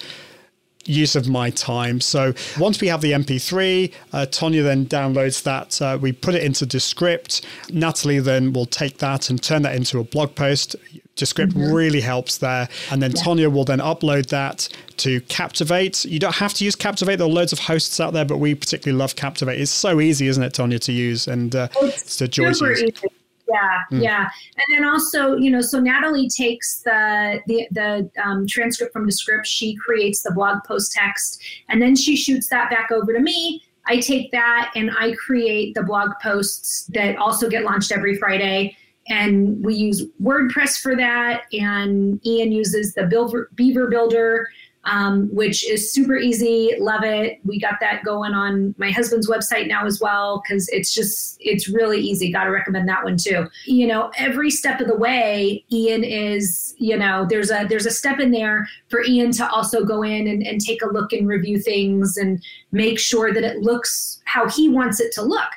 use 0.89 1.15
of 1.15 1.29
my 1.29 1.49
time. 1.51 2.01
So 2.01 2.33
once 2.57 2.81
we 2.81 2.87
have 2.87 3.01
the 3.01 3.11
MP3, 3.11 3.93
uh, 4.11 4.25
Tonya 4.25 4.63
then 4.63 4.85
downloads 4.85 5.43
that. 5.43 5.81
Uh, 5.81 5.97
we 6.01 6.11
put 6.11 6.35
it 6.35 6.43
into 6.43 6.65
Descript. 6.65 7.45
Natalie 7.71 8.19
then 8.19 8.53
will 8.53 8.65
take 8.65 8.97
that 8.97 9.29
and 9.29 9.41
turn 9.41 9.61
that 9.61 9.75
into 9.75 9.99
a 9.99 10.03
blog 10.03 10.35
post. 10.35 10.75
Descript 11.15 11.53
mm-hmm. 11.53 11.73
really 11.73 12.01
helps 12.01 12.37
there. 12.37 12.67
And 12.91 13.01
then 13.01 13.11
yeah. 13.11 13.21
Tonya 13.21 13.51
will 13.51 13.65
then 13.65 13.79
upload 13.79 14.27
that 14.27 14.69
to 14.97 15.21
Captivate. 15.21 16.05
You 16.05 16.19
don't 16.19 16.35
have 16.35 16.53
to 16.55 16.65
use 16.65 16.75
Captivate. 16.75 17.17
There 17.17 17.27
are 17.27 17.29
loads 17.29 17.53
of 17.53 17.59
hosts 17.59 17.99
out 17.99 18.13
there, 18.13 18.25
but 18.25 18.37
we 18.37 18.55
particularly 18.55 18.97
love 18.97 19.15
Captivate. 19.15 19.59
It's 19.59 19.71
so 19.71 19.99
easy, 19.99 20.27
isn't 20.27 20.41
it, 20.41 20.53
Tonya, 20.53 20.79
to 20.81 20.91
use? 20.91 21.27
And 21.27 21.55
uh, 21.55 21.67
it's, 21.81 22.03
it's 22.03 22.21
a 22.21 22.27
joy 22.27 22.53
to 22.53 22.65
use. 22.69 22.83
Easy. 22.83 23.09
Yeah, 23.50 23.80
mm. 23.91 24.04
yeah, 24.04 24.30
and 24.56 24.78
then 24.78 24.88
also, 24.88 25.36
you 25.36 25.50
know, 25.50 25.62
so 25.62 25.80
Natalie 25.80 26.30
takes 26.30 26.82
the 26.82 27.41
the 27.47 27.68
the 27.72 28.12
um, 28.24 28.45
transcript 28.47 28.93
from 28.93 29.06
Descript, 29.06 29.47
She 29.47 29.76
creates 29.76 30.22
the 30.22 30.32
blog 30.32 30.64
post 30.66 30.93
text, 30.93 31.41
and 31.68 31.82
then 31.82 31.95
she 31.95 32.16
shoots 32.16 32.50
that 32.50 32.70
back 32.70 32.91
over 32.91 33.14
to 33.14 33.20
me. 33.20 33.64
I 33.88 33.97
take 34.00 34.32
that 34.32 34.72
and 34.76 34.91
I 35.00 35.14
create 35.14 35.74
the 35.74 35.82
blog 35.82 36.12
posts 36.22 36.86
that 36.93 37.18
also 37.18 37.50
get 37.50 37.64
launched 37.64 37.91
every 37.91 38.18
Friday 38.18 38.78
and 39.10 39.64
we 39.66 39.74
use 39.76 40.06
WordPress 40.22 40.80
for 40.80 40.95
that. 40.95 41.43
And 41.52 42.26
Ian 42.26 42.52
uses 42.52 42.93
the 42.93 43.06
Beaver 43.56 43.88
Builder 43.88 44.47
um, 44.89 45.29
which 45.31 45.67
is 45.69 45.93
super 45.93 46.17
easy. 46.17 46.73
Love 46.79 47.03
it. 47.03 47.39
We 47.43 47.59
got 47.59 47.75
that 47.79 48.03
going 48.03 48.33
on 48.33 48.73
my 48.77 48.89
husband's 48.89 49.29
website 49.29 49.67
now 49.67 49.85
as 49.85 50.01
well 50.01 50.41
because 50.43 50.67
it's 50.69 50.93
just 50.93 51.37
it's 51.39 51.69
really 51.69 51.99
easy. 51.99 52.31
Got 52.31 52.45
to 52.45 52.49
recommend 52.49 52.89
that 52.89 53.03
one 53.03 53.17
too. 53.17 53.47
You 53.65 53.87
know, 53.87 54.11
every 54.17 54.49
step 54.49 54.81
of 54.81 54.87
the 54.87 54.97
way, 54.97 55.63
Ian 55.71 56.03
is 56.03 56.73
you 56.79 56.97
know 56.97 57.25
there's 57.29 57.51
a 57.51 57.65
there's 57.69 57.85
a 57.85 57.91
step 57.91 58.19
in 58.19 58.31
there 58.31 58.67
for 58.87 59.03
Ian 59.03 59.31
to 59.33 59.49
also 59.49 59.85
go 59.85 60.01
in 60.01 60.27
and, 60.27 60.45
and 60.45 60.59
take 60.59 60.81
a 60.81 60.87
look 60.87 61.13
and 61.13 61.27
review 61.27 61.59
things 61.59 62.17
and 62.17 62.43
make 62.71 62.99
sure 62.99 63.31
that 63.33 63.43
it 63.43 63.59
looks 63.59 64.21
how 64.25 64.49
he 64.49 64.69
wants 64.69 64.99
it 64.99 65.11
to 65.13 65.21
look. 65.21 65.49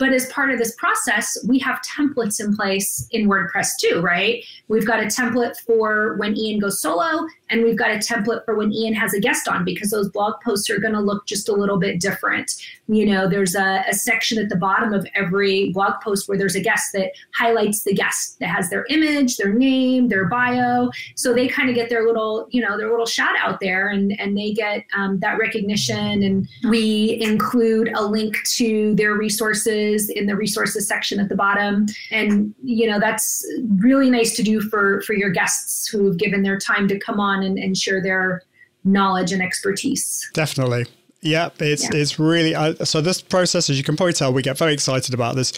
But 0.00 0.14
as 0.14 0.26
part 0.32 0.50
of 0.50 0.58
this 0.58 0.74
process, 0.76 1.36
we 1.46 1.58
have 1.58 1.78
templates 1.82 2.40
in 2.40 2.56
place 2.56 3.06
in 3.10 3.28
WordPress 3.28 3.72
too, 3.78 4.00
right? 4.00 4.42
We've 4.68 4.86
got 4.86 5.00
a 5.00 5.06
template 5.06 5.58
for 5.58 6.16
when 6.16 6.38
Ian 6.38 6.58
goes 6.58 6.80
solo, 6.80 7.26
and 7.50 7.64
we've 7.64 7.76
got 7.76 7.90
a 7.90 7.96
template 7.96 8.44
for 8.44 8.54
when 8.54 8.72
Ian 8.72 8.94
has 8.94 9.12
a 9.12 9.20
guest 9.20 9.48
on 9.48 9.64
because 9.64 9.90
those 9.90 10.08
blog 10.08 10.40
posts 10.42 10.70
are 10.70 10.78
going 10.78 10.94
to 10.94 11.00
look 11.00 11.26
just 11.26 11.48
a 11.48 11.52
little 11.52 11.78
bit 11.78 12.00
different. 12.00 12.52
You 12.88 13.06
know, 13.06 13.28
there's 13.28 13.54
a, 13.54 13.84
a, 13.88 13.94
section 13.94 14.38
at 14.38 14.48
the 14.48 14.56
bottom 14.56 14.94
of 14.94 15.06
every 15.14 15.70
blog 15.72 16.00
post 16.00 16.28
where 16.28 16.38
there's 16.38 16.54
a 16.54 16.60
guest 16.60 16.92
that 16.94 17.12
highlights 17.34 17.82
the 17.84 17.92
guest 17.92 18.38
that 18.40 18.48
has 18.48 18.70
their 18.70 18.86
image, 18.88 19.36
their 19.36 19.52
name, 19.52 20.08
their 20.08 20.26
bio. 20.26 20.90
So 21.16 21.34
they 21.34 21.48
kind 21.48 21.68
of 21.68 21.74
get 21.74 21.88
their 21.88 22.06
little, 22.06 22.48
you 22.50 22.62
know, 22.62 22.78
their 22.78 22.90
little 22.90 23.06
shout 23.06 23.36
out 23.38 23.60
there 23.60 23.88
and, 23.88 24.18
and 24.18 24.36
they 24.36 24.52
get 24.52 24.84
um, 24.96 25.18
that 25.20 25.38
recognition. 25.38 26.22
And 26.22 26.48
we 26.68 27.18
include 27.20 27.92
a 27.94 28.04
link 28.04 28.36
to 28.54 28.94
their 28.94 29.14
resources 29.14 30.08
in 30.08 30.26
the 30.26 30.36
resources 30.36 30.88
section 30.88 31.20
at 31.20 31.28
the 31.28 31.36
bottom. 31.36 31.86
And, 32.10 32.54
you 32.62 32.88
know, 32.88 32.98
that's 32.98 33.46
really 33.76 34.10
nice 34.10 34.34
to 34.36 34.42
do 34.42 34.60
for, 34.60 35.02
for 35.02 35.14
your 35.14 35.30
guests 35.30 35.88
who've 35.88 36.16
given 36.16 36.42
their 36.42 36.58
time 36.58 36.88
to 36.88 36.98
come 36.98 37.20
on 37.20 37.39
on 37.40 37.46
and, 37.46 37.58
and 37.58 37.76
share 37.76 38.02
their 38.02 38.42
knowledge 38.84 39.32
and 39.32 39.42
expertise. 39.42 40.28
Definitely. 40.34 40.86
Yeah, 41.22 41.50
it's 41.58 41.84
yeah. 41.84 42.00
it's 42.00 42.18
really 42.18 42.54
uh, 42.54 42.84
so. 42.84 43.02
This 43.02 43.20
process, 43.20 43.68
as 43.68 43.76
you 43.76 43.84
can 43.84 43.94
probably 43.94 44.14
tell, 44.14 44.32
we 44.32 44.40
get 44.40 44.56
very 44.56 44.72
excited 44.72 45.12
about 45.12 45.36
this. 45.36 45.52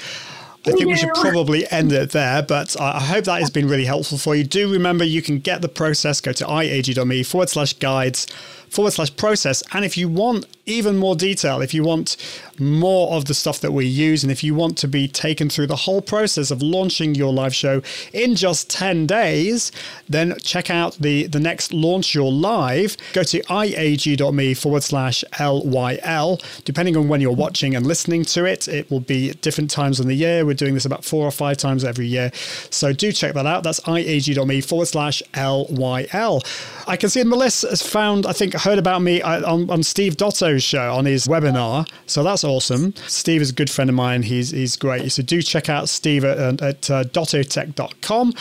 I 0.64 0.70
think 0.70 0.86
we 0.86 0.96
should 0.96 1.14
probably 1.14 1.70
end 1.72 1.90
it 1.92 2.10
there, 2.10 2.42
but 2.42 2.80
I 2.80 3.00
hope 3.00 3.24
that 3.24 3.40
has 3.40 3.50
been 3.50 3.68
really 3.68 3.84
helpful 3.84 4.16
for 4.16 4.36
you. 4.36 4.44
Do 4.44 4.70
remember 4.72 5.04
you 5.04 5.20
can 5.20 5.40
get 5.40 5.60
the 5.60 5.68
process. 5.68 6.20
Go 6.20 6.32
to 6.32 6.44
iag.me 6.44 7.24
forward 7.24 7.48
slash 7.48 7.72
guides 7.74 8.26
forward 8.72 8.92
slash 8.92 9.14
process. 9.16 9.62
And 9.72 9.84
if 9.84 9.98
you 9.98 10.08
want 10.08 10.46
even 10.64 10.96
more 10.96 11.14
detail, 11.14 11.60
if 11.60 11.74
you 11.74 11.82
want 11.82 12.16
more 12.58 13.14
of 13.14 13.26
the 13.26 13.34
stuff 13.34 13.60
that 13.60 13.72
we 13.72 13.84
use, 13.84 14.22
and 14.22 14.32
if 14.32 14.42
you 14.42 14.54
want 14.54 14.78
to 14.78 14.88
be 14.88 15.08
taken 15.08 15.50
through 15.50 15.66
the 15.66 15.76
whole 15.76 16.00
process 16.00 16.50
of 16.50 16.62
launching 16.62 17.14
your 17.14 17.32
live 17.32 17.54
show 17.54 17.82
in 18.12 18.34
just 18.34 18.70
10 18.70 19.06
days, 19.06 19.72
then 20.08 20.34
check 20.42 20.70
out 20.70 20.94
the, 20.94 21.26
the 21.26 21.40
next 21.40 21.72
Launch 21.74 22.14
Your 22.14 22.32
Live. 22.32 22.96
Go 23.12 23.22
to 23.24 23.40
iag.me 23.42 24.54
forward 24.54 24.82
slash 24.82 25.24
LYL. 25.32 26.64
Depending 26.64 26.96
on 26.96 27.08
when 27.08 27.20
you're 27.20 27.32
watching 27.32 27.74
and 27.74 27.86
listening 27.86 28.24
to 28.26 28.44
it, 28.44 28.68
it 28.68 28.90
will 28.90 29.00
be 29.00 29.32
different 29.34 29.70
times 29.70 30.00
in 30.00 30.08
the 30.08 30.14
year. 30.14 30.46
We're 30.53 30.57
doing 30.57 30.74
this 30.74 30.84
about 30.84 31.03
four 31.03 31.26
or 31.26 31.30
five 31.30 31.57
times 31.57 31.82
every 31.82 32.07
year. 32.07 32.30
So 32.68 32.92
do 32.92 33.11
check 33.11 33.32
that 33.32 33.46
out. 33.46 33.62
That's 33.62 33.80
iag.me 33.80 34.61
forward 34.61 34.86
slash 34.86 35.22
LYL. 35.32 36.86
I 36.86 36.96
can 36.98 37.09
see 37.09 37.24
Melissa 37.24 37.70
has 37.70 37.80
found, 37.80 38.26
I 38.26 38.34
think, 38.34 38.53
heard 38.53 38.78
about 38.78 39.00
me 39.00 39.22
uh, 39.22 39.50
on, 39.50 39.70
on 39.70 39.82
Steve 39.82 40.18
Dotto's 40.18 40.62
show 40.62 40.92
on 40.92 41.07
his 41.07 41.26
webinar. 41.26 41.88
So 42.07 42.22
that's 42.22 42.44
awesome. 42.44 42.94
Steve 43.07 43.40
is 43.40 43.48
a 43.48 43.55
good 43.55 43.70
friend 43.70 43.88
of 43.88 43.96
mine. 43.96 44.24
He's, 44.24 44.50
he's 44.50 44.76
great. 44.76 45.11
So 45.11 45.22
do 45.22 45.40
check 45.40 45.70
out 45.70 45.88
Steve 45.88 46.22
at, 46.24 46.61
at 46.61 46.90
uh, 46.90 47.05
dottotech.com. 47.05 48.34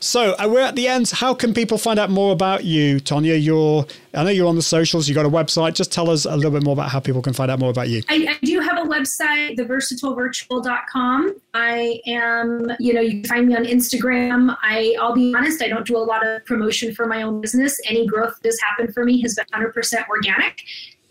So 0.00 0.34
uh, 0.38 0.48
we're 0.48 0.60
at 0.60 0.76
the 0.76 0.88
end. 0.88 1.10
How 1.10 1.34
can 1.34 1.52
people 1.52 1.76
find 1.76 1.98
out 1.98 2.10
more 2.10 2.32
about 2.32 2.64
you, 2.64 3.00
Tonya? 3.00 3.42
You're, 3.42 3.86
I 4.14 4.24
know 4.24 4.30
you're 4.30 4.48
on 4.48 4.56
the 4.56 4.62
socials. 4.62 5.08
You 5.08 5.14
got 5.14 5.26
a 5.26 5.30
website. 5.30 5.74
Just 5.74 5.92
tell 5.92 6.08
us 6.08 6.24
a 6.24 6.34
little 6.34 6.50
bit 6.50 6.64
more 6.64 6.72
about 6.72 6.90
how 6.90 7.00
people 7.00 7.20
can 7.20 7.34
find 7.34 7.50
out 7.50 7.58
more 7.58 7.70
about 7.70 7.90
you. 7.90 8.02
I, 8.08 8.26
I 8.30 8.44
do 8.44 8.60
have 8.60 8.78
a 8.78 8.88
website, 8.88 9.58
theversatilevirtual.com. 9.58 11.36
I 11.52 12.00
am, 12.06 12.72
you 12.80 12.94
know, 12.94 13.02
you 13.02 13.10
can 13.10 13.24
find 13.24 13.48
me 13.48 13.56
on 13.56 13.64
Instagram. 13.64 14.56
I, 14.62 14.96
I'll 14.98 15.14
be 15.14 15.34
honest, 15.34 15.62
I 15.62 15.68
don't 15.68 15.86
do 15.86 15.98
a 15.98 15.98
lot 15.98 16.26
of 16.26 16.44
promotion 16.46 16.94
for 16.94 17.06
my 17.06 17.22
own 17.22 17.42
business. 17.42 17.78
Any 17.86 18.06
growth 18.06 18.38
that 18.42 18.48
has 18.48 18.58
happened 18.60 18.94
for 18.94 19.04
me 19.04 19.20
has 19.20 19.34
been 19.34 19.44
100% 19.52 20.08
organic 20.08 20.62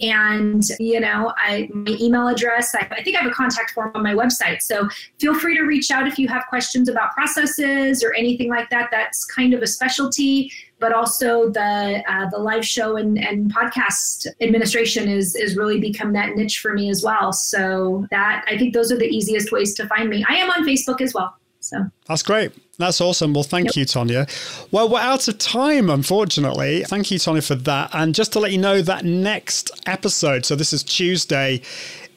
And, 0.02 0.64
you 0.80 1.00
know, 1.00 1.34
I, 1.38 1.70
my 1.74 1.98
email 2.00 2.28
address, 2.28 2.74
I, 2.74 2.88
I 2.92 3.04
think 3.04 3.18
I 3.18 3.22
have 3.22 3.32
a 3.32 3.34
contact 3.34 3.72
form 3.72 3.92
on 3.96 4.04
my 4.04 4.14
website. 4.14 4.62
So 4.62 4.88
feel 5.20 5.38
free 5.38 5.58
to 5.58 5.64
reach 5.64 5.92
out 5.92 6.08
if 6.08 6.18
you 6.18 6.28
have 6.30 6.44
questions 6.48 6.88
about 6.88 7.12
processes 7.12 8.04
or 8.04 8.14
anything 8.14 8.50
like 8.50 8.70
that. 8.70 8.90
That's 8.92 9.26
kind 9.26 9.54
of 9.54 9.62
a 9.62 9.68
specialty 9.68 10.52
but 10.80 10.94
also 10.94 11.50
the 11.50 12.04
uh, 12.08 12.30
the 12.30 12.38
live 12.38 12.66
show 12.66 12.96
and, 12.96 13.18
and 13.18 13.54
podcast 13.54 14.28
administration 14.42 15.08
is 15.10 15.36
is 15.36 15.56
really 15.56 15.80
become 15.80 16.14
that 16.14 16.36
niche 16.36 16.60
for 16.60 16.74
me 16.74 16.90
as 16.90 17.04
well. 17.04 17.34
So 17.34 18.08
that 18.12 18.46
I 18.48 18.58
think 18.58 18.74
those 18.74 18.92
are 18.92 18.98
the 18.98 19.08
easiest 19.08 19.52
ways 19.52 19.74
to 19.76 19.88
find 19.88 20.10
me. 20.10 20.26
I 20.28 20.36
am 20.36 20.50
on 20.50 20.66
Facebook 20.66 21.02
as 21.02 21.14
well. 21.14 21.36
So 21.70 21.86
that's 22.08 22.24
great. 22.24 22.52
That's 22.80 23.00
awesome. 23.00 23.32
Well, 23.32 23.44
thank 23.44 23.68
yep. 23.68 23.76
you, 23.76 23.86
Tonya. 23.86 24.28
Well, 24.72 24.90
we're 24.90 25.00
out 25.00 25.28
of 25.28 25.38
time, 25.38 25.88
unfortunately. 25.92 26.84
Thank 26.84 27.12
you, 27.12 27.20
Tonya, 27.20 27.46
for 27.46 27.54
that. 27.54 27.92
And 27.94 28.16
just 28.16 28.34
to 28.34 28.40
let 28.40 28.52
you 28.52 28.58
know, 28.58 28.82
that 28.82 29.06
next 29.06 29.70
episode, 29.86 30.46
so 30.46 30.56
this 30.56 30.74
is 30.74 30.82
Tuesday 30.82 31.62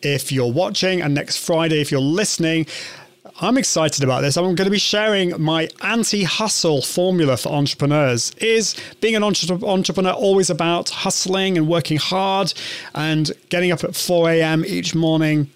if 0.00 0.32
you're 0.32 0.50
watching, 0.50 1.02
and 1.02 1.12
next 1.12 1.36
Friday 1.36 1.82
if 1.82 1.90
you're 1.90 2.00
listening. 2.00 2.66
I'm 3.40 3.58
excited 3.58 4.02
about 4.04 4.22
this. 4.22 4.36
I'm 4.36 4.44
going 4.44 4.56
to 4.56 4.70
be 4.70 4.78
sharing 4.78 5.40
my 5.40 5.68
anti 5.82 6.22
hustle 6.22 6.80
formula 6.80 7.36
for 7.36 7.50
entrepreneurs. 7.50 8.32
Is 8.40 8.74
being 9.00 9.16
an 9.16 9.22
entre- 9.22 9.62
entrepreneur 9.64 10.12
always 10.12 10.48
about 10.48 10.88
hustling 10.90 11.58
and 11.58 11.68
working 11.68 11.98
hard 11.98 12.54
and 12.94 13.30
getting 13.48 13.70
up 13.70 13.84
at 13.84 13.96
4 13.96 14.30
a.m. 14.30 14.64
each 14.64 14.94
morning? 14.94 15.50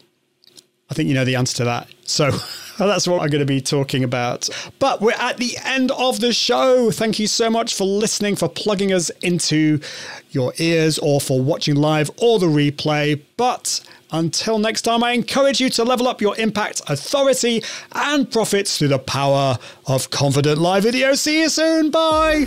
I 0.91 0.95
think 0.95 1.09
you 1.09 1.15
know 1.15 1.25
the 1.25 1.37
answer 1.37 1.57
to 1.59 1.65
that. 1.65 1.89
So 2.05 2.31
that's 2.79 3.09
what 3.09 3.23
I'm 3.23 3.29
going 3.29 3.41
to 3.41 3.47
be 3.47 3.61
talking 3.61 4.05
about. 4.05 4.49
But 4.79 5.01
we're 5.01 5.13
at 5.13 5.39
the 5.39 5.57
end 5.65 5.91
of 5.93 6.21
the 6.21 6.33
show. 6.33 6.91
Thank 6.91 7.19
you 7.19 7.27
so 7.27 7.49
much 7.49 7.75
for 7.75 7.85
listening, 7.85 8.37
for 8.37 8.49
plugging 8.49 8.93
us 8.93 9.11
into 9.23 9.81
your 10.31 10.53
ears, 10.59 10.99
or 10.99 11.21
for 11.21 11.41
watching 11.41 11.77
live 11.77 12.11
or 12.19 12.39
the 12.39 12.47
replay. 12.47 13.21
But 13.37 13.81
until 14.13 14.59
next 14.59 14.83
time, 14.83 15.03
I 15.03 15.13
encourage 15.13 15.61
you 15.61 15.71
to 15.71 15.85
level 15.85 16.07
up 16.07 16.21
your 16.21 16.37
impact, 16.37 16.83
authority, 16.89 17.63
and 17.93 18.31
profits 18.31 18.79
through 18.79 18.89
the 18.89 18.99
power 18.99 19.59
of 19.87 20.11
confident 20.11 20.59
live 20.59 20.83
video. 20.83 21.15
See 21.15 21.41
you 21.41 21.49
soon. 21.49 21.91
Bye. 21.91 22.47